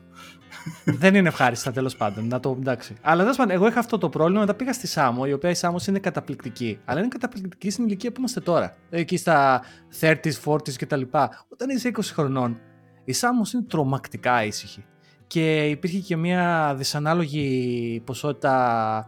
[0.85, 2.27] δεν είναι ευχάριστα τέλος πάντων.
[2.27, 2.95] Να το εντάξει.
[3.01, 4.39] Αλλά τέλος πάντων, εγώ είχα αυτό το πρόβλημα.
[4.39, 6.79] Μετά πήγα στη Σάμο, η οποία η Σάμος είναι καταπληκτική.
[6.85, 8.75] Αλλά είναι καταπληκτική στην ηλικία που είμαστε τώρα.
[8.89, 9.61] Εκεί στα
[9.99, 11.01] 30s, 40s κτλ.
[11.49, 12.59] Όταν είσαι 20 χρονών,
[13.05, 14.85] η Σάμος είναι τρομακτικά ήσυχη.
[15.29, 19.05] Και υπήρχε και μια δυσανάλογη ποσότητα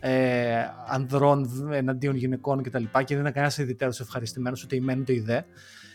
[0.00, 2.82] ε, ανδρών εναντίον γυναικών κτλ.
[2.82, 5.40] Και, και δεν ήταν κανένας ιδιαίτερος ευχαριστημένος, ούτε η μεν ούτε η δε.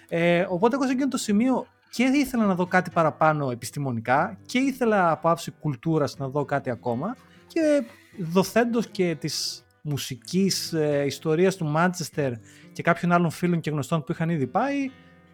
[0.09, 4.59] Ε, οπότε εγώ σε εκείνο το σημείο και ήθελα να δω κάτι παραπάνω επιστημονικά και
[4.59, 7.15] ήθελα από άψη κουλτούρας να δω κάτι ακόμα
[7.47, 7.83] και
[8.19, 12.31] δοθέντος και της μουσικής ε, ιστορίας του Μάντσεστερ
[12.71, 14.91] και κάποιων άλλων φίλων και γνωστών που είχαν ήδη πάει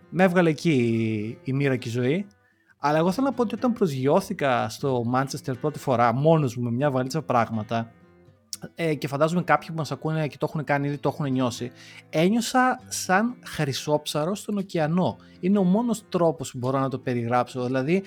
[0.09, 2.25] με έβγαλε εκεί η, η μοίρα και η ζωή
[2.83, 6.71] αλλά εγώ θέλω να πω ότι όταν προσγειώθηκα στο Μάντσεστερ πρώτη φορά μόνος μου με
[6.71, 7.91] μια βαλίτσα πράγματα
[8.75, 11.71] ε, και φαντάζομαι κάποιοι που μας ακούνε και το έχουν κάνει ήδη, το έχουν νιώσει,
[12.09, 15.17] ένιωσα σαν χρυσόψαρο στον ωκεανό.
[15.39, 17.65] Είναι ο μόνος τρόπος που μπορώ να το περιγράψω.
[17.65, 18.03] Δηλαδή,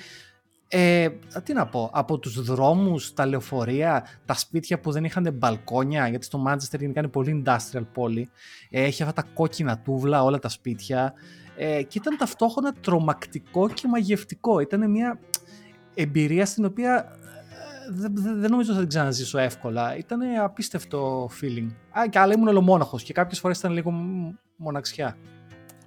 [0.69, 1.09] ε,
[1.43, 6.25] τι να πω, από τους δρόμους, τα λεωφορεία, τα σπίτια που δεν είχαν μπαλκόνια, γιατί
[6.25, 8.31] στο Manchester γενικά είναι πολύ industrial πόλη,
[8.71, 11.15] ε, έχει αυτά τα κόκκινα τούβλα όλα τα σπίτια
[11.57, 14.61] ε, και ήταν ταυτόχρονα τρομακτικό και μαγευτικό.
[14.61, 15.19] Ήταν μια
[15.95, 17.19] εμπειρία στην οποία
[17.91, 19.97] δεν, δεν νομίζω ότι θα την ξαναζήσω εύκολα.
[19.97, 21.69] Ήταν απίστευτο feeling.
[21.99, 23.91] Α, και άλλα ήμουν ολομόναχος και κάποιες φορές ήταν λίγο
[24.57, 25.17] μοναξιά.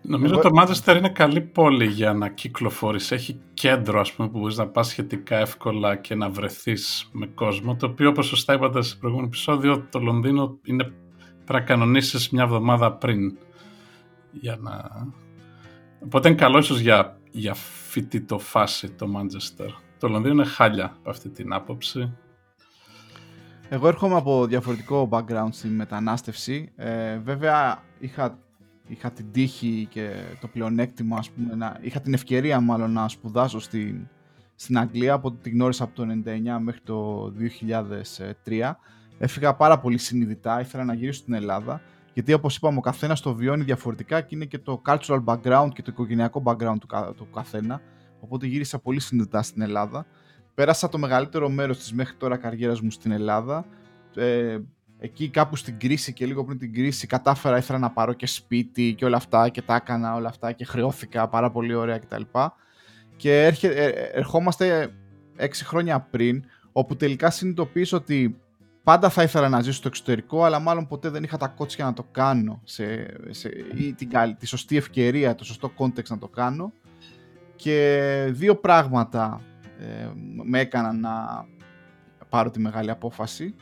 [0.02, 3.12] Νομίζω ότι το Manchester είναι καλή πόλη για να κυκλοφορείς.
[3.12, 7.76] Έχει κέντρο ας πούμε, που μπορείς να πας σχετικά εύκολα και να βρεθείς με κόσμο.
[7.76, 10.84] Το οποίο όπως σωστά είπατε στο προηγούμενο επεισόδιο, το Λονδίνο είναι
[11.46, 13.38] πρέπει να κανονίσεις μια εβδομάδα πριν.
[14.32, 14.92] Για να...
[16.04, 19.70] Οπότε είναι καλός ίσως για, για φοιτητό φάση το Manchester.
[20.00, 22.18] Το Λονδίνο είναι χάλια από αυτή την άποψη.
[23.70, 26.72] Εγώ έρχομαι από διαφορετικό background στη μετανάστευση.
[26.76, 28.40] Ε, βέβαια είχα,
[28.88, 33.60] είχα την τύχη και το πλεονέκτημα, ας πούμε, να, είχα την ευκαιρία μάλλον να σπουδάσω
[33.60, 34.08] στην,
[34.56, 37.32] στην Αγγλία από την γνώρισα από το 1999 μέχρι το
[38.46, 38.72] 2003.
[39.18, 41.82] Έφυγα πάρα πολύ συνειδητά, ήθελα να γυρίσω στην Ελλάδα
[42.18, 45.82] γιατί όπως είπαμε ο καθένας το βιώνει διαφορετικά και είναι και το cultural background και
[45.82, 47.82] το οικογενειακό background του, του καθένα
[48.20, 50.06] οπότε γύρισα πολύ συνειδητά στην Ελλάδα.
[50.54, 53.66] Πέρασα το μεγαλύτερο μέρος της μέχρι τώρα καριέρας μου στην Ελλάδα.
[54.16, 54.58] Ε,
[55.00, 58.94] εκεί κάπου στην κρίση και λίγο πριν την κρίση κατάφερα, ήθελα να πάρω και σπίτι
[58.98, 62.22] και όλα αυτά και τα έκανα όλα αυτά και χρεώθηκα πάρα πολύ ωραία κτλ.
[63.16, 64.94] Και έρχε, ε, ερχόμαστε
[65.36, 68.42] έξι χρόνια πριν, όπου τελικά συνειδητοποίησα ότι
[68.88, 71.94] πάντα θα ήθελα να ζήσω στο εξωτερικό, αλλά μάλλον ποτέ δεν είχα τα κότσια να
[71.94, 74.10] το κάνω σε, σε, ή την,
[74.40, 76.72] τη σωστή ευκαιρία, το σωστό context να το κάνω
[77.56, 79.42] και δύο πράγματα
[79.80, 80.10] ε,
[80.44, 81.46] με έκαναν να
[82.30, 83.56] πάρω τη μεγάλη απόφαση.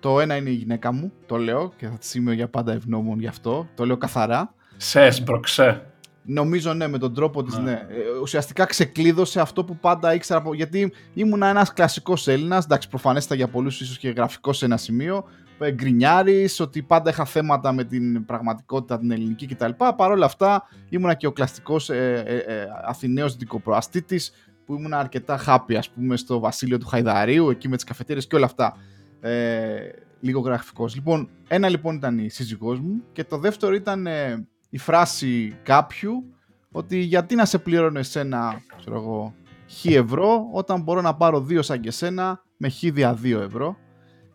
[0.00, 3.20] Το ένα είναι η γυναίκα μου, το λέω και θα της είμαι για πάντα ευγνώμων
[3.20, 4.54] γι' αυτό, το λέω καθαρά.
[4.76, 5.93] Σες έσπρωξε.
[6.26, 7.62] Νομίζω ναι, με τον τρόπο της ναι.
[7.62, 7.72] ναι.
[7.72, 10.54] Ε, ουσιαστικά ξεκλείδωσε αυτό που πάντα ήξερα από...
[10.54, 15.24] Γιατί ήμουν ένας κλασικός Έλληνας, εντάξει προφανέστα για πολλούς ίσως και γραφικός σε ένα σημείο,
[15.58, 19.70] ε, γκρινιάρης, ότι πάντα είχα θέματα με την πραγματικότητα την ελληνική κτλ.
[19.96, 24.32] Παρ' όλα αυτά ήμουνα και ο κλασικός ε, ε, ε, Αθηναίος δικοπροαστήτης
[24.66, 28.36] που ήμουν αρκετά happy, ας πούμε, στο βασίλειο του Χαϊδαρίου, εκεί με τις καφετέρειε και
[28.36, 28.76] όλα αυτά.
[29.20, 29.88] Ε,
[30.20, 30.94] λίγο γραφικός.
[30.94, 36.24] Λοιπόν, ένα λοιπόν ήταν η σύζυγός μου και το δεύτερο ήταν ε, η φράση κάποιου
[36.72, 39.34] ότι γιατί να σε πληρώνω εσένα, ξέρω εγώ,
[39.70, 43.76] χ ευρώ όταν μπορώ να πάρω δύο σαν και σένα με χ δια δύο ευρώ.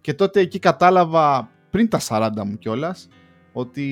[0.01, 3.07] Και τότε εκεί κατάλαβα πριν τα 40 μου κιόλας
[3.51, 3.83] ότι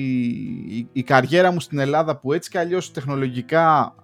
[0.92, 3.94] η, καριέρα μου στην Ελλάδα που έτσι κι αλλιώς τεχνολογικά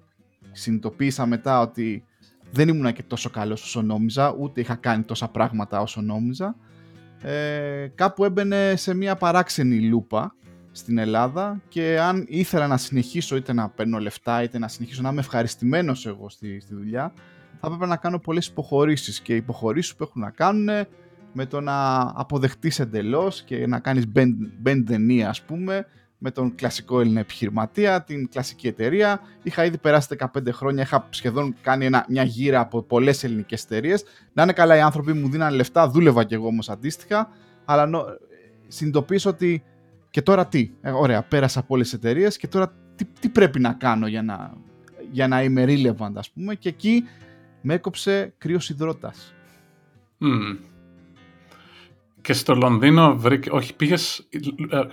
[0.52, 2.04] συνειδητοποίησα μετά ότι
[2.50, 6.56] δεν ήμουν και τόσο καλός όσο νόμιζα, ούτε είχα κάνει τόσα πράγματα όσο νόμιζα,
[7.22, 10.34] ε, κάπου έμπαινε σε μια παράξενη λούπα
[10.76, 15.08] στην Ελλάδα και αν ήθελα να συνεχίσω είτε να παίρνω λεφτά είτε να συνεχίσω να
[15.08, 17.12] είμαι ευχαριστημένος εγώ στη, στη δουλειά
[17.60, 20.68] θα έπρεπε να κάνω πολλές υποχωρήσεις και οι υποχωρήσεις που έχουν να κάνουν
[21.32, 25.86] με το να αποδεχτείς εντελώς και να κάνεις bend, bend the knee ας πούμε
[26.18, 29.20] με τον κλασικό Έλληνα επιχειρηματία, την κλασική εταιρεία.
[29.42, 34.04] Είχα ήδη περάσει 15 χρόνια, είχα σχεδόν κάνει ένα, μια γύρα από πολλές ελληνικές εταιρείες.
[34.32, 37.28] Να είναι καλά οι άνθρωποι μου δίνανε λεφτά, δούλευα κι εγώ όμως αντίστοιχα.
[37.64, 38.04] Αλλά νο,
[38.68, 39.62] συνειδητοποίησα ότι
[40.14, 43.60] και τώρα τι; Ε, ωραία, πέρασα από όλες τις εταιρείες και τώρα τι, τι πρέπει
[43.60, 44.54] να κάνω για να,
[45.10, 46.54] για να είμαι relevant, ας πούμε.
[46.54, 47.04] Και εκεί
[47.60, 49.34] με έκοψε κρύος υδρότας.
[50.20, 50.58] Mm.
[52.20, 53.50] Και στο Λονδίνο βρήκε.
[53.52, 54.28] Όχι, πήγες.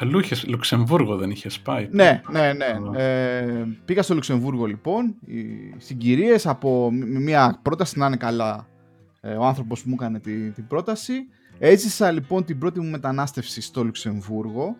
[0.01, 1.87] Λούχε, Λουξεμβούργο δεν είχες πάει.
[1.91, 2.79] Ναι, ναι, ναι.
[3.03, 5.15] Ε, πήγα στο Λουξεμβούργο λοιπόν.
[5.25, 5.45] Οι
[5.77, 8.67] συγκυρίες από μια πρόταση να είναι καλά
[9.21, 11.13] ε, ο άνθρωπος που μου έκανε την, την πρόταση.
[11.59, 14.77] Έζησα λοιπόν την πρώτη μου μετανάστευση στο Λουξεμβούργο.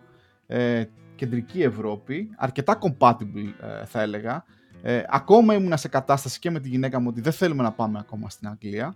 [0.52, 0.84] Ε,
[1.14, 2.28] κεντρική Ευρώπη.
[2.36, 4.44] Αρκετά compatible ε, θα έλεγα.
[4.82, 7.98] Ε, ακόμα ήμουνα σε κατάσταση και με τη γυναίκα μου ότι δεν θέλουμε να πάμε
[7.98, 8.94] ακόμα στην Αγγλία.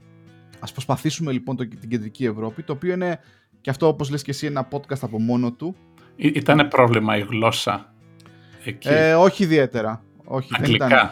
[0.61, 3.20] Ας προσπαθήσουμε λοιπόν το, την κεντρική Ευρώπη, το οποίο είναι
[3.61, 5.76] και αυτό όπως λες και εσύ ένα podcast από μόνο του.
[6.16, 7.94] Ή, ήταν πρόβλημα η γλώσσα
[8.64, 10.02] εκεί; Ε, όχι ιδιαίτερα.
[10.24, 10.86] Όχι, Αγγλικά.
[10.86, 11.11] Δεν ήταν,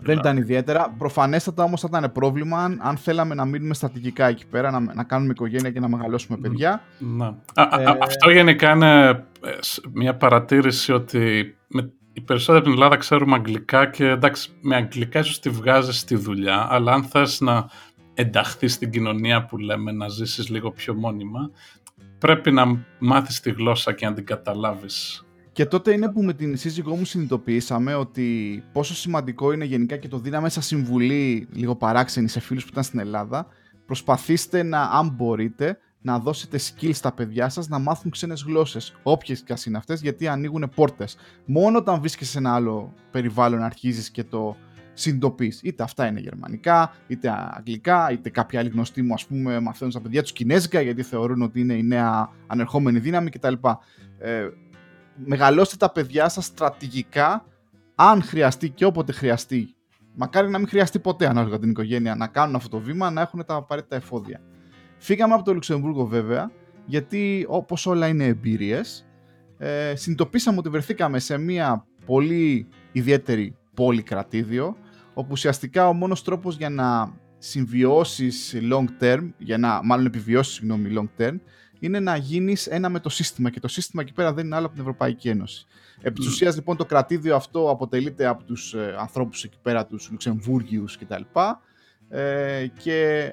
[0.00, 0.94] δεν ήταν ιδιαίτερα.
[0.98, 5.04] Προφανέστατα όμως θα ήταν πρόβλημα αν, αν θέλαμε να μείνουμε στατικικά εκεί πέρα, να, να
[5.04, 6.82] κάνουμε οικογένεια και να μεγαλώσουμε παιδιά.
[6.98, 7.26] Να.
[7.54, 9.50] Ε, αυτό γενικά είναι ε,
[9.92, 15.18] μια παρατήρηση ότι με, οι περισσότεροι από την Ελλάδα ξέρουμε αγγλικά και εντάξει, με αγγλικά
[15.18, 17.68] ίσως τη βγάζεις στη δουλειά, αλλά αν θες να
[18.14, 21.50] ενταχθείς στην κοινωνία που λέμε, να ζήσεις λίγο πιο μόνιμα,
[22.18, 25.24] πρέπει να μάθεις τη γλώσσα και να την καταλάβεις.
[25.52, 30.08] Και τότε είναι που με την σύζυγό μου συνειδητοποιήσαμε ότι πόσο σημαντικό είναι γενικά και
[30.08, 33.46] το δίναμε σαν συμβουλή λίγο παράξενη σε φίλους που ήταν στην Ελλάδα.
[33.86, 39.42] Προσπαθήστε να, αν μπορείτε, να δώσετε skills στα παιδιά σας να μάθουν ξένες γλώσσες, όποιες
[39.42, 41.16] και ας είναι αυτές, γιατί ανοίγουν πόρτες.
[41.44, 44.56] Μόνο όταν βρίσκεσαι σε ένα άλλο περιβάλλον αρχίζεις και το
[44.92, 45.60] συνειδητοποιείς.
[45.62, 50.00] Είτε αυτά είναι γερμανικά, είτε αγγλικά, είτε κάποια άλλη γνωστή μου, ας πούμε, μαθαίνουν στα
[50.00, 53.54] παιδιά τους κινέζικα, γιατί θεωρούν ότι είναι η νέα ανερχόμενη δύναμη κτλ.
[54.18, 54.48] Ε,
[55.24, 57.44] μεγαλώστε τα παιδιά σας στρατηγικά,
[57.94, 59.74] αν χρειαστεί και όποτε χρειαστεί.
[60.14, 63.44] Μακάρι να μην χρειαστεί ποτέ ανάλογα την οικογένεια να κάνουν αυτό το βήμα, να έχουν
[63.44, 64.40] τα απαραίτητα εφόδια.
[64.98, 66.50] Φύγαμε από το Λουξεμβούργο βέβαια,
[66.86, 69.06] γιατί όπως όλα είναι εμπειρίες,
[69.58, 74.76] ε, συνειδητοποίησαμε ότι βρεθήκαμε σε μια πολύ ιδιαίτερη πόλη κρατήδιο,
[75.14, 80.94] όπου ουσιαστικά ο μόνος τρόπος για να συμβιώσεις long term, για να μάλλον επιβιώσεις συγγνώμη
[80.96, 81.34] long term,
[81.80, 84.64] είναι να γίνεις ένα με το σύστημα και το σύστημα εκεί πέρα δεν είναι άλλο
[84.64, 85.66] από την Ευρωπαϊκή Ένωση.
[86.02, 90.08] Επί της ουσίας λοιπόν το κρατήδιο αυτό αποτελείται από τους ε, ανθρώπους εκεί πέρα, τους
[90.10, 91.22] Λουξεμβούργιους κτλ.
[92.08, 93.30] Ε, και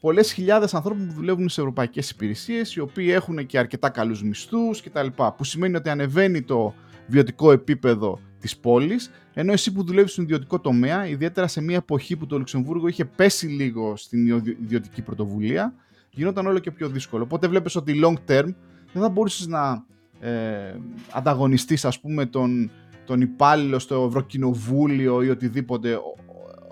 [0.00, 4.82] πολλές χιλιάδες ανθρώπων που δουλεύουν σε ευρωπαϊκές υπηρεσίες, οι οποίοι έχουν και αρκετά καλούς μισθούς
[4.82, 5.06] κτλ.
[5.36, 6.74] Που σημαίνει ότι ανεβαίνει το
[7.06, 12.16] βιωτικό επίπεδο της πόλης, ενώ εσύ που δουλεύεις στον ιδιωτικό τομέα, ιδιαίτερα σε μια εποχή
[12.16, 14.26] που το Λουξεμβούργο είχε πέσει λίγο στην
[14.62, 15.74] ιδιωτική πρωτοβουλία,
[16.16, 17.22] γινόταν όλο και πιο δύσκολο.
[17.22, 18.54] Οπότε βλέπεις ότι long term
[18.92, 19.84] δεν θα μπορούσες να
[20.20, 20.74] ε,
[21.12, 22.70] ανταγωνιστείς ας πούμε τον,
[23.04, 25.98] τον υπάλληλο στο Ευρωκοινοβούλιο ή οτιδήποτε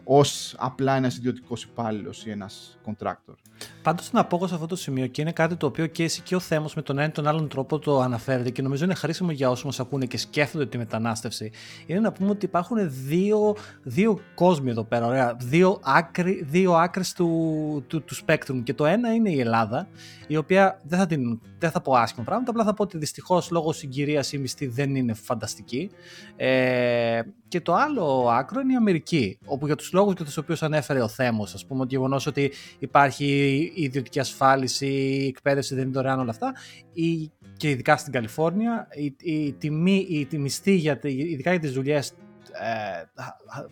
[0.05, 3.35] ως απλά ένας ιδιωτικός υπάλληλος ή ένας contractor.
[3.83, 6.35] Πάντως να πω σε αυτό το σημείο και είναι κάτι το οποίο και εσύ και
[6.35, 9.31] ο Θέμος με τον ένα ή τον άλλον τρόπο το αναφέρεται και νομίζω είναι χρήσιμο
[9.31, 11.51] για όσους μας ακούνε και σκέφτονται τη μετανάστευση.
[11.87, 12.77] Είναι να πούμε ότι υπάρχουν
[13.07, 18.75] δύο, δύο κόσμοι εδώ πέρα, ωραία, δύο, άκρη, δύο άκρες του, του, του spectrum και
[18.75, 19.89] το ένα είναι η Ελλάδα
[20.27, 23.51] η οποία δεν θα, την, δεν θα πω άσχημα πράγματα, απλά θα πω ότι δυστυχώς
[23.51, 25.91] λόγω συγκυρίας η μισθή δεν είναι φανταστική.
[26.37, 30.63] Ε, και το άλλο άκρο είναι η Αμερική, όπου για τους λόγους για τους οποίους
[30.63, 33.27] ανέφερε ο Θέμος, ας πούμε, το γεγονός ότι υπάρχει
[33.75, 36.55] η ιδιωτική ασφάλιση, η εκπαίδευση δεν είναι δωρεάν όλα αυτά,
[36.93, 41.73] η, και ειδικά στην Καλιφόρνια, η, η τιμή, η, η μισθή, για, ειδικά για τις
[41.73, 42.11] δουλειές
[42.53, 43.03] ε,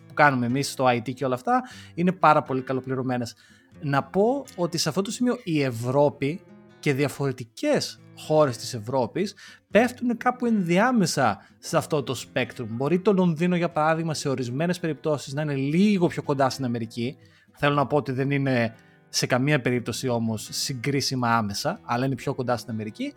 [0.07, 1.61] που κάνουμε εμείς στο IT και όλα αυτά,
[1.93, 3.35] είναι πάρα πολύ καλοπληρωμένες.
[3.81, 6.41] Να πω ότι σε αυτό το σημείο η Ευρώπη
[6.83, 9.35] και διαφορετικές χώρες της Ευρώπης
[9.71, 12.65] πέφτουν κάπου ενδιάμεσα σε αυτό το spectrum.
[12.67, 17.17] Μπορεί το Λονδίνο για παράδειγμα σε ορισμένες περιπτώσεις να είναι λίγο πιο κοντά στην Αμερική.
[17.51, 18.75] Θέλω να πω ότι δεν είναι
[19.09, 23.13] σε καμία περίπτωση όμως συγκρίσιμα άμεσα, αλλά είναι πιο κοντά στην Αμερική.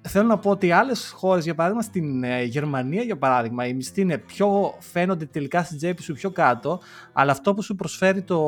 [0.00, 4.00] Θέλω να πω ότι άλλες χώρες, για παράδειγμα στην ε, Γερμανία, για παράδειγμα, οι μισθοί
[4.00, 6.80] είναι πιο, φαίνονται τελικά στην τσέπη σου πιο κάτω,
[7.12, 8.38] αλλά αυτό που σου προσφέρει το,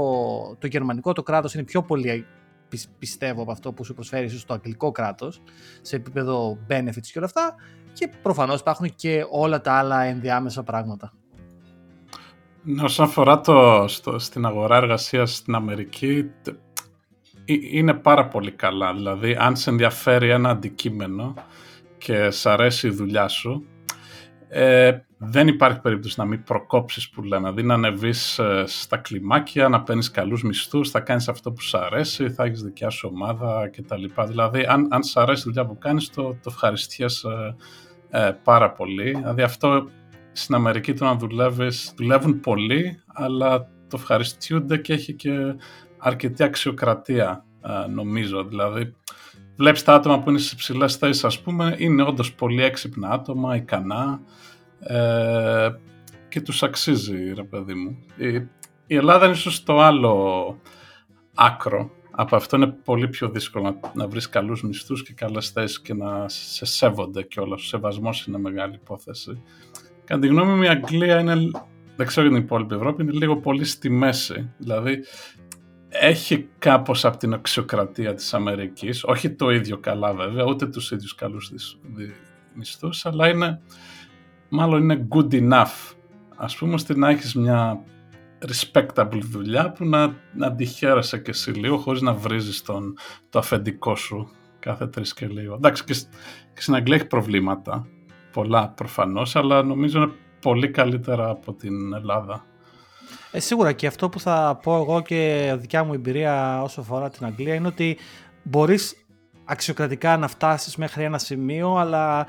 [0.58, 2.26] το γερμανικό το κράτος είναι πιο πολύ
[2.98, 5.42] πιστεύω από αυτό που σου προσφέρει στο αγγλικό κράτος
[5.80, 7.54] σε επίπεδο benefits και όλα αυτά
[7.92, 11.12] και προφανώς υπάρχουν και όλα τα άλλα ενδιάμεσα πράγματα.
[12.62, 16.30] Ναι, όσον αφορά το, στο, στην αγορά εργασίας στην Αμερική
[17.44, 18.94] είναι πάρα πολύ καλά.
[18.94, 21.34] Δηλαδή, αν σε ενδιαφέρει ένα αντικείμενο
[21.98, 23.66] και σ' αρέσει η δουλειά σου,
[24.48, 27.42] ε, δεν υπάρχει περίπτωση να μην προκόψεις που λένε.
[27.42, 31.78] Δηλαδή να ανεβείς ε, στα κλιμάκια, να παίρνεις καλούς μισθούς, θα κάνεις αυτό που σου
[31.78, 34.04] αρέσει, θα έχεις δικιά σου ομάδα κτλ.
[34.26, 37.56] Δηλαδή, αν, αν σ' αρέσει η δουλειά που κάνεις, το, το ευχαριστιέσαι
[38.10, 39.10] ε, πάρα πολύ.
[39.10, 39.88] Δηλαδή αυτό
[40.32, 45.30] στην Αμερική το να δουλεύεις, δουλεύουν πολύ, αλλά το ευχαριστούνται και έχει και
[45.98, 48.44] αρκετή αξιοκρατία, ε, νομίζω.
[48.44, 48.94] Δηλαδή,
[49.56, 53.56] βλέπεις τα άτομα που είναι σε ψηλές θέσεις, ας πούμε, είναι όντως πολύ έξυπνα άτομα,
[53.56, 54.20] ικανά
[54.80, 55.68] ε,
[56.28, 57.98] και τους αξίζει, ρε παιδί μου.
[58.16, 58.48] Η,
[58.86, 60.56] η Ελλάδα είναι ίσως το άλλο
[61.34, 61.90] άκρο.
[62.18, 65.94] Από αυτό είναι πολύ πιο δύσκολο να, να βρεις καλούς μισθούς και καλές θέσεις και
[65.94, 67.62] να σε σέβονται κιόλας.
[67.62, 69.42] Ο σεβασμός είναι μεγάλη υπόθεση.
[70.04, 71.34] Κατά τη γνώμη μου η Αγγλία είναι,
[71.96, 74.50] δεν ξέρω για την υπόλοιπη Ευρώπη, είναι λίγο πολύ στη μέση.
[74.58, 75.04] Δηλαδή
[75.88, 81.14] έχει κάπως από την αξιοκρατία της Αμερικής, όχι το ίδιο καλά βέβαια, ούτε τους ίδιους
[81.14, 81.52] καλούς
[82.54, 83.60] μισθούς, αλλά είναι,
[84.48, 85.94] μάλλον είναι good enough.
[86.36, 87.80] Ας πούμε ώστε να έχεις μια
[88.46, 92.96] respectable δουλειά που να, να τη χαίρεσαι και εσύ λίγο χωρίς να βρίζεις τον,
[93.30, 95.54] το αφεντικό σου κάθε τρεις και λίγο.
[95.54, 95.94] Εντάξει και,
[96.54, 97.86] και στην Αγγλία έχει προβλήματα,
[98.32, 102.44] πολλά προφανώς, αλλά νομίζω είναι πολύ καλύτερα από την Ελλάδα.
[103.30, 107.26] Ε, σίγουρα και αυτό που θα πω εγώ και δικιά μου εμπειρία όσο αφορά την
[107.26, 107.98] Αγγλία είναι ότι
[108.42, 109.06] μπορείς
[109.44, 112.26] αξιοκρατικά να φτάσεις μέχρι ένα σημείο αλλά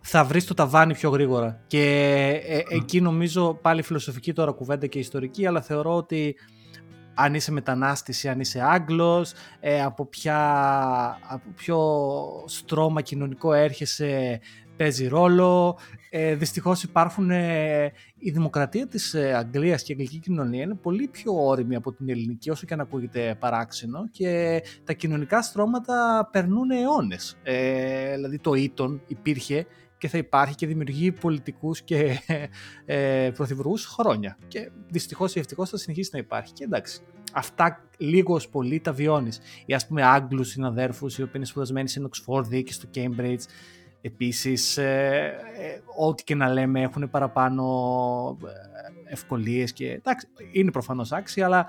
[0.00, 1.64] θα βρεις το ταβάνι πιο γρήγορα.
[1.66, 1.84] Και
[2.46, 6.36] ε, εκεί νομίζω πάλι φιλοσοφική τώρα κουβέντα και ιστορική αλλά θεωρώ ότι
[7.14, 10.38] αν είσαι μετανάστης ή αν είσαι Άγγλος, ε, από, ποια,
[11.28, 11.78] από ποιο
[12.46, 14.40] στρώμα κοινωνικό έρχεσαι
[14.76, 15.78] παίζει ρόλο.
[16.12, 21.08] Ε, δυστυχώς υπάρχουν, ε, η δημοκρατία της ε, Αγγλίας και η αγγλική κοινωνία είναι πολύ
[21.08, 26.70] πιο όρημη από την ελληνική όσο και αν ακούγεται παράξενο και τα κοινωνικά στρώματα περνούν
[26.70, 27.36] αιώνες.
[27.42, 29.66] Ε, δηλαδή το Ήτον υπήρχε
[29.98, 32.18] και θα υπάρχει και δημιουργεί πολιτικούς και
[32.86, 34.38] ε, πρωθυπουργούς χρόνια.
[34.48, 36.52] Και δυστυχώς ή ευτυχώς θα συνεχίσει να υπάρχει.
[36.52, 37.00] Και εντάξει,
[37.32, 39.40] αυτά λίγο πολύ τα βιώνεις.
[39.66, 43.42] Ή ας πούμε Άγγλους συναδέρφους οι οποίοι είναι σπουδασμένοι στην Οξφόρδη και στο Cambridge
[44.00, 51.12] Επίσης, ε, ε, ό,τι και να λέμε έχουν παραπάνω ε, ευκολίες και εντάξει, είναι προφανώς
[51.12, 51.66] άξια, αλλά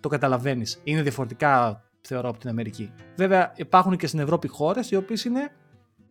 [0.00, 0.80] το καταλαβαίνεις.
[0.84, 2.92] Είναι διαφορετικά, θεωρώ, από την Αμερική.
[3.16, 5.52] Βέβαια, υπάρχουν και στην Ευρώπη χώρες οι οποίες είναι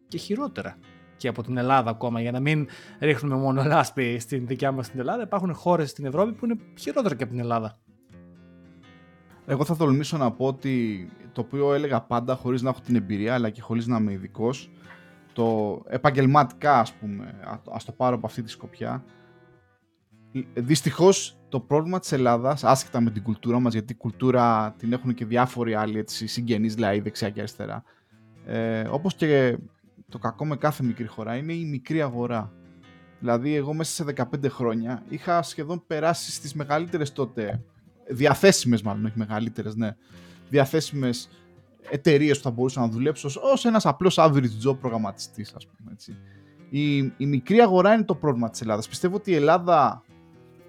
[0.07, 0.77] και χειρότερα
[1.17, 2.67] και από την Ελλάδα ακόμα, για να μην
[2.99, 5.23] ρίχνουμε μόνο λάσπη στην δικιά μας την Ελλάδα.
[5.23, 7.79] Υπάρχουν χώρες στην Ευρώπη που είναι χειρότερα και από την Ελλάδα.
[9.45, 13.33] Εγώ θα τολμήσω να πω ότι το οποίο έλεγα πάντα χωρίς να έχω την εμπειρία
[13.33, 14.69] αλλά και χωρίς να είμαι ειδικός,
[15.33, 17.39] το επαγγελματικά ας πούμε,
[17.71, 19.03] ας το πάρω από αυτή τη σκοπιά,
[20.53, 25.13] δυστυχώς το πρόβλημα της Ελλάδας, άσχετα με την κουλτούρα μας, γιατί η κουλτούρα την έχουν
[25.13, 27.83] και διάφοροι άλλοι έτσι, συγγενείς, δηλαδή δεξιά και αριστερά,
[28.45, 29.57] ε, όπως και
[30.09, 32.51] το κακό με κάθε μικρή χώρα, είναι η μικρή αγορά.
[33.19, 37.63] Δηλαδή, εγώ μέσα σε 15 χρόνια είχα σχεδόν περάσει στις μεγαλύτερες τότε,
[38.07, 39.95] διαθέσιμες μάλλον, όχι μεγαλύτερες, ναι,
[40.49, 41.29] διαθέσιμες
[41.89, 45.91] εταιρείες που θα μπορούσα να δουλέψω ως ένας απλός average job προγραμματιστής, ας πούμε.
[45.91, 46.17] Έτσι.
[46.69, 48.87] Η, η μικρή αγορά είναι το πρόβλημα της Ελλάδας.
[48.87, 50.03] Πιστεύω ότι η Ελλάδα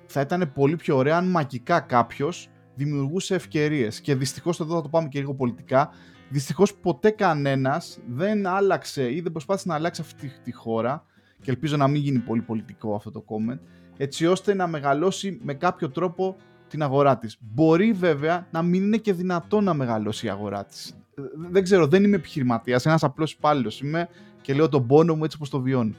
[0.07, 4.01] θα ήταν πολύ πιο ωραία αν μαγικά κάποιος δημιουργούσε ευκαιρίες.
[4.01, 5.91] Και δυστυχώς εδώ θα το πάμε και λίγο πολιτικά.
[6.29, 11.05] Δυστυχώς ποτέ κανένας δεν άλλαξε ή δεν προσπάθησε να αλλάξει αυτή τη χώρα.
[11.43, 13.59] Και ελπίζω να μην γίνει πολύ πολιτικό αυτό το comment.
[13.97, 16.37] Έτσι ώστε να μεγαλώσει με κάποιο τρόπο
[16.69, 17.37] την αγορά της.
[17.41, 21.02] Μπορεί βέβαια να μην είναι και δυνατό να μεγαλώσει η αγορά της
[21.51, 22.87] δεν ξέρω, δεν είμαι επιχειρηματίας.
[22.87, 24.09] Ένας απλός υπάλληλος είμαι
[24.41, 25.95] και λέω τον πόνο μου έτσι όπως το βιώνω.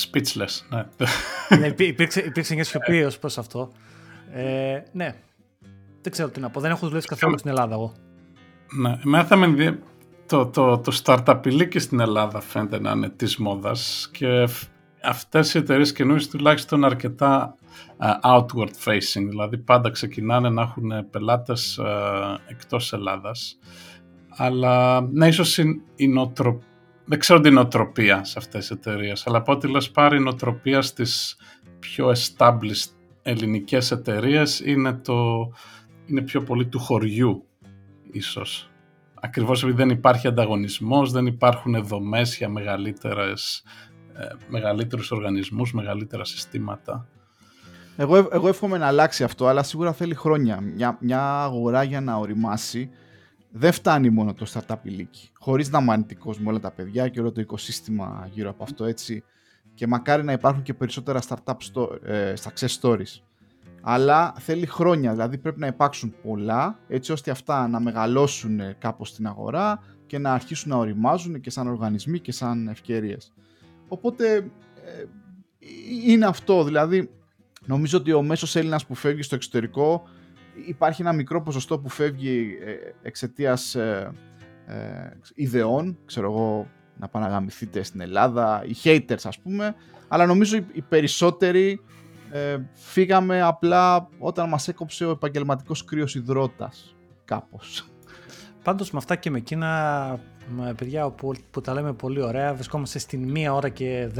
[0.00, 0.86] Speechless, ναι.
[1.58, 3.72] ναι υπήρξε, υπήρξε μια σιωπή ως προς αυτό.
[4.32, 5.14] Ε, ναι.
[6.02, 6.60] Δεν ξέρω τι να πω.
[6.60, 7.94] Δεν έχω δουλέψει καθόλου στην Ελλάδα εγώ.
[8.72, 9.78] Ναι, εμένα θα με
[10.26, 14.48] το, το, το startup και στην Ελλάδα φαίνεται να είναι της μόδας και
[15.02, 17.56] αυτές οι εταιρείες καινούριες τουλάχιστον αρκετά
[18.22, 21.80] outward facing, δηλαδή πάντα ξεκινάνε να έχουν πελάτες
[22.46, 23.58] εκτός Ελλάδας.
[24.28, 25.58] Αλλά ναι, ίσως
[25.96, 26.66] η, νοοτροπία,
[27.04, 30.82] δεν ξέρω την νοοτροπία σε αυτές τις εταιρείες, αλλά από ό,τι λες πάρει η νοοτροπία
[30.82, 31.36] στις
[31.78, 32.90] πιο established
[33.22, 35.50] ελληνικές εταιρείες είναι, το,
[36.06, 37.46] είναι πιο πολύ του χωριού
[38.10, 38.70] ίσως.
[39.14, 43.62] Ακριβώς επειδή δεν υπάρχει ανταγωνισμός, δεν υπάρχουν δομές για μεγαλύτερες,
[44.14, 47.08] ε, μεγαλύτερους οργανισμούς, μεγαλύτερα συστήματα.
[47.96, 50.60] Εγώ, εγώ εύχομαι να αλλάξει αυτό, αλλά σίγουρα θέλει χρόνια.
[50.60, 52.90] Μια, μια αγορά για να οριμάσει
[53.50, 55.30] δεν φτάνει μόνο το startup ηλίκη.
[55.38, 59.24] Χωρίς να μάνει κόσμο όλα τα παιδιά και όλο το οικοσύστημα γύρω από αυτό έτσι.
[59.74, 63.20] Και μακάρι να υπάρχουν και περισσότερα startup στο, ε, success stories.
[63.82, 69.26] Αλλά θέλει χρόνια, δηλαδή πρέπει να υπάρξουν πολλά έτσι ώστε αυτά να μεγαλώσουν κάπως στην
[69.26, 73.32] αγορά και να αρχίσουν να οριμάζουν και σαν οργανισμοί και σαν ευκαιρίες.
[73.88, 74.36] Οπότε
[74.84, 75.04] ε,
[76.04, 77.10] είναι αυτό, δηλαδή
[77.66, 80.08] Νομίζω ότι ο μέσος Έλληνας που φεύγει στο εξωτερικό
[80.66, 82.72] υπάρχει ένα μικρό ποσοστό που φεύγει ε,
[83.02, 84.12] εξαιτίας ε,
[84.66, 84.76] ε,
[85.34, 89.74] ιδεών, ξέρω εγώ, να πάνε να γαμηθείτε στην Ελλάδα, οι haters ας πούμε,
[90.08, 91.80] αλλά νομίζω οι, περισσότεροι
[92.30, 97.88] ε, φύγαμε απλά όταν μας έκοψε ο επαγγελματικός κρύος υδρότας, κάπως.
[98.62, 102.98] Πάντως με αυτά και με εκείνα, με παιδιά που, που τα λέμε πολύ ωραία, βρισκόμαστε
[102.98, 104.10] στην μία ώρα και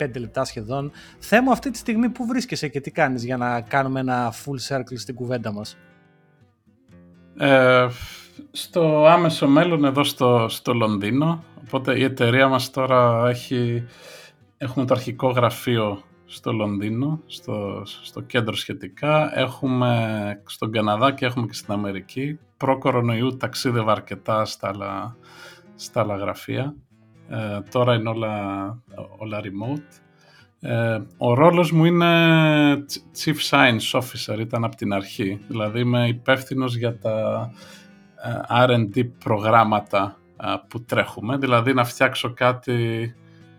[0.00, 0.90] 15 λεπτά σχεδόν.
[1.18, 4.96] Θέμα αυτή τη στιγμή που βρίσκεσαι και τι κάνεις για να κάνουμε ένα full circle
[4.96, 5.76] στην κουβέντα μας;
[7.36, 7.86] Ε,
[8.50, 11.44] στο άμεσο μέλλον εδώ στο, στο Λονδίνο.
[11.66, 13.84] Οπότε η εταιρεία μας τώρα έχει,
[14.56, 19.38] έχουμε το αρχικό γραφείο στο Λονδίνο, στο, στο κέντρο σχετικά.
[19.38, 22.38] Έχουμε στον Καναδά και έχουμε και στην Αμερική.
[22.56, 25.16] Προ-κορονοϊού ταξίδευα αρκετά στα άλλα,
[25.74, 26.74] στα άλλα γραφεία.
[27.30, 28.78] Ε, τώρα είναι όλα,
[29.18, 30.00] όλα remote.
[30.60, 32.06] Ε, ο ρόλος μου είναι
[33.24, 35.40] Chief Science Officer, ήταν από την αρχή.
[35.48, 37.50] Δηλαδή είμαι υπεύθυνος για τα
[38.24, 42.74] ε, R&D προγράμματα ε, που τρέχουμε, δηλαδή να φτιάξω κάτι...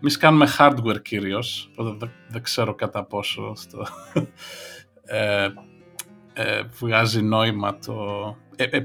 [0.02, 3.86] Εμεί κάνουμε hardware κυρίως, οπότε δεν, ξέρω κατά πόσο στο,
[5.04, 5.48] ε,
[6.32, 7.94] ε, βγάζει νόημα το...
[8.56, 8.80] Ε,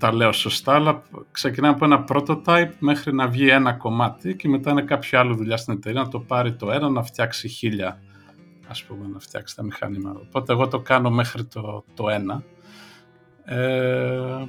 [0.00, 4.70] τα λέω σωστά, αλλά ξεκινάμε από ένα prototype μέχρι να βγει ένα κομμάτι και μετά
[4.70, 8.00] είναι κάποιο άλλο δουλειά στην εταιρεία να το πάρει το ένα, να φτιάξει χίλια,
[8.68, 10.20] ας πούμε, να φτιάξει τα μηχανήματα.
[10.28, 12.42] Οπότε εγώ το κάνω μέχρι το, το ένα.
[13.44, 14.46] Ε,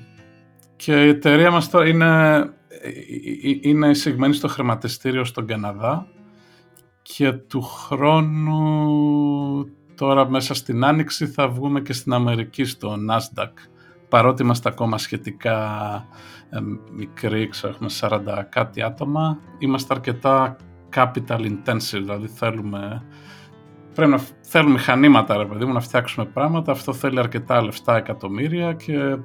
[0.76, 2.38] και η εταιρεία μας τώρα είναι,
[2.68, 6.08] ε, ε, είναι εισηγμένη στο χρηματιστήριο στον Καναδά
[7.02, 8.62] και του χρόνου
[9.96, 13.71] τώρα μέσα στην Άνοιξη θα βγούμε και στην Αμερική στο Nasdaq
[14.12, 15.58] παρότι είμαστε ακόμα σχετικά
[16.50, 16.60] ε,
[16.92, 18.20] μικροί, ξέρω, έχουμε 40
[18.50, 20.56] κάτι άτομα, είμαστε αρκετά
[20.96, 23.04] capital intensive, δηλαδή θέλουμε,
[23.96, 28.74] πρέπει να θέλουμε μηχανήματα, ρε παιδί μου, να φτιάξουμε πράγματα, αυτό θέλει αρκετά λεφτά εκατομμύρια
[28.74, 29.18] και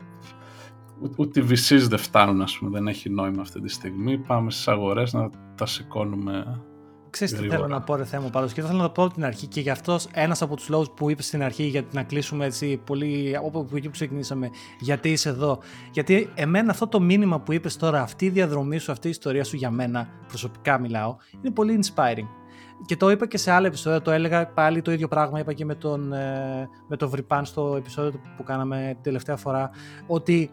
[1.17, 4.19] ούτε οι VCs δεν φτάνουν, ας πούμε, δεν έχει νόημα αυτή τη στιγμή.
[4.19, 6.61] Πάμε στις αγορές να τα σηκώνουμε
[7.17, 8.53] Ξέρεις τι θέλω να πω ρε θέμα πάντως.
[8.53, 9.47] Και θέλω να το πω από την αρχή.
[9.47, 12.81] Και γι' αυτός ένας από τους λόγους που είπες στην αρχή για να κλείσουμε έτσι
[12.85, 15.59] πολύ από εκεί που ξεκινήσαμε γιατί είσαι εδώ.
[15.93, 19.45] Γιατί εμένα αυτό το μήνυμα που είπες τώρα αυτή η διαδρομή σου, αυτή η ιστορία
[19.45, 22.29] σου για μένα προσωπικά μιλάω είναι πολύ inspiring.
[22.87, 25.65] Και το είπα και σε άλλα επεισόδια, το έλεγα πάλι το ίδιο πράγμα, είπα και
[25.65, 29.71] με τον, ε, με τον Βρυπάν στο επεισόδιο που κάναμε την τελευταία φορά,
[30.07, 30.51] ότι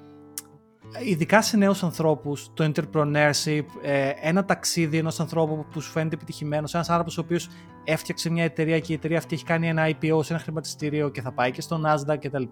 [1.05, 6.73] ειδικά σε νέους ανθρώπους, το entrepreneurship, ε, ένα ταξίδι ενός ανθρώπου που σου φαίνεται επιτυχημένος,
[6.73, 7.49] ένας άνθρωπος ο οποίος
[7.83, 11.21] έφτιαξε μια εταιρεία και η εταιρεία αυτή έχει κάνει ένα IPO σε ένα χρηματιστήριο και
[11.21, 12.43] θα πάει και στο Nasdaq κτλ.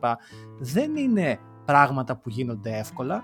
[0.60, 3.24] Δεν είναι πράγματα που γίνονται εύκολα,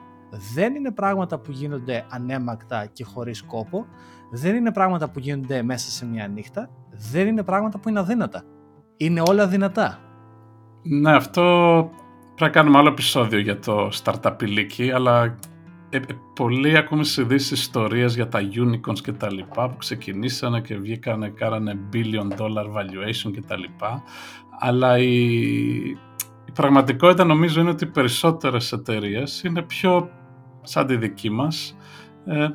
[0.53, 3.85] δεν είναι πράγματα που γίνονται ανέμακτα και χωρίς κόπο,
[4.31, 6.69] δεν είναι πράγματα που γίνονται μέσα σε μια νύχτα,
[7.11, 8.43] δεν είναι πράγματα που είναι αδύνατα.
[8.97, 9.99] Είναι όλα δυνατά.
[10.83, 11.89] Ναι, αυτό
[12.37, 15.37] Πρέπει να κάνουμε άλλο επεισόδιο για το startup ηλίκη, αλλά
[15.89, 16.01] ε, ε,
[16.35, 21.29] πολλοί ακούμε σε ειδήσεις ιστορίες για τα unicorns και τα λοιπά που ξεκινήσανε και βγήκανε,
[21.29, 24.03] κάνανε billion dollar valuation και τα λοιπά.
[24.59, 25.15] Αλλά η,
[26.45, 30.09] η πραγματικότητα νομίζω είναι ότι οι περισσότερες εταιρείες είναι πιο
[30.61, 31.77] σαν τη δική μας,
[32.25, 32.47] ε,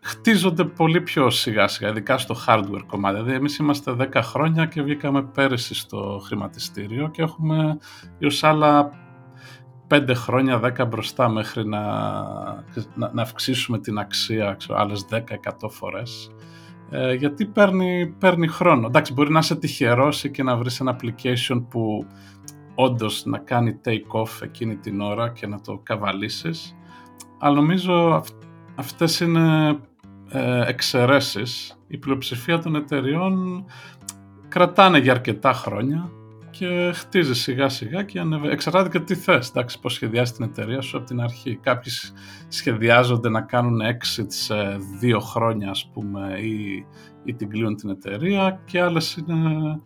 [0.00, 3.14] χτίζονται πολύ πιο σιγά σιγά, ειδικά στο hardware κομμάτι.
[3.14, 7.78] Δηλαδή εμείς είμαστε 10 χρόνια και βγήκαμε πέρυσι στο χρηματιστήριο και έχουμε
[8.22, 9.02] ως άλλα
[9.86, 11.82] πέντε χρόνια, δέκα μπροστά μέχρι να,
[12.94, 15.20] να, να αυξήσουμε την αξία ξέρω, άλλες 10-100
[15.68, 16.30] φορές.
[16.90, 18.86] Ε, γιατί παίρνει, παίρνει χρόνο.
[18.86, 22.06] Εντάξει, μπορεί να είσαι τυχερός και να βρεις ένα application που
[22.74, 26.76] όντως να κάνει take off εκείνη την ώρα και να το καβαλήσεις.
[27.38, 28.28] Αλλά νομίζω αυ,
[28.74, 29.78] αυτές είναι
[30.28, 31.78] ε, εξαιρέσεις.
[31.86, 33.64] Η πλειοψηφία των εταιριών
[34.48, 36.10] κρατάνε για αρκετά χρόνια
[36.58, 38.52] και χτίζεις σιγά σιγά και ανεβαίνει.
[38.52, 41.56] Εξαρτάται και τι θες, εντάξει, πώς σχεδιάζει την εταιρεία σου από την αρχή.
[41.56, 41.92] Κάποιοι
[42.48, 44.54] σχεδιάζονται να κάνουν exit σε
[45.00, 46.86] δύο χρόνια, ας πούμε, ή,
[47.24, 49.80] ή την κλείνουν την εταιρεία και άλλες είναι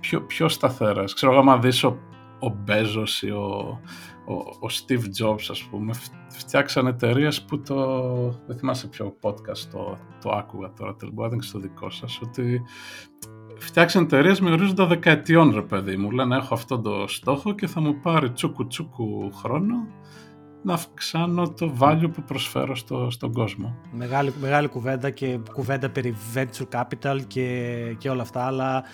[0.00, 1.14] πιο, πιο σταθερές.
[1.14, 1.98] Ξέρω, άμα δεις ο,
[2.40, 3.80] ο Μπέζος ή ο,
[4.26, 5.92] ο, ο Steve Jobs, ας πούμε,
[6.28, 8.10] φτιάξαν εταιρείες που το...
[8.46, 12.62] Δεν θυμάσαι ποιο podcast το, το άκουγα τώρα, τελικά, δεν στο δικό σας, ότι
[13.58, 16.10] φτιάξαν εταιρείες με ορίζοντα δεκαετιών, ρε παιδί μου.
[16.10, 19.74] Λένε έχω αυτό το στόχο και θα μου πάρει τσούκου τσούκου χρόνο
[20.62, 23.76] να αυξάνω το value που προσφέρω στο, στον κόσμο.
[23.92, 28.84] Μεγάλη, μεγάλη κουβέντα και κουβέντα περί venture capital και, και όλα αυτά, αλλά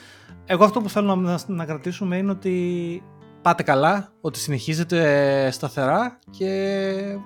[0.45, 3.03] εγώ αυτό που θέλω να, να κρατήσουμε είναι ότι
[3.43, 7.19] πάτε καλά, ότι συνεχίζετε σταθερά και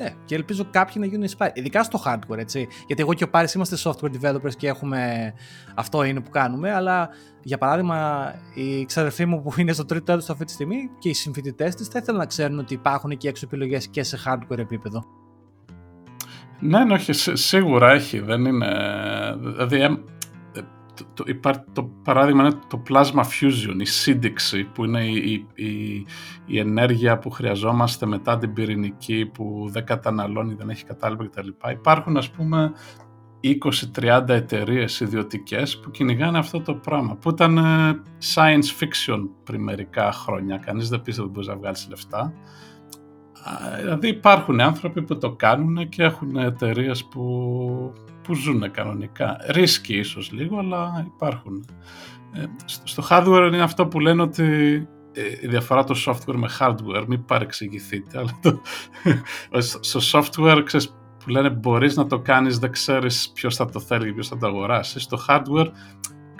[0.00, 1.50] ναι, και ελπίζω κάποιοι να γίνουν inspired.
[1.54, 2.68] Ειδικά στο hardware, έτσι.
[2.86, 5.32] Γιατί εγώ και ο Πάρης είμαστε software developers και έχουμε.
[5.74, 6.72] Αυτό είναι που κάνουμε.
[6.72, 7.08] Αλλά
[7.42, 11.12] για παράδειγμα, η ξαδερφή μου που είναι στο τρίτο έτος αυτή τη στιγμή και οι
[11.14, 15.04] συμφοιτητές της θα ήθελαν να ξέρουν ότι υπάρχουν και έξω επιλογές και σε hardware επίπεδο.
[16.60, 18.18] Ναι, ναι, όχι, σίγουρα έχει.
[18.18, 18.68] Δεν είναι.
[19.38, 20.04] Δηλαδή,
[21.14, 26.06] το, το, το παράδειγμα είναι το plasma fusion, η σύνδεξη που είναι η, η,
[26.46, 31.48] η, ενέργεια που χρειαζόμαστε μετά την πυρηνική που δεν καταναλώνει, δεν έχει κατάλοιπα κτλ.
[31.70, 32.72] Υπάρχουν ας πούμε
[33.94, 38.02] 20-30 εταιρείες ιδιωτικές που κυνηγάνε αυτό το πράγμα που ήταν ε,
[38.34, 40.56] science fiction πριν μερικά χρόνια.
[40.56, 42.32] Κανείς δεν πίστευε ότι μπορείς να βγάλεις λεφτά.
[43.78, 47.92] Δηλαδή υπάρχουν άνθρωποι που το κάνουν και έχουν εταιρείες που,
[48.30, 49.36] που ζουν κανονικά.
[49.48, 51.64] Ρίσκοι ίσως λίγο, αλλά υπάρχουν.
[52.32, 54.44] Ε, στο hardware είναι αυτό που λένε ότι
[55.12, 58.60] ε, η διαφορά το software με hardware, μην παρεξηγηθείτε, αλλά το,
[59.80, 60.88] στο software ξέρεις,
[61.24, 64.36] που λένε μπορείς να το κάνεις, δεν ξέρεις ποιος θα το θέλει και ποιος θα
[64.36, 65.00] το αγοράσει.
[65.00, 65.68] Στο hardware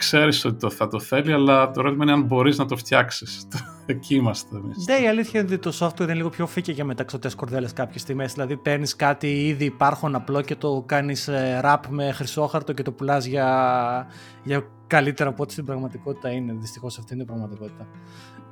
[0.00, 3.48] ξέρεις ότι το θα το θέλει, αλλά το ερώτημα είναι αν μπορείς να το φτιάξεις.
[3.86, 4.86] Εκεί είμαστε εμείς.
[4.86, 8.04] Ναι, η αλήθεια είναι ότι το software είναι λίγο πιο φύκε για μεταξωτές κορδέλες κάποιες
[8.04, 8.24] τιμέ.
[8.24, 12.92] Δηλαδή, παίρνεις κάτι ήδη υπάρχον απλό και το κάνεις ε, rap με χρυσόχαρτο και το
[12.92, 14.06] πουλάς για,
[14.42, 16.52] για καλύτερα από ό,τι στην πραγματικότητα είναι.
[16.52, 17.88] Δυστυχώς αυτή είναι η πραγματικότητα.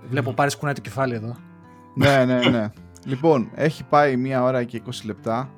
[0.08, 1.36] Βλέπω πάρεις κουνάει το κεφάλι εδώ.
[1.94, 2.70] ναι, ναι, ναι.
[3.04, 5.50] λοιπόν, έχει πάει μία ώρα και 20 λεπτά.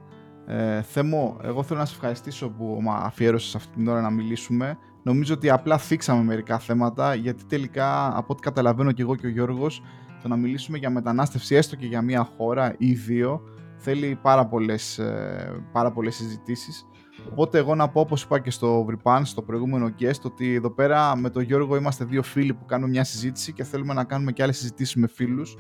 [0.47, 4.79] Ε, Θέμο, εγώ θέλω να σε ευχαριστήσω που αφιέρωσες αυτή την ώρα να μιλήσουμε.
[5.02, 9.31] Νομίζω ότι απλά θίξαμε μερικά θέματα, γιατί τελικά, από ό,τι καταλαβαίνω και εγώ και ο
[9.31, 9.82] Γιώργος,
[10.22, 13.43] το να μιλήσουμε για μετανάστευση έστω και για μία χώρα ή δύο,
[13.77, 16.85] θέλει πάρα πολλές, ε, πάρα πολλές συζητήσεις.
[17.31, 21.16] Οπότε εγώ να πω, όπως είπα και στο Βρυπάν, στο προηγούμενο guest, ότι εδώ πέρα
[21.16, 24.43] με τον Γιώργο είμαστε δύο φίλοι που κάνουμε μια συζήτηση και θέλουμε να κάνουμε και
[24.43, 25.56] άλλες συζητήσεις με φίλους.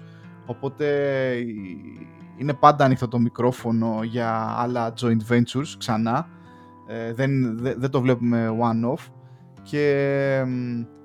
[0.46, 0.86] Οπότε
[2.36, 6.28] είναι πάντα ανοιχτό το μικρόφωνο για άλλα joint ventures ξανά.
[6.86, 9.19] Ε, δεν, δεν το βλέπουμε one-off.
[9.62, 10.44] Και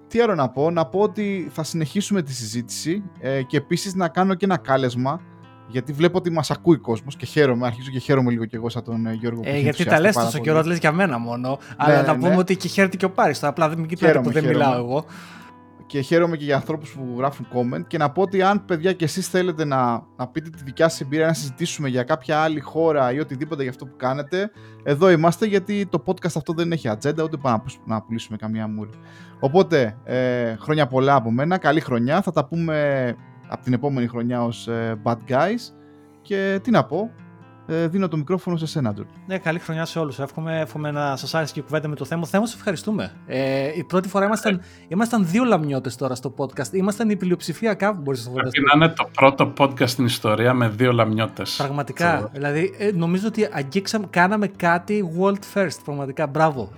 [0.07, 4.07] τι άλλο να πω, να πω ότι θα συνεχίσουμε τη συζήτηση ε, και επίσης να
[4.07, 5.22] κάνω και ένα κάλεσμα
[5.68, 7.68] γιατί βλέπω ότι μας ακούει κόσμος και χαίρομαι.
[7.68, 10.40] Αρχίζω και χαίρομαι λίγο και εγώ σαν τον ε, Γιώργο ε, Γιατί τα λες τόσο
[10.40, 11.49] καιρό, λες για μένα μόνο.
[11.49, 12.38] Ναι, αλλά να ναι, πούμε ναι.
[12.38, 13.44] ότι και χαίρεται και ο Πάρης.
[13.44, 15.06] Απλά δεν κοιτάτε που δεν μιλάω εγώ.
[15.87, 17.87] Και χαίρομαι και για ανθρώπους που γράφουν comment.
[17.87, 21.01] Και να πω ότι αν παιδιά και εσείς θέλετε να, να πείτε τη δικιά σας
[21.01, 24.51] εμπειρία, να συζητήσουμε για κάποια άλλη χώρα ή οτιδήποτε για αυτό που κάνετε,
[24.83, 28.89] εδώ είμαστε γιατί το podcast αυτό δεν έχει ατζέντα ούτε πάμε να πουλήσουμε καμία μούρη.
[29.39, 32.21] Οπότε, ε, χρόνια πολλά από μένα, καλή χρονιά.
[32.21, 33.07] Θα τα πούμε
[33.47, 35.73] από την επόμενη χρονιά ως ε, Bad Guys.
[36.21, 37.11] Και τι να πω,
[37.67, 39.09] ε, δίνω το μικρόφωνο σε σένα, Τζορτ.
[39.27, 40.19] Ναι, καλή χρονιά σε όλους.
[40.19, 42.25] Εύχομαι, εύχομαι να σας άρεσε και η κουβέντα με το θέμα.
[42.25, 43.11] Θέμα, σε ευχαριστούμε.
[43.25, 46.71] Ε, η πρώτη φορά ήμασταν, ήμασταν δύο λαμιώτες τώρα στο podcast.
[46.73, 48.61] Ήμασταν η πλειοψηφία κάπου, μπορείς να το φανταστείς.
[48.63, 51.55] Πρέπει να είναι το πρώτο podcast στην ιστορία με δύο λαμιώτες.
[51.57, 52.29] Πραγματικά.
[52.33, 55.77] Δηλαδή, ε, νομίζω ότι αγγίξαμε, κάναμε κάτι world first.
[55.83, 56.71] Πραγματικά, μπράβο.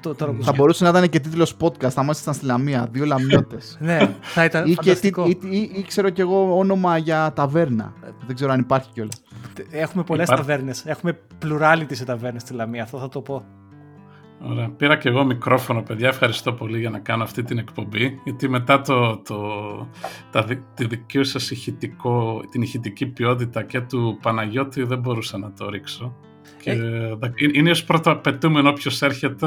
[0.00, 2.88] Το, τώρα θα μπορούσε να ήταν και τίτλος podcast, άμα ήσασταν στη Λαμία.
[2.90, 3.76] Δύο λαμιώτες.
[3.80, 5.26] ναι, θα ήταν ή, φανταστικό.
[5.26, 7.92] ή, ή, ή, ξέρω κι εγώ όνομα για ταβέρνα.
[8.26, 9.22] Δεν ξέρω αν υπάρχει κιόλας.
[9.70, 10.36] Έχουμε πολλές Υπά...
[10.36, 10.86] ταβέρνες.
[10.86, 12.82] Έχουμε plurality σε ταβέρνες στη Λαμία.
[12.82, 13.44] Αυτό θα το πω.
[14.44, 14.68] Ωραία.
[14.68, 16.08] Πήρα και εγώ μικρόφωνο, παιδιά.
[16.08, 18.20] Ευχαριστώ πολύ για να κάνω αυτή την εκπομπή.
[18.24, 19.38] Γιατί μετά το, το,
[20.30, 21.52] τα, τη δική σας
[22.50, 26.16] την ηχητική ποιότητα και του Παναγιώτη δεν μπορούσα να το ρίξω.
[26.62, 27.16] Και ε...
[27.52, 29.46] είναι ως πρώτο απαιτούμενο όποιος έρχεται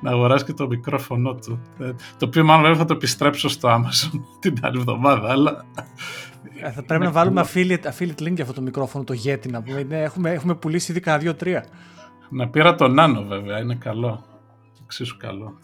[0.00, 1.60] να αγοράσει και το μικρόφωνο του.
[1.78, 5.82] Ε, το οποίο μάλλον βέβαια θα το επιστρέψω στο Amazon την άλλη εβδομάδα, αλλά ε,
[6.74, 9.86] θα πρέπει να βάλουμε affiliate, affiliate link για αυτό το μικρόφωνο, το Yeti να πούμε.
[10.02, 11.64] έχουμε, έχουμε πουλήσει ήδη κανένα δύο-τρία.
[12.30, 14.24] Να πήρα το Nano βέβαια, είναι καλό.
[14.84, 15.58] Εξίσου καλό.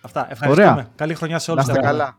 [0.00, 0.88] Αυτά, ευχαριστούμε.
[0.96, 1.66] Καλή χρονιά σε όλους.
[1.66, 2.18] Να είστε καλά.